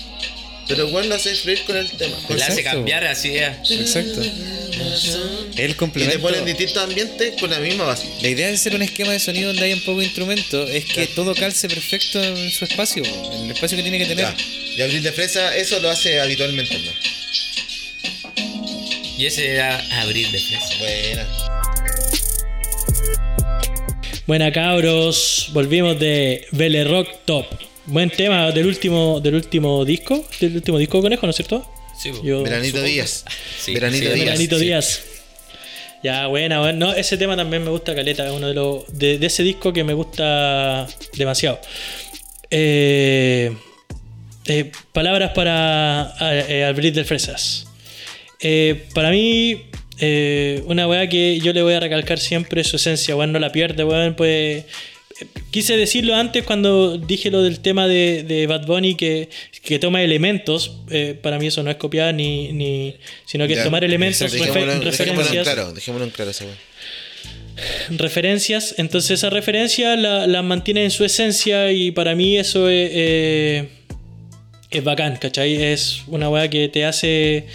pero 0.68 0.88
igual 0.88 1.08
lo 1.10 1.16
hace 1.16 1.34
fluir 1.36 1.64
con 1.66 1.78
el 1.78 1.90
tema. 1.92 2.16
Le 2.30 2.44
hace 2.44 2.64
cambiar 2.64 3.04
así, 3.06 3.30
eh. 3.38 3.52
exacto. 3.70 4.22
El 4.22 5.72
Y 5.72 5.74
te 5.74 5.76
complemento. 5.76 6.20
ponen 6.22 6.46
distintos 6.46 6.78
ambientes 6.78 7.34
con 7.40 7.50
la 7.50 7.60
misma 7.60 7.86
base. 7.86 8.08
La 8.22 8.28
idea 8.30 8.48
de 8.48 8.54
hacer 8.54 8.76
un 8.76 8.82
esquema 8.82 9.12
de 9.14 9.20
sonido 9.20 9.48
donde 9.48 9.64
haya 9.64 9.76
un 9.76 9.82
poco 9.82 10.00
de 10.00 10.06
instrumento 10.06 10.64
es 10.68 10.86
que 10.86 11.08
todo 11.08 11.34
calce 11.36 11.68
perfecto 11.68 12.22
en 12.22 12.52
su 12.52 12.66
espacio, 12.66 13.04
en 13.04 13.46
el 13.46 13.52
espacio 13.52 13.76
que 13.78 13.82
tiene 13.84 13.98
que 13.98 14.06
tener. 14.06 14.26
Ya. 14.26 14.36
Y 14.78 14.82
Abril 14.82 15.02
de 15.04 15.12
Fresa 15.14 15.56
eso 15.56 15.80
lo 15.80 15.90
hace 15.90 16.20
habitualmente, 16.20 16.78
¿no? 16.78 16.92
Y 19.18 19.26
ese 19.26 19.54
era 19.54 19.80
Abril 20.02 20.32
de 20.32 20.40
Fresa. 20.40 20.70
Buena. 20.80 21.28
Buena 24.28 24.52
cabros, 24.52 25.50
volvimos 25.54 25.98
de 26.00 26.46
Vele 26.52 26.84
Rock 26.84 27.08
Top. 27.26 27.46
Buen 27.88 28.10
tema 28.10 28.52
del 28.52 28.66
último, 28.68 29.20
del 29.22 29.36
último 29.36 29.86
disco, 29.86 30.26
del 30.40 30.56
último 30.58 30.78
disco 30.78 31.02
conejo, 31.02 31.26
¿no 31.26 31.30
es 31.30 31.36
cierto? 31.38 31.66
Sí. 31.98 32.12
Yo- 32.24 32.44
Veranito 32.44 32.82
Díaz. 32.84 33.24
Sí, 33.60 33.74
Veranito 33.74 34.06
sí, 34.08 34.14
Díaz. 34.14 34.26
Veranito 34.26 34.60
sí. 34.60 34.66
Díaz. 34.66 35.04
Ya, 36.04 36.28
buena, 36.28 36.60
buena. 36.60 36.78
No, 36.78 36.94
ese 36.94 37.18
tema 37.18 37.36
también 37.36 37.64
me 37.64 37.70
gusta 37.72 37.96
caleta, 37.96 38.26
es 38.28 38.32
uno 38.34 38.48
de 38.50 38.54
los 38.54 38.84
de, 38.98 39.18
de 39.18 39.26
ese 39.28 39.42
disco 39.44 39.74
que 39.74 39.84
me 39.84 39.94
gusta 39.94 40.86
demasiado. 41.18 41.60
Eh, 42.52 43.56
eh, 44.48 44.72
palabras 44.94 45.32
para 45.34 46.14
eh, 46.20 46.66
Abril 46.66 46.94
del 46.94 47.06
Fresas. 47.06 47.68
Eh, 48.40 48.86
para 48.94 49.10
mí, 49.10 49.64
eh, 50.00 50.62
una 50.68 50.88
weá 50.88 51.08
que 51.10 51.40
yo 51.40 51.52
le 51.54 51.62
voy 51.64 51.74
a 51.74 51.80
recalcar 51.80 52.20
siempre 52.20 52.62
es 52.62 52.68
su 52.68 52.76
esencia, 52.76 53.16
weón, 53.16 53.32
no 53.32 53.40
la 53.40 53.52
pierde, 53.52 53.84
weón, 53.84 54.16
pues. 54.16 54.66
Eh, 55.48 55.52
Quise 55.52 55.78
decirlo 55.78 56.16
antes 56.16 56.44
cuando 56.44 56.98
dije 56.98 57.32
lo 57.32 57.42
del 57.42 57.60
tema 57.62 57.88
de, 57.88 58.24
de 58.24 58.46
Bad 58.48 58.66
Bunny 58.68 58.96
que, 58.96 59.30
que 59.64 59.80
toma 59.80 60.02
elementos. 60.04 60.72
eh, 60.92 61.18
para 61.22 61.40
mí 61.40 61.48
eso 61.48 61.64
no 61.64 61.72
es 61.72 61.78
copiar 61.78 62.14
ni, 62.14 62.52
ni 62.52 62.96
sino 63.26 63.48
que 63.48 63.54
Ya. 63.54 63.60
es 63.60 63.66
tomar 63.66 63.84
elementos, 63.84 64.22
refer- 64.22 64.40
dejémoslo 64.46 64.72
en 64.74 64.82
referencias 64.82 65.44
claro, 65.44 65.74
dejémoslo 65.74 66.06
en 66.06 66.12
claro 66.12 66.32
esa 66.32 66.46
weá. 66.46 66.56
referencias, 67.90 68.76
entonces 68.78 69.12
esa 69.12 69.30
referencia 69.30 69.96
la, 69.96 70.28
la 70.28 70.42
mantiene 70.44 70.84
en 70.84 70.92
su 70.92 71.04
esencia 71.06 71.72
y 71.72 71.92
para 71.92 72.14
mí 72.16 72.38
eso 72.38 72.70
es, 72.70 72.90
eh, 72.94 73.70
es 74.70 74.84
bacán, 74.84 75.18
¿cachai? 75.18 75.56
Es 75.56 76.04
una 76.08 76.30
weá 76.30 76.50
que 76.50 76.68
te 76.70 76.86
hace 76.86 77.46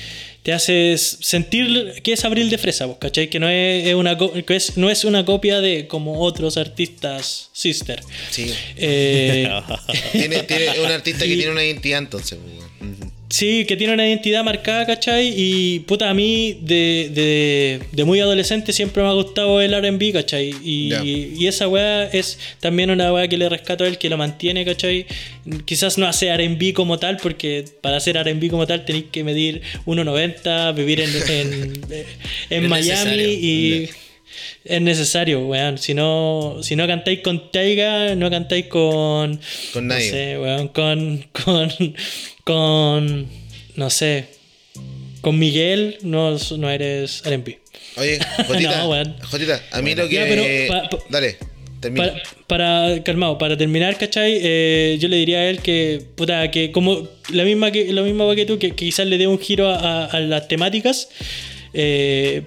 te 0.42 0.52
hace 0.52 0.96
sentir 0.98 2.00
que 2.02 2.12
es 2.14 2.24
Abril 2.24 2.50
de 2.50 2.58
Fresa, 2.58 2.88
¿cachai? 2.98 3.30
Que 3.30 3.38
no 3.38 3.48
es, 3.48 3.94
una 3.94 4.18
que 4.18 4.56
es- 4.56 4.76
no 4.76 4.90
es 4.90 5.04
una 5.04 5.24
copia 5.24 5.60
de 5.60 5.86
como 5.86 6.20
otros 6.20 6.56
artistas 6.56 7.48
sister. 7.52 8.02
Sí. 8.30 8.52
Eh, 8.76 9.48
Tiene, 10.12 10.42
tiene 10.42 10.80
un 10.80 10.90
artista 10.90 11.24
que 11.24 11.34
tiene 11.36 11.50
una 11.52 11.64
identidad 11.64 11.98
entonces, 12.00 12.38
weón. 12.44 13.11
Sí, 13.32 13.64
que 13.64 13.78
tiene 13.78 13.94
una 13.94 14.06
identidad 14.06 14.44
marcada, 14.44 14.84
¿cachai? 14.84 15.32
Y 15.34 15.80
puta, 15.80 16.10
a 16.10 16.12
mí 16.12 16.58
de, 16.60 17.10
de, 17.14 17.80
de 17.90 18.04
muy 18.04 18.20
adolescente 18.20 18.74
siempre 18.74 19.02
me 19.02 19.08
ha 19.08 19.12
gustado 19.12 19.58
el 19.62 19.72
RB, 19.72 20.12
¿cachai? 20.12 20.54
Y, 20.62 21.46
esa 21.46 21.66
weá 21.66 22.04
es 22.04 22.38
también 22.60 22.90
una 22.90 23.10
weá 23.10 23.28
que 23.28 23.38
le 23.38 23.48
rescato 23.48 23.84
a 23.84 23.88
él, 23.88 23.96
que 23.96 24.10
lo 24.10 24.18
mantiene, 24.18 24.66
¿cachai? 24.66 25.06
Quizás 25.64 25.96
no 25.96 26.06
hace 26.06 26.30
RB 26.36 26.74
como 26.74 26.98
tal, 26.98 27.16
porque 27.16 27.64
para 27.80 27.96
hacer 27.96 28.22
RB 28.22 28.50
como 28.50 28.66
tal 28.66 28.84
tenéis 28.84 29.06
que 29.10 29.24
medir 29.24 29.62
1,90, 29.86 30.74
vivir 30.74 31.00
en, 31.00 31.10
en, 32.50 32.68
Miami 32.68 32.86
necesario. 32.86 33.28
y. 33.28 33.90
Es 34.64 34.80
necesario, 34.80 35.46
weón. 35.46 35.78
Si 35.78 35.94
no, 35.94 36.58
si 36.62 36.76
no 36.76 36.86
cantáis 36.86 37.20
con 37.20 37.50
Taiga, 37.50 38.14
no 38.14 38.30
cantáis 38.30 38.66
con. 38.66 39.38
Con 39.72 39.86
no 39.88 39.94
nadie. 39.94 40.10
sé, 40.10 40.38
weón. 40.38 40.68
Con. 40.68 41.26
Con. 41.44 41.70
Con. 42.44 43.26
No 43.76 43.90
sé. 43.90 44.26
Con 45.20 45.38
Miguel, 45.38 45.98
no, 46.02 46.36
no 46.58 46.70
eres 46.70 47.22
RB. 47.24 47.56
Oye, 47.96 48.18
Jotita, 48.46 48.78
No, 48.82 48.90
weón. 48.90 49.16
Jotita, 49.22 49.62
a 49.70 49.80
mí 49.82 49.94
lo 49.94 50.08
que. 50.08 50.14
Ya, 50.16 50.24
pero 50.24 50.42
pa- 50.68 50.88
pa- 50.88 50.98
Dale, 51.08 51.36
termina. 51.80 52.06
Para, 52.48 52.86
para, 52.88 53.02
calmado, 53.04 53.38
para 53.38 53.56
terminar, 53.56 53.96
¿cachai? 53.98 54.38
Eh, 54.42 54.96
yo 55.00 55.08
le 55.08 55.16
diría 55.18 55.38
a 55.38 55.44
él 55.48 55.60
que, 55.60 56.02
puta, 56.16 56.50
que 56.50 56.72
como 56.72 57.06
la 57.32 57.44
misma 57.44 57.70
que, 57.70 57.92
lo 57.92 58.02
mismo 58.02 58.34
que 58.34 58.46
tú, 58.46 58.58
que, 58.58 58.70
que 58.70 58.76
quizás 58.86 59.06
le 59.06 59.16
dé 59.18 59.26
un 59.28 59.38
giro 59.38 59.68
a, 59.68 59.76
a- 59.76 60.04
a 60.06 60.20
las 60.20 60.48
temáticas 60.48 61.08
eh, 61.72 62.42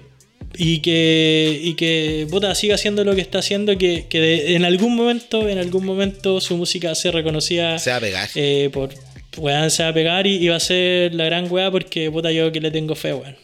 y 0.58 0.80
que, 0.80 1.60
y 1.62 1.74
que, 1.74 2.26
puta, 2.30 2.54
siga 2.54 2.74
haciendo 2.76 3.04
lo 3.04 3.14
que 3.14 3.20
está 3.20 3.38
haciendo, 3.40 3.76
que, 3.78 4.06
que 4.08 4.20
de- 4.20 4.54
en 4.56 4.64
algún 4.64 4.96
momento, 4.96 5.48
en 5.48 5.58
algún 5.58 5.84
momento 5.84 6.40
su 6.40 6.56
música 6.56 6.94
sea 6.94 7.12
reconocida 7.12 7.78
Se 7.78 7.90
va 7.90 7.96
a 7.96 8.00
pegar. 8.00 8.28
eh, 8.34 8.70
por, 8.72 8.90
weón, 9.36 9.70
se 9.70 9.82
va 9.82 9.90
a 9.90 9.94
pegar 9.94 10.26
y, 10.26 10.36
y 10.36 10.48
va 10.48 10.56
a 10.56 10.60
ser 10.60 11.14
la 11.14 11.24
gran 11.26 11.50
weá 11.50 11.70
porque, 11.70 12.10
puta, 12.10 12.32
yo 12.32 12.50
que 12.52 12.60
le 12.60 12.70
tengo 12.70 12.94
fe, 12.94 13.12
weón. 13.14 13.36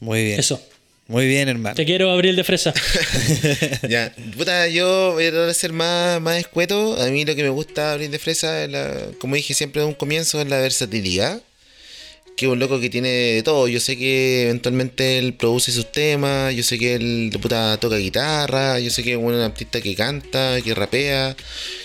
Muy 0.00 0.24
bien. 0.24 0.40
Eso. 0.40 0.60
Muy 1.06 1.26
bien, 1.26 1.48
hermano. 1.48 1.74
Te 1.74 1.86
quiero, 1.86 2.10
Abril 2.10 2.36
de 2.36 2.44
Fresa. 2.44 2.72
Ya, 3.88 4.14
puta, 4.36 4.68
yo 4.68 5.12
voy 5.14 5.24
a 5.24 5.30
tratar 5.30 5.48
de 5.48 5.54
ser 5.54 5.72
más, 5.72 6.20
más 6.20 6.38
escueto. 6.38 7.00
A 7.00 7.06
mí 7.08 7.24
lo 7.24 7.34
que 7.34 7.42
me 7.42 7.48
gusta 7.48 7.92
abrir 7.92 8.10
de 8.10 8.18
fresa, 8.18 8.64
es 8.64 8.70
la- 8.70 9.06
como 9.18 9.34
dije 9.36 9.54
siempre 9.54 9.80
de 9.80 9.88
un 9.88 9.94
comienzo, 9.94 10.40
es 10.40 10.48
la 10.48 10.58
versatilidad. 10.60 11.40
Que 12.38 12.46
es 12.46 12.52
un 12.52 12.60
loco 12.60 12.78
que 12.78 12.88
tiene 12.88 13.08
de 13.08 13.42
todo. 13.42 13.66
Yo 13.66 13.80
sé 13.80 13.96
que 13.96 14.44
eventualmente 14.44 15.18
él 15.18 15.34
produce 15.34 15.72
sus 15.72 15.90
temas. 15.90 16.54
Yo 16.54 16.62
sé 16.62 16.78
que 16.78 16.94
él 16.94 17.36
puta, 17.42 17.76
toca 17.80 17.96
guitarra. 17.96 18.78
Yo 18.78 18.90
sé 18.90 19.02
que 19.02 19.14
es 19.14 19.18
un 19.18 19.34
artista 19.34 19.80
que 19.80 19.96
canta, 19.96 20.62
que 20.62 20.72
rapea. 20.72 21.36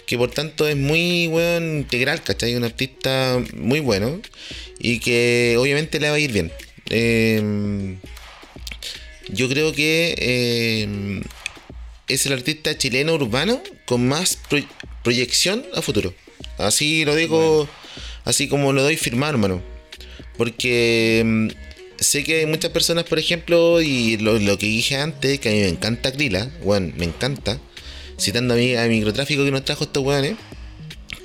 Que 0.05 0.15
por 0.15 0.29
tanto 0.29 0.67
es 0.67 0.77
muy 0.77 1.27
weón, 1.27 1.79
integral, 1.79 2.21
¿cachai? 2.21 2.53
Un 2.55 2.65
artista 2.65 3.41
muy 3.55 3.79
bueno. 3.79 4.21
Y 4.77 4.99
que 4.99 5.55
obviamente 5.57 5.99
le 5.99 6.09
va 6.11 6.17
a 6.17 6.19
ir 6.19 6.31
bien. 6.31 6.51
Eh, 6.91 7.97
yo 9.29 9.49
creo 9.49 9.73
que 9.73 10.13
eh, 10.19 11.21
es 12.07 12.27
el 12.27 12.33
artista 12.33 12.77
chileno 12.77 13.15
urbano 13.15 13.59
con 13.85 14.07
más 14.07 14.37
pro- 14.49 14.69
proyección 15.03 15.65
a 15.73 15.81
futuro. 15.81 16.13
Así 16.59 17.05
lo 17.05 17.15
digo, 17.15 17.67
así 18.23 18.47
como 18.47 18.71
lo 18.71 18.83
doy 18.83 18.97
firmar, 18.97 19.31
hermano. 19.33 19.72
Porque 20.37 21.21
mm, 21.25 21.47
sé 21.99 22.23
que 22.23 22.39
hay 22.39 22.45
muchas 22.45 22.71
personas, 22.71 23.05
por 23.05 23.19
ejemplo, 23.19 23.81
y 23.81 24.17
lo, 24.17 24.57
que 24.57 24.65
dije 24.65 24.97
antes, 24.97 25.39
que 25.39 25.49
a 25.49 25.51
mí 25.51 25.59
me 25.59 25.69
encanta 25.69 26.11
Krila, 26.11 26.49
bueno, 26.63 26.93
me 26.97 27.05
encanta, 27.05 27.59
citando 28.19 28.53
a, 28.53 28.57
mi, 28.57 28.75
a 28.75 28.88
microtráfico 28.88 29.43
que 29.43 29.51
nos 29.51 29.65
trajo 29.65 29.86
estos 29.86 30.03
weones, 30.03 30.36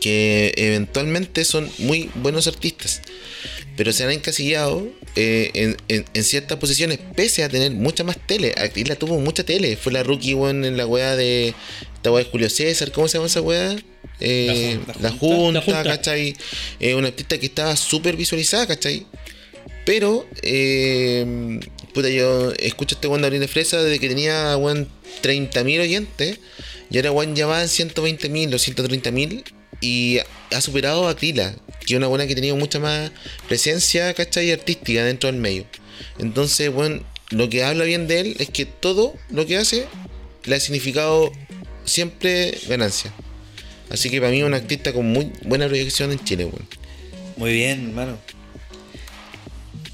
que 0.00 0.54
eventualmente 0.56 1.44
son 1.44 1.70
muy 1.78 2.10
buenos 2.16 2.46
artistas. 2.46 3.02
Pero 3.78 3.92
se 3.94 4.04
han 4.04 4.10
encasillado 4.10 4.86
eh, 5.16 5.50
en, 5.54 5.76
en- 5.88 6.04
en 6.12 6.24
ciertas 6.24 6.58
posiciones, 6.58 6.98
pese 7.16 7.42
a 7.44 7.48
tener 7.48 7.70
mucha 7.70 8.04
más 8.04 8.18
tele. 8.26 8.52
Aquila 8.58 8.96
tuvo 8.96 9.18
mucha 9.20 9.44
tele. 9.44 9.76
Fue 9.76 9.92
la 9.92 10.02
rookie, 10.02 10.34
weón, 10.34 10.64
en 10.66 10.76
la 10.76 10.86
weá 10.86 11.16
de. 11.16 11.54
Esta 11.94 12.10
weá 12.12 12.22
de 12.24 12.30
Julio 12.30 12.50
César, 12.50 12.92
¿cómo 12.92 13.08
se 13.08 13.16
llama 13.18 13.28
esa 13.28 13.40
weá? 13.40 13.76
Eh, 14.20 14.78
La 15.00 15.10
la, 15.10 15.10
Junta. 15.16 15.60
La 15.60 15.64
Junta. 15.64 15.82
¿cachai? 15.84 16.34
Eh, 16.80 16.94
una 16.94 17.08
artista 17.08 17.38
que 17.38 17.46
estaba 17.46 17.74
súper 17.76 18.16
visualizada, 18.16 18.66
¿cachai? 18.66 19.06
Pero, 19.86 20.26
eh, 20.42 21.58
puta, 21.94 22.08
yo 22.10 22.52
escucho 22.58 22.94
a 22.94 22.96
este 22.96 23.08
weón 23.08 23.22
de 23.22 23.28
Abril 23.28 23.40
de 23.40 23.48
Fresa 23.48 23.82
desde 23.82 23.98
que 23.98 24.08
tenía, 24.08 24.56
weón, 24.56 24.88
30.000 25.22 25.80
oyentes. 25.80 26.38
Y 26.90 26.96
ahora, 26.98 27.12
weón, 27.12 27.34
ya 27.36 27.46
va 27.46 27.62
en 27.62 27.68
120.000 27.68 28.54
o 28.54 28.58
130.000. 28.58 29.44
Y 29.80 30.18
ha 30.50 30.60
superado 30.60 31.08
a 31.08 31.16
Krila, 31.16 31.54
que 31.86 31.94
es 31.94 31.98
una 31.98 32.06
buena 32.06 32.26
que 32.26 32.34
tenía 32.34 32.54
mucha 32.54 32.80
más 32.80 33.10
presencia, 33.46 34.12
¿cachai? 34.14 34.50
Artística 34.52 35.04
dentro 35.04 35.30
del 35.30 35.40
medio. 35.40 35.64
Entonces, 36.18 36.68
weón, 36.68 37.04
lo 37.30 37.48
que 37.48 37.64
habla 37.64 37.84
bien 37.84 38.06
de 38.06 38.20
él 38.20 38.36
es 38.38 38.50
que 38.50 38.64
todo 38.66 39.14
lo 39.30 39.46
que 39.46 39.56
hace 39.56 39.86
le 40.44 40.56
ha 40.56 40.60
significado 40.60 41.30
siempre 41.84 42.58
ganancia. 42.68 43.12
Así 43.90 44.10
que 44.10 44.20
para 44.20 44.32
mí 44.32 44.38
es 44.40 44.44
un 44.44 44.54
artista 44.54 44.92
con 44.92 45.06
muy 45.06 45.32
buena 45.42 45.66
proyección 45.66 46.12
en 46.12 46.22
Chile, 46.24 46.44
weón. 46.44 46.66
Muy 47.36 47.52
bien, 47.52 47.88
hermano. 47.88 48.18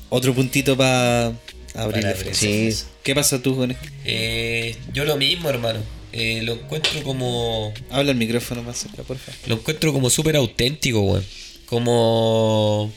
Otro 0.09 0.35
puntito 0.35 0.77
para 0.77 1.33
Para 1.75 2.09
de 2.09 2.15
fresa. 2.15 2.41
Sí. 2.41 2.71
¿Qué 3.03 3.15
pasó 3.15 3.41
tú 3.41 3.57
con 3.57 3.73
esto? 3.73 3.85
Eh, 4.05 4.77
yo 4.93 5.05
lo 5.05 5.17
mismo, 5.17 5.51
hermano. 5.51 5.81
Eh, 6.13 6.43
lo 6.43 6.53
encuentro 6.53 7.03
como. 7.03 7.75
Habla 7.91 8.13
el 8.13 8.17
micrófono 8.17 8.63
más 8.63 8.79
cerca, 8.79 9.03
por 9.03 9.19
favor. 9.19 9.41
Lo 9.47 9.57
encuentro 9.57 9.93
como 9.93 10.09
súper 10.09 10.37
auténtico, 10.37 11.01
weón. 11.01 11.25
Como. 11.67 12.93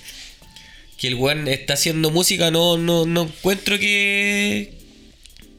Que 1.00 1.08
el 1.08 1.16
weón 1.16 1.48
está 1.48 1.74
haciendo 1.74 2.12
música, 2.12 2.52
no, 2.52 2.78
no, 2.78 3.08
no 3.08 3.24
encuentro 3.24 3.80
que. 3.80 4.74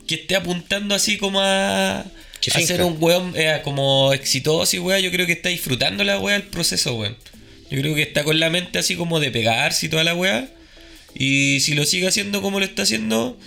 Que 0.06 0.14
esté 0.14 0.36
apuntando 0.36 0.94
así 0.94 1.18
como 1.18 1.40
a. 1.40 2.00
A 2.00 2.60
ser 2.60 2.82
un 2.82 2.96
weón 3.00 3.32
eh, 3.36 3.60
como 3.64 4.12
exitoso 4.12 4.76
y 4.76 4.78
weón. 4.78 5.02
Yo 5.02 5.10
creo 5.10 5.26
que 5.26 5.32
está 5.32 5.48
disfrutando 5.48 6.04
la 6.04 6.20
weá 6.20 6.36
el 6.36 6.44
proceso, 6.44 6.94
weón. 6.94 7.16
Yo 7.68 7.80
creo 7.80 7.96
que 7.96 8.02
está 8.02 8.22
con 8.22 8.38
la 8.38 8.48
mente 8.48 8.78
así 8.78 8.94
como 8.94 9.18
de 9.18 9.32
pegarse 9.32 9.86
y 9.86 9.88
toda 9.88 10.04
la 10.04 10.14
weá. 10.14 10.48
Y 11.14 11.60
si 11.60 11.74
lo 11.74 11.84
sigue 11.84 12.06
haciendo 12.08 12.42
como 12.42 12.58
lo 12.60 12.64
está 12.64 12.82
haciendo, 12.82 13.38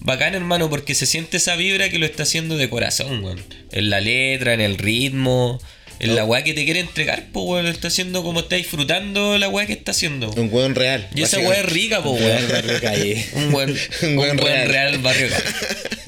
bacán, 0.00 0.34
hermano, 0.34 0.68
porque 0.70 0.94
se 0.94 1.06
siente 1.06 1.36
esa 1.36 1.56
vibra 1.56 1.88
que 1.88 1.98
lo 1.98 2.06
está 2.06 2.24
haciendo 2.24 2.56
de 2.56 2.68
corazón, 2.68 3.22
weón. 3.24 3.40
En 3.70 3.90
la 3.90 4.00
letra, 4.00 4.54
en 4.54 4.60
el 4.60 4.76
ritmo, 4.78 5.60
en 6.00 6.16
la 6.16 6.24
weá 6.24 6.42
que 6.42 6.52
te 6.52 6.64
quiere 6.64 6.80
entregar, 6.80 7.26
pues, 7.32 7.44
weón. 7.46 7.64
Lo 7.66 7.70
está 7.70 7.88
haciendo 7.88 8.22
como 8.24 8.40
está 8.40 8.56
disfrutando 8.56 9.38
la 9.38 9.48
weá 9.48 9.66
que 9.66 9.74
está 9.74 9.92
haciendo. 9.92 10.30
Un 10.32 10.48
weón 10.52 10.74
real. 10.74 11.08
Y 11.14 11.22
esa 11.22 11.38
weá 11.38 11.60
es 11.60 11.66
rica, 11.66 12.02
pues, 12.02 12.20
weón. 12.92 13.22
Un 13.34 13.52
buen, 13.52 13.76
Un 14.02 14.16
buen 14.16 14.38
real. 14.38 14.68
real 14.68 14.98
barrio. 14.98 15.28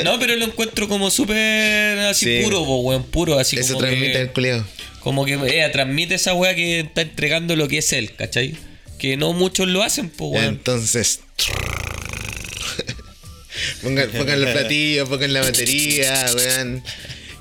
No, 0.02 0.18
pero 0.18 0.34
lo 0.34 0.44
encuentro 0.46 0.88
como 0.88 1.10
súper 1.10 1.98
así 2.00 2.24
Sí. 2.38 2.42
puro, 2.44 2.64
po, 2.64 2.78
weón, 2.80 3.04
puro, 3.04 3.38
así 3.38 3.56
Eso 3.56 3.74
como 3.74 3.86
transmite 3.86 4.12
que, 4.12 4.20
el 4.22 4.32
culeo. 4.32 4.66
como 5.00 5.24
que 5.24 5.34
eh, 5.34 5.68
transmite 5.70 6.16
esa 6.16 6.34
weá 6.34 6.54
que 6.56 6.80
está 6.80 7.02
entregando 7.02 7.54
lo 7.54 7.68
que 7.68 7.78
es 7.78 7.92
él, 7.92 8.12
¿cachai? 8.16 8.54
Que 9.04 9.18
no 9.18 9.34
muchos 9.34 9.68
lo 9.68 9.82
hacen, 9.82 10.08
pues, 10.08 10.30
weón. 10.30 10.54
Entonces. 10.54 11.20
pongan, 13.82 14.10
pongan 14.10 14.40
los 14.40 14.50
platillos, 14.50 15.06
pongan 15.10 15.34
la 15.34 15.42
batería, 15.42 16.24
weón. 16.34 16.82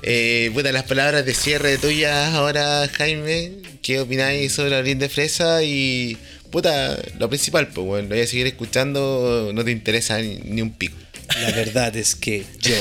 Eh, 0.02 0.50
puta, 0.52 0.72
las 0.72 0.82
palabras 0.82 1.24
de 1.24 1.32
cierre 1.32 1.78
tuyas 1.78 2.34
ahora, 2.34 2.86
Jaime. 2.92 3.52
¿Qué 3.80 4.00
opináis 4.00 4.52
sobre 4.52 4.76
Abril 4.76 4.98
de 4.98 5.08
Fresa? 5.08 5.62
Y. 5.62 6.18
Puta, 6.50 7.02
lo 7.18 7.30
principal, 7.30 7.68
pues, 7.68 7.86
weón. 7.86 8.10
Lo 8.10 8.14
voy 8.14 8.24
a 8.24 8.26
seguir 8.26 8.46
escuchando, 8.46 9.50
no 9.54 9.64
te 9.64 9.70
interesa 9.70 10.18
ni, 10.18 10.36
ni 10.44 10.60
un 10.60 10.74
pico. 10.74 10.98
La 11.40 11.50
verdad 11.52 11.96
es 11.96 12.14
que 12.14 12.44
yo. 12.60 12.76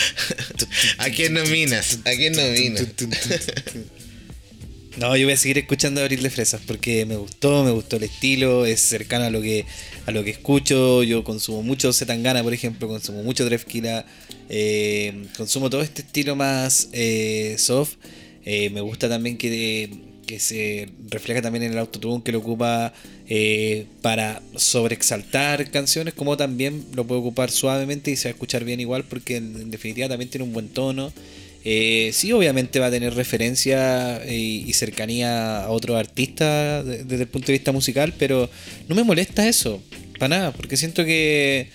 ¿A 0.96 1.10
quién 1.10 1.34
nominas? 1.34 1.98
¿A 2.06 2.12
quién 2.12 2.32
nominas? 2.32 2.86
No, 4.98 5.16
yo 5.16 5.24
voy 5.24 5.32
a 5.32 5.36
seguir 5.38 5.56
escuchando 5.56 6.02
Abril 6.02 6.22
de 6.22 6.28
Fresas 6.28 6.60
porque 6.66 7.06
me 7.06 7.16
gustó, 7.16 7.64
me 7.64 7.70
gustó 7.70 7.96
el 7.96 8.02
estilo, 8.02 8.66
es 8.66 8.80
cercano 8.80 9.24
a 9.24 9.30
lo 9.30 9.40
que 9.40 9.64
a 10.04 10.10
lo 10.10 10.22
que 10.22 10.30
escucho. 10.30 11.02
Yo 11.02 11.24
consumo 11.24 11.62
mucho 11.62 11.92
Zetangana, 11.94 12.42
por 12.42 12.52
ejemplo, 12.52 12.88
consumo 12.88 13.22
mucho 13.22 13.46
Drefkila, 13.46 14.04
eh, 14.50 15.24
consumo 15.36 15.70
todo 15.70 15.80
este 15.80 16.02
estilo 16.02 16.36
más 16.36 16.90
eh, 16.92 17.56
soft. 17.58 17.94
Eh, 18.44 18.68
me 18.68 18.82
gusta 18.82 19.08
también 19.08 19.38
que, 19.38 19.88
que 20.26 20.38
se 20.38 20.90
refleja 21.08 21.40
también 21.40 21.62
en 21.62 21.72
el 21.72 21.78
autotune 21.78 22.22
que 22.22 22.32
lo 22.32 22.38
ocupa 22.38 22.92
eh, 23.28 23.86
para 24.02 24.42
sobreexaltar 24.56 25.70
canciones, 25.70 26.12
como 26.12 26.36
también 26.36 26.84
lo 26.94 27.06
puede 27.06 27.20
ocupar 27.22 27.50
suavemente 27.50 28.10
y 28.10 28.16
se 28.16 28.28
va 28.28 28.32
a 28.32 28.34
escuchar 28.34 28.64
bien 28.64 28.78
igual 28.78 29.04
porque 29.04 29.36
en 29.36 29.70
definitiva 29.70 30.08
también 30.08 30.28
tiene 30.28 30.44
un 30.44 30.52
buen 30.52 30.68
tono. 30.68 31.12
Eh, 31.64 32.10
sí, 32.12 32.32
obviamente 32.32 32.80
va 32.80 32.86
a 32.86 32.90
tener 32.90 33.14
referencia 33.14 34.20
eh, 34.24 34.34
y 34.36 34.72
cercanía 34.72 35.62
a 35.64 35.70
otros 35.70 35.96
artistas 35.96 36.84
de- 36.84 37.04
desde 37.04 37.22
el 37.22 37.28
punto 37.28 37.46
de 37.48 37.52
vista 37.52 37.70
musical, 37.72 38.12
pero 38.18 38.50
no 38.88 38.94
me 38.96 39.04
molesta 39.04 39.48
eso, 39.48 39.80
para 40.18 40.36
nada, 40.36 40.52
porque 40.52 40.76
siento 40.76 41.04
que, 41.04 41.68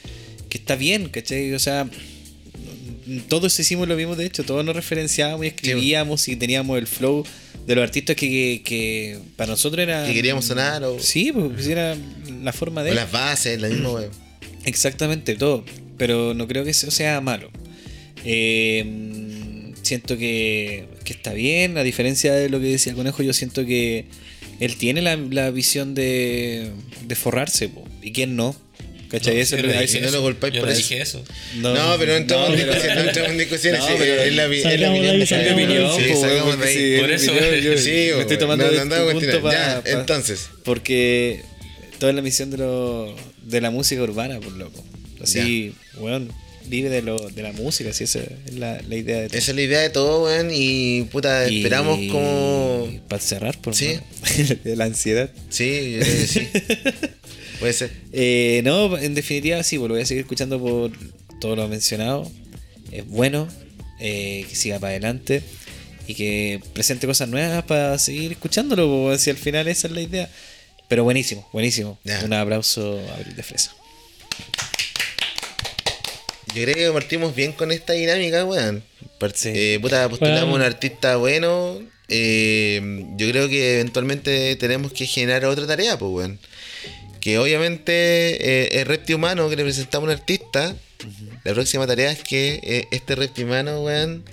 que 0.50 0.58
está 0.58 0.76
bien, 0.76 1.08
¿cachai? 1.08 1.54
O 1.54 1.60
sea, 1.60 1.90
todos 3.30 3.58
hicimos 3.60 3.88
lo 3.88 3.96
mismo, 3.96 4.16
de 4.18 4.26
hecho, 4.26 4.44
todos 4.44 4.66
nos 4.66 4.76
referenciábamos 4.76 5.46
y 5.46 5.48
escribíamos 5.50 6.28
y 6.28 6.36
teníamos 6.36 6.78
el 6.78 6.88
flow 6.88 7.24
de 7.66 7.76
los 7.76 7.84
artistas 7.84 8.16
que, 8.18 8.28
que- 8.28 8.62
que 8.66 9.20
para 9.38 9.52
nosotros 9.52 9.82
era... 9.84 10.06
Que 10.06 10.14
queríamos 10.14 10.46
sonar 10.46 10.84
o, 10.84 11.00
Sí, 11.00 11.32
pues 11.32 11.66
era 11.68 11.96
la 12.44 12.52
forma 12.52 12.84
de... 12.84 12.92
o 12.92 12.94
las 12.94 13.10
bases, 13.12 13.62
la 13.62 13.70
misma. 13.70 14.02
Exactamente, 14.66 15.36
todo. 15.36 15.64
Pero 15.98 16.34
no 16.34 16.46
creo 16.48 16.64
que 16.66 16.72
eso 16.72 16.92
sea 16.92 17.22
malo. 17.22 17.50
Eh, 18.26 18.84
siento 19.88 20.18
que, 20.18 20.86
que 21.04 21.14
está 21.14 21.34
bien. 21.34 21.78
A 21.78 21.84
diferencia 21.84 22.34
de 22.34 22.50
lo 22.50 22.60
que 22.60 22.68
decía 22.68 22.92
el 22.92 22.96
conejo, 22.98 23.24
yo 23.24 23.34
siento 23.34 23.66
que 23.66 24.06
él 24.60 24.76
tiene 24.78 25.02
la, 25.02 25.16
la 25.16 25.50
visión 25.52 25.94
de, 25.96 26.72
de 27.06 27.16
forrarse. 27.16 27.70
po. 27.70 27.84
¿Y 28.02 28.12
quién 28.12 28.36
no? 28.36 28.56
¿Cachai? 29.10 29.40
Eso 29.40 29.56
es 29.56 29.62
lo 29.64 29.72
no 29.72 29.80
que- 29.80 29.88
si 29.88 30.00
no 30.02 30.12
lo 30.12 30.22
Yo 30.54 30.60
por 30.60 30.70
no 30.70 30.76
eso. 30.76 30.78
dije 30.82 31.02
eso. 31.02 31.24
No, 31.56 31.74
pero 31.98 32.12
no 32.12 32.18
entramos 32.18 32.50
en 32.50 32.56
discusiones, 32.58 32.96
no 32.96 33.02
entramos 33.04 33.32
en 33.32 33.38
discusiones. 33.38 33.80
No, 33.80 33.88
pero- 33.98 34.22
es 34.22 34.36
la, 34.36 34.46
es 34.46 34.80
la 34.82 34.90
opinión 34.92 35.22
Es 35.22 35.32
opinión, 35.54 35.92
Sí, 35.96 36.04
de 36.04 36.68
ahí. 36.68 37.00
Por 37.00 37.12
eso, 37.12 37.34
yo- 37.62 37.78
Sí, 37.78 38.10
me 38.16 38.22
estoy 38.22 38.38
tomando 38.38 38.66
no, 38.70 38.86
no 38.86 38.96
a 38.96 39.12
punto 39.12 39.14
cuestionar. 39.30 39.42
pa- 39.42 39.90
Ya, 39.90 40.00
entonces. 40.00 40.50
Porque 40.66 41.42
toda 42.00 42.12
la 42.12 42.22
misión 42.22 42.52
de, 42.52 42.58
lo, 42.58 43.16
de 43.44 43.62
la 43.62 43.72
música 43.72 44.02
urbana, 44.04 44.40
por 44.42 44.52
loco. 44.52 44.84
Así, 45.22 45.74
weón, 45.98 46.30
vive 46.66 46.89
de, 46.89 47.01
lo, 47.01 47.18
de 47.18 47.41
la 47.43 47.51
música, 47.53 47.91
así 47.91 48.03
esa 48.05 48.20
es 48.20 48.53
la, 48.55 48.82
la 48.88 48.95
idea 48.95 49.22
de 49.22 49.28
todo. 49.30 49.38
Esa 49.38 49.51
es 49.51 49.55
la 49.55 49.62
idea 49.62 49.80
de 49.80 49.89
todo, 49.89 50.24
weón. 50.26 50.49
Y 50.51 51.03
puta, 51.12 51.49
Y- 51.49 51.58
esperamos 51.58 51.99
como. 52.12 52.89
Para 53.08 53.22
cerrar, 53.22 53.60
por 53.62 53.76
Sí. 53.76 53.99
la 54.64 54.86
ansiedad. 54.86 55.30
Sí, 55.49 55.99
que 55.99 56.28
sí. 56.28 56.47
Puede 57.60 57.74
ser. 57.74 57.91
Eh, 58.14 58.62
no, 58.64 58.97
en 58.97 59.16
definitiva, 59.16 59.64
sí, 59.64 59.78
pues 59.78 59.88
lo 59.89 59.95
voy 59.95 60.03
a 60.03 60.05
seguir 60.05 60.22
escuchando 60.22 60.60
por 60.60 60.91
todo 61.41 61.55
lo 61.55 61.68
mencionado. 61.68 62.30
Es 62.91 63.08
bueno, 63.08 63.47
eh, 63.99 64.45
que 64.49 64.55
siga 64.55 64.80
para 64.80 64.91
adelante 64.91 65.41
y 66.08 66.14
que 66.14 66.62
presente 66.74 67.08
cosas 67.08 67.28
nuevas 67.30 67.64
para 67.66 67.97
seguir 67.99 68.32
escuchándolo, 68.32 69.08
pues, 69.08 69.22
si 69.22 69.30
al 69.30 69.38
final 69.38 69.68
esa 69.68 69.88
es 69.88 69.93
la 69.93 70.01
idea. 70.01 70.30
Pero 70.88 71.03
buenísimo, 71.03 71.47
buenísimo. 71.51 71.99
Un 72.24 72.32
aplauso 72.34 72.99
a 73.12 73.16
Abril 73.16 73.36
de 73.36 73.43
Fresa. 73.43 73.74
Yo 76.58 76.64
creo 76.64 76.76
que 76.76 76.93
partimos 76.99 77.36
bien 77.36 77.51
con 77.51 77.72
esta 77.72 77.93
dinámica, 77.93 78.43
weón. 78.45 78.84
Sí. 79.36 79.49
eh, 79.53 79.80
puta, 79.82 80.10
postulamos 80.10 80.43
Weón. 80.49 80.55
un 80.55 80.62
artista 80.62 81.18
bueno. 81.18 81.80
eh, 82.08 83.05
yo 83.18 83.30
creo 83.30 83.47
que 83.49 83.76
eventualmente 83.76 84.55
tenemos 84.55 84.91
que 84.93 85.05
generar 85.05 85.45
otra 85.45 85.68
tarea, 85.68 85.97
pues, 85.99 86.12
weón. 86.12 86.39
Que 87.20 87.38
obviamente 87.39 87.91
eh, 87.93 88.80
el 88.80 88.86
repti 88.88 89.14
humano 89.14 89.49
que 89.49 89.55
le 89.55 89.64
presentamos 89.64 90.08
a 90.10 90.14
un 90.14 90.18
artista. 90.20 90.76
La 91.43 91.53
próxima 91.53 91.86
tarea 91.86 92.12
es 92.12 92.24
que 92.24 92.60
eh, 92.64 92.88
este 92.91 93.16
repti 93.16 93.43
humano, 93.43 93.82
weón, 93.84 94.24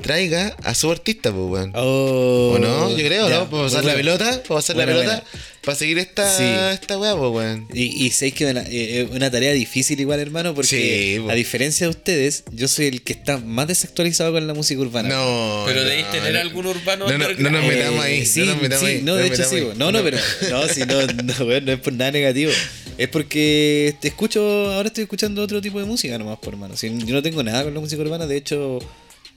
traiga 0.00 0.56
a 0.62 0.74
su 0.74 0.90
artista, 0.90 1.30
pues, 1.32 1.44
weón. 1.50 1.72
Oh, 1.74 2.52
¿O 2.54 2.58
no? 2.58 2.90
Yo 2.96 3.04
creo, 3.06 3.28
ya, 3.28 3.38
¿no? 3.40 3.50
Para 3.50 3.62
pasar 3.64 3.84
la 3.84 3.94
pelota, 3.94 4.24
para 4.42 4.54
pasar 4.56 4.76
la 4.76 4.86
pelota, 4.86 5.24
para 5.62 5.76
seguir 5.76 5.98
esta, 5.98 6.28
Sí. 6.36 6.44
esta 6.74 6.98
weá, 6.98 7.16
pues, 7.16 7.30
weón. 7.32 7.68
Y, 7.72 8.06
y 8.06 8.10
sé 8.10 8.32
que 8.32 8.44
es 8.44 8.50
una, 8.50 8.64
eh, 8.68 9.08
una 9.12 9.30
tarea 9.30 9.52
difícil 9.52 10.00
igual, 10.00 10.20
hermano, 10.20 10.54
porque 10.54 11.18
Sí, 11.20 11.30
a 11.30 11.34
diferencia 11.34 11.86
de 11.86 11.90
ustedes, 11.90 12.44
yo 12.52 12.68
soy 12.68 12.86
el 12.86 13.02
que 13.02 13.12
está 13.12 13.38
más 13.38 13.68
desactualizado 13.68 14.32
con 14.32 14.46
la 14.46 14.54
música 14.54 14.80
urbana. 14.80 15.08
No. 15.10 15.64
Pero 15.66 15.82
no, 15.82 15.88
debéis 15.88 16.10
tener 16.10 16.32
no. 16.34 16.40
algún 16.40 16.66
urbano 16.66 17.06
No, 17.08 17.18
no, 17.18 17.28
no 17.38 17.50
nos 17.50 17.64
Eh, 17.64 17.68
metamos 17.68 18.04
ahí. 18.04 18.26
Sí, 18.26 18.40
no 18.40 18.46
nos 18.46 18.62
metamos 18.62 18.84
sí, 18.86 18.92
ahí. 18.96 19.02
no, 19.02 19.14
de 19.16 19.26
hecho 19.26 19.44
sí. 19.44 19.66
No, 19.76 19.92
no, 19.92 20.02
pero. 20.02 20.18
No, 20.50 20.68
sí, 20.68 20.80
no, 20.86 21.06
no, 21.06 21.44
weón, 21.44 21.64
no 21.64 21.72
es 21.72 21.78
por 21.80 21.92
nada 21.92 22.10
negativo. 22.12 22.50
Es 22.98 23.08
porque 23.08 23.94
te 24.00 24.08
escucho. 24.08 24.40
Ahora 24.72 24.88
estoy 24.88 25.02
escuchando 25.04 25.42
otro 25.42 25.60
tipo 25.62 25.78
de 25.78 25.86
música 25.86 26.18
nomás, 26.18 26.38
por 26.38 26.52
hermano. 26.54 26.76
Si 26.76 26.88
yo 27.04 27.14
no 27.14 27.22
tengo 27.22 27.42
nada 27.42 27.64
con 27.64 27.72
la 27.72 27.80
música 27.80 28.02
urbana, 28.02 28.26
de 28.26 28.36
hecho. 28.36 28.78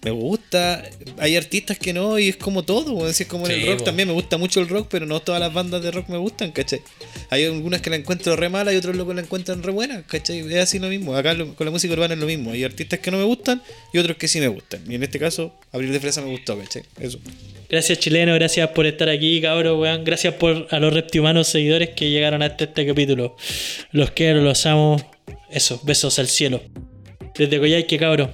Me 0.03 0.11
gusta. 0.11 0.83
Hay 1.17 1.35
artistas 1.35 1.77
que 1.79 1.93
no, 1.93 2.19
y 2.19 2.29
es 2.29 2.35
como 2.37 2.63
todo. 2.63 3.05
Así 3.05 3.23
es 3.23 3.29
como 3.29 3.47
en 3.47 3.53
Sí, 3.55 3.61
el 3.61 3.67
rock 3.73 3.83
también. 3.85 4.07
Me 4.07 4.13
gusta 4.13 4.37
mucho 4.37 4.59
el 4.59 4.67
rock, 4.69 4.87
pero 4.89 5.05
no 5.05 5.19
todas 5.21 5.39
las 5.39 5.53
bandas 5.53 5.81
de 5.81 5.91
rock 5.91 6.09
me 6.09 6.17
gustan, 6.17 6.51
¿cachai? 6.51 6.81
Hay 7.29 7.45
algunas 7.45 7.81
que 7.81 7.89
la 7.89 7.95
encuentro 7.95 8.35
re 8.35 8.49
mala 8.49 8.73
y 8.73 8.75
otros 8.75 8.95
locos 8.95 9.15
la 9.15 9.21
encuentran 9.21 9.63
re 9.63 9.71
buena, 9.71 10.03
¿cachai? 10.03 10.39
Es 10.39 10.55
así 10.63 10.79
lo 10.79 10.87
mismo. 10.89 11.15
Acá 11.15 11.33
lo- 11.33 11.53
con 11.55 11.65
la 11.65 11.71
música 11.71 11.93
urbana 11.93 12.13
es 12.13 12.19
lo 12.19 12.25
mismo. 12.25 12.51
Hay 12.51 12.63
artistas 12.63 12.99
que 12.99 13.11
no 13.11 13.17
me 13.17 13.23
gustan 13.23 13.61
y 13.93 13.97
otros 13.97 14.17
que 14.17 14.27
sí 14.27 14.39
me 14.39 14.47
gustan. 14.47 14.83
Y 14.89 14.95
en 14.95 15.03
este 15.03 15.19
caso, 15.19 15.53
Abril 15.71 15.91
de 15.91 15.99
Fresa 15.99 16.21
me 16.21 16.29
gustó, 16.31 16.57
¿cachai? 16.59 16.83
Eso. 16.99 17.19
Gracias 17.69 17.97
chileno, 17.99 18.33
gracias 18.35 18.69
por 18.69 18.85
estar 18.85 19.09
aquí, 19.09 19.41
cabros, 19.41 19.79
weón. 19.79 20.03
Gracias 20.03 20.33
por 20.35 20.67
a 20.69 20.79
los 20.79 20.93
reptihumanos 20.93 21.47
seguidores 21.47 21.89
que 21.95 22.09
llegaron 22.11 22.43
hasta 22.43 22.65
este 22.65 22.85
capítulo. 22.85 23.35
Los 23.91 24.11
quiero, 24.11 24.41
los 24.41 24.65
amo. 24.65 24.97
Eso, 25.49 25.79
besos 25.83 26.19
al 26.19 26.27
cielo. 26.27 26.61
Desde 27.35 27.57
Coyhaique, 27.59 27.97
cabros. 27.97 28.29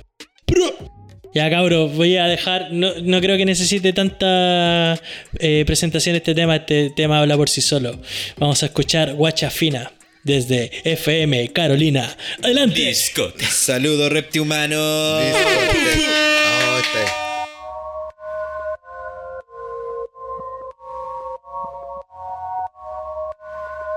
Ya, 1.34 1.50
cabros, 1.50 1.94
voy 1.96 2.18
a 2.18 2.26
dejar. 2.26 2.70
No, 2.72 2.92
no 3.04 3.22
creo 3.22 3.38
que 3.38 3.46
necesite 3.46 3.94
tanta 3.94 5.00
eh, 5.40 5.64
presentación 5.66 6.16
este 6.16 6.34
tema. 6.34 6.56
Este 6.58 6.90
tema 6.96 7.20
habla 7.20 7.38
por 7.38 7.50
sí 7.50 7.62
solo. 7.62 8.00
Vamos 8.38 8.64
a 8.64 8.68
escuchar 8.68 9.14
Guacha 9.14 9.50
Fina 9.52 9.92
desde 10.24 10.72
FM 10.84 11.50
Carolina. 11.54 12.16
Adelante. 12.44 12.82
Discote. 12.82 13.46
Saludos, 13.46 14.12
reptihumano. 14.12 14.76
Oh, 14.80 15.20
está- 16.80 17.14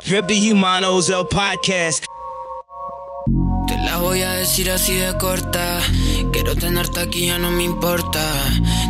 Rippy 0.05 0.51
Humanos, 0.53 1.09
el 1.11 1.27
podcast. 1.29 2.05
Te 3.67 3.77
la 3.79 3.99
voy 3.99 4.23
a 4.23 4.33
decir 4.33 4.71
así 4.71 4.95
de 4.95 5.17
corta. 5.19 5.81
Quiero 6.33 6.55
tenerte 6.57 7.01
aquí, 7.01 7.27
ya 7.27 7.39
no 7.39 7.51
me 7.51 7.65
importa. 7.65 8.21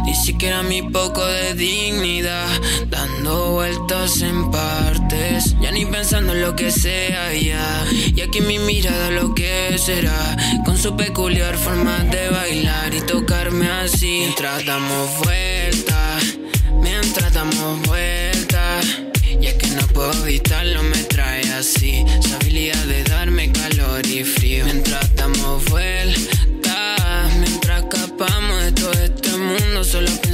Ni 0.05 0.15
siquiera 0.15 0.63
mi 0.63 0.83
poco 0.83 1.25
de 1.25 1.55
dignidad. 1.55 2.49
Dando 2.89 3.53
vueltas 3.53 4.21
en 4.23 4.51
partes. 4.51 5.55
Ya 5.61 5.71
ni 5.71 5.85
pensando 5.87 6.33
en 6.33 6.43
lo 6.43 6.57
que 6.57 6.71
sea 6.71 7.33
ya. 7.35 7.85
Y 8.15 8.21
aquí 8.21 8.41
mi 8.41 8.59
mirada 8.59 9.11
lo 9.11 9.35
que 9.35 9.77
será. 9.79 10.37
Con 10.65 10.79
su 10.79 10.97
peculiar 10.97 11.57
forma 11.57 11.99
de 11.99 12.31
bailar 12.31 12.95
y 12.95 13.01
tocarme 13.03 13.69
así. 13.69 14.21
Mientras 14.21 14.65
damos 14.65 15.19
vueltas. 15.25 16.39
Mientras 16.81 17.33
damos 17.33 17.87
vueltas. 17.87 19.03
Y 19.41 19.47
es 19.47 19.55
que 19.55 19.67
no 19.69 19.87
puedo 19.89 20.13
evitarlo, 20.25 20.83
me 20.83 21.03
trae 21.05 21.43
así. 21.55 22.05
Su 22.21 22.35
habilidad 22.35 22.85
de 22.85 23.02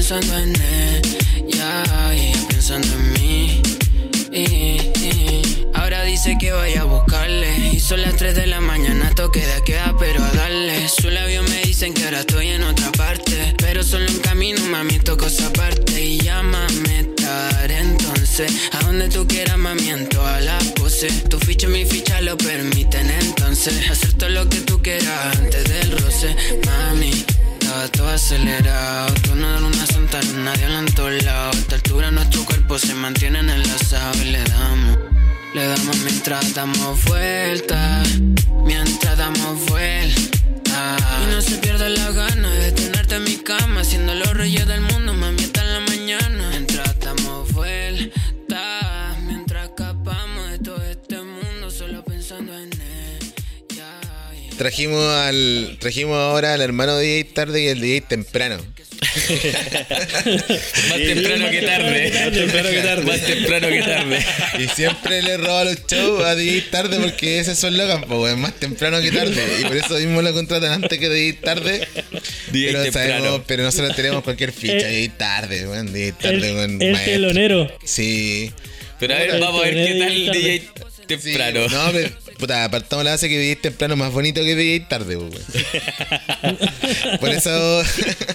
pensando 0.08 0.38
en 0.38 0.54
ella 0.56 2.14
y 2.14 2.20
ella 2.28 2.48
pensando 2.48 2.88
en 2.88 3.12
mí. 3.12 3.60
Ahora 5.74 6.02
dice 6.04 6.38
que 6.40 6.50
vaya 6.50 6.80
a 6.80 6.84
buscarle. 6.84 7.74
Y 7.74 7.80
son 7.80 8.00
las 8.00 8.16
3 8.16 8.34
de 8.34 8.46
la 8.46 8.62
mañana, 8.62 9.10
toque 9.14 9.46
de 9.46 9.62
queda, 9.64 9.94
pero 9.98 10.24
a 10.24 10.30
darle. 10.30 10.88
Su 10.88 11.10
labio 11.10 11.42
me 11.42 11.60
dicen 11.60 11.92
que 11.92 12.04
ahora 12.04 12.20
estoy 12.20 12.48
en 12.48 12.62
otra 12.62 12.90
parte. 12.92 13.54
Pero 13.58 13.82
solo 13.82 14.06
en 14.06 14.18
camino, 14.20 14.64
mami, 14.64 14.98
toco 14.98 15.26
esa 15.26 15.52
parte. 15.52 16.02
Y 16.02 16.18
llámame 16.20 17.04
tarde, 17.14 17.76
entonces. 17.76 18.50
A 18.72 18.84
donde 18.86 19.10
tú 19.10 19.26
quieras, 19.28 19.58
mami, 19.58 19.90
en 19.90 20.08
todas 20.08 20.42
las 20.42 20.64
poses. 20.68 21.24
Tu 21.28 21.38
ficha 21.38 21.66
y 21.66 21.70
mi 21.70 21.84
ficha 21.84 22.22
lo 22.22 22.38
permiten, 22.38 23.10
entonces. 23.10 23.90
Hacer 23.90 24.14
todo 24.14 24.30
lo 24.30 24.48
que 24.48 24.62
tú 24.62 24.80
quieras 24.80 25.36
antes 25.36 25.64
del 25.64 25.98
roce, 25.98 26.34
mami. 26.64 27.17
Estaba 27.78 27.92
todo 27.92 28.08
acelerado, 28.08 29.14
tú 29.22 29.36
no 29.36 29.48
eres 29.48 29.62
una 29.62 29.86
santa 29.86 30.20
luna 30.22 30.52
de 30.54 30.64
en 30.64 30.86
todos 30.94 31.22
lados. 31.22 31.54
A 31.54 31.58
esta 31.60 31.76
altura 31.76 32.10
nuestro 32.10 32.44
cuerpo 32.44 32.76
se 32.76 32.92
mantiene 32.92 33.38
enlazado 33.38 34.20
y 34.20 34.32
le 34.32 34.42
damos, 34.42 34.98
le 35.54 35.64
damos 35.64 35.96
mientras 35.98 36.54
damos 36.54 37.04
vueltas, 37.04 38.18
mientras 38.64 39.16
damos 39.16 39.64
vueltas. 39.66 41.02
Y 41.22 41.30
no 41.30 41.40
se 41.40 41.58
pierda 41.58 41.88
la 41.88 42.10
gana 42.10 42.50
de 42.50 42.72
tenerte 42.72 43.14
en 43.14 43.22
mi 43.22 43.36
cama, 43.36 43.84
siendo 43.84 44.12
los 44.12 44.34
reyes 44.34 44.66
del 44.66 44.80
mundo, 44.80 45.14
mami, 45.14 45.46
Trajimos 54.58 55.04
al 55.14 55.76
trajimos 55.80 56.16
ahora 56.16 56.52
al 56.54 56.60
hermano 56.60 56.96
de 56.96 57.06
DJ 57.06 57.24
tarde 57.32 57.62
y 57.62 57.66
el 57.68 57.80
DJ 57.80 58.00
temprano. 58.08 58.56
Más 60.88 60.98
temprano 60.98 61.50
que 61.50 61.62
tarde. 61.62 62.12
Más 62.12 62.32
temprano 62.32 62.68
que 62.70 62.80
tarde. 62.82 63.04
Más 63.04 63.20
temprano 63.20 63.68
que 63.68 63.82
tarde. 63.82 64.18
Y 64.58 64.66
siempre 64.68 65.22
le 65.22 65.36
roba 65.36 65.64
los 65.64 65.86
shows 65.86 66.24
a 66.24 66.34
DJ 66.34 66.62
tarde 66.70 66.98
porque 66.98 67.38
ese 67.38 67.52
es 67.52 67.58
su 67.60 67.70
logan, 67.70 68.02
pues 68.02 68.18
weón, 68.20 68.40
más 68.40 68.54
temprano 68.54 69.00
que 69.00 69.12
tarde. 69.12 69.40
Y 69.60 69.64
por 69.64 69.76
eso 69.76 69.94
mismo 69.98 70.22
lo 70.22 70.32
contratan 70.32 70.72
antes 70.82 70.98
que 70.98 71.08
DJ 71.08 71.32
tarde. 71.40 71.86
DJ 72.50 72.66
pero 72.72 72.82
temprano. 72.82 73.14
sabemos, 73.18 73.42
pero 73.46 73.62
nosotros 73.62 73.94
tenemos 73.96 74.24
cualquier 74.24 74.52
ficha, 74.52 74.88
Eh, 74.90 75.02
DJ 75.02 75.08
tarde, 75.10 75.68
weón, 75.68 75.92
DJ 75.92 76.12
tarde, 76.12 76.52
weón. 76.54 76.82
el 76.82 76.92
maestro. 76.92 77.12
telonero. 77.12 77.78
Sí. 77.84 78.52
Pero 78.98 79.14
a 79.14 79.18
ver, 79.18 79.38
vamos 79.40 79.62
a 79.62 79.64
ver 79.66 79.74
qué 79.74 79.98
tal 80.00 80.26
Tarde. 80.26 80.38
DJ 80.40 80.68
Sí, 81.08 81.14
temprano. 81.32 81.68
No, 81.68 81.90
pero, 81.92 82.10
puta, 82.38 82.64
apartamos 82.64 83.04
la 83.04 83.12
base 83.12 83.28
que 83.28 83.38
DJ 83.38 83.56
temprano 83.56 83.96
más 83.96 84.12
bonito 84.12 84.42
que 84.44 84.54
DJ 84.54 84.86
tarde, 84.88 85.16
pues, 85.16 85.30
weón. 85.32 86.58
Por 87.20 87.30
eso, 87.30 87.82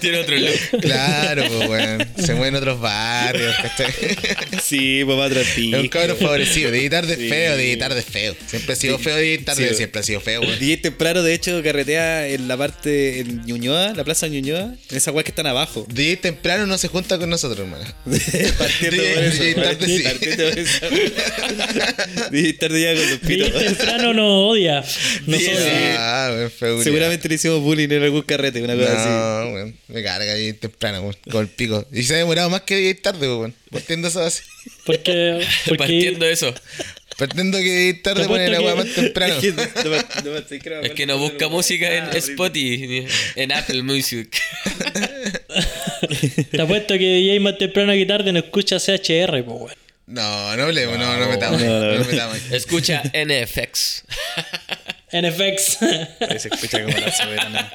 Tiene 0.00 0.18
otro 0.20 0.36
look. 0.36 0.80
claro, 0.80 1.44
pues, 1.48 1.68
weón. 1.68 2.08
Se 2.24 2.34
mueven 2.34 2.54
otros 2.56 2.80
barrios, 2.80 3.54
¿cachai? 3.62 3.92
Sí, 4.62 5.02
papá, 5.06 5.26
Es 5.26 5.32
un 5.36 5.42
trapito. 5.42 5.90
cabrón 5.90 6.16
favorecido. 6.18 6.70
DJ 6.70 6.90
tarde 6.90 7.12
es 7.14 7.18
Sí. 7.18 7.28
feo, 7.28 7.56
DJ 7.56 7.76
tarde 7.78 8.00
es 8.00 8.06
feo. 8.06 8.36
Siempre 8.46 8.72
ha 8.72 8.76
sido 8.76 8.98
feo, 8.98 9.16
DJ 9.16 9.38
tarde 9.44 9.68
Sí. 9.70 9.74
siempre 9.74 10.00
ha 10.00 10.04
sido 10.04 10.20
feo, 10.20 10.40
weón. 10.42 10.58
DJ 10.58 10.76
temprano, 10.78 11.22
de 11.22 11.34
hecho, 11.34 11.62
carretea 11.62 12.28
en 12.28 12.46
la 12.48 12.56
parte 12.56 13.20
en 13.20 13.44
Ñuñoa, 13.46 13.94
la 13.94 14.04
plaza 14.04 14.28
Ñuñoa, 14.28 14.74
en 14.90 14.96
esas 14.96 15.14
weas 15.14 15.24
que 15.24 15.30
están 15.30 15.46
abajo. 15.46 15.86
DJ 15.88 16.16
temprano 16.18 16.66
no 16.66 16.76
se 16.78 16.88
junta 16.88 17.18
con 17.18 17.30
nosotros, 17.30 17.66
hermano. 17.66 17.84
Partiendo 18.58 19.02
DJ 19.02 19.14
por 19.14 19.24
eso. 19.24 19.42
DJ 19.42 19.54
tarde 19.54 19.86
sí. 19.86 20.02
Partiendo 20.02 20.50
por 20.50 20.58
eso. 20.58 20.78
DJ 22.30 22.52
tarde 22.54 22.80
ya 22.82 22.94
con 22.94 23.10
los 23.10 23.18
pitos. 23.20 23.93
Temprano 23.96 24.14
nos 24.14 24.52
odia. 24.52 24.84
Nos 25.26 25.40
Sí, 25.40 25.46
odia. 25.48 25.96
Ah, 25.98 26.48
weón. 26.60 26.82
Seguramente 26.84 27.28
le 27.28 27.34
hicimos 27.36 27.60
bullying 27.60 27.88
en 27.90 28.02
algún 28.02 28.22
carrete, 28.22 28.62
una 28.62 28.74
cosa 28.74 28.92
así. 28.92 29.08
No, 29.48 29.54
weón. 29.54 29.76
Me 29.88 30.02
carga 30.02 30.34
DJ 30.34 30.54
temprano, 30.54 31.00
weón. 31.02 31.16
Con 31.30 31.40
el 31.42 31.48
pico. 31.48 31.86
Y 31.92 32.02
se 32.02 32.14
ha 32.14 32.18
demorado 32.18 32.50
más 32.50 32.62
que 32.62 32.76
DJ 32.76 32.94
tarde, 32.96 33.28
weón. 33.28 33.54
Partiendo 33.70 34.08
eso 34.08 34.20
así. 34.20 34.42
Porque, 34.84 35.44
porque 35.66 35.78
Partiendo 35.78 36.26
eso. 36.26 36.54
Pretendo 37.16 37.58
que 37.58 38.00
tarde 38.02 38.22
Te 38.22 38.28
pone 38.28 38.48
la 38.48 38.60
weá 38.60 38.74
más 38.74 38.92
temprano. 38.92 39.34
Es 39.38 39.42
que 39.42 39.52
no 39.52 39.62
no 39.62 40.44
creo- 40.60 40.82
Es 40.82 40.90
que 40.92 41.06
no 41.06 41.18
busca 41.18 41.48
música 41.48 41.94
en 41.94 42.04
Ah, 42.04 42.10
Spotify, 42.14 43.06
en 43.36 43.52
Apple 43.52 43.82
Music. 43.82 44.36
te 46.50 46.60
apuesto 46.60 46.94
que 46.94 47.04
DJ 47.04 47.40
más 47.40 47.56
temprano 47.58 47.92
que 47.92 48.04
tarde 48.06 48.32
no 48.32 48.38
escucha 48.40 48.78
CHR, 48.78 49.44
pues, 49.44 49.46
weón. 49.46 49.83
No, 50.06 50.56
no 50.56 50.64
hablemos, 50.64 50.98
no, 50.98 51.16
no 51.16 51.28
metamos. 51.28 51.60
No, 51.60 51.66
no, 51.80 51.92
No, 51.92 51.98
no. 51.98 52.04
metamos. 52.04 52.36
Escucha 52.50 53.02
NFX. 53.14 54.04
NFX. 55.12 55.82
Ahí 56.28 56.38
se 56.38 56.48
escucha 56.48 56.82
como 56.84 56.98
la 56.98 57.10
soberana. 57.12 57.72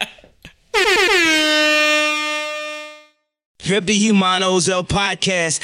Rippy 3.65 4.11
Humanos, 4.11 4.67
el 4.67 4.85
podcast. 4.85 5.63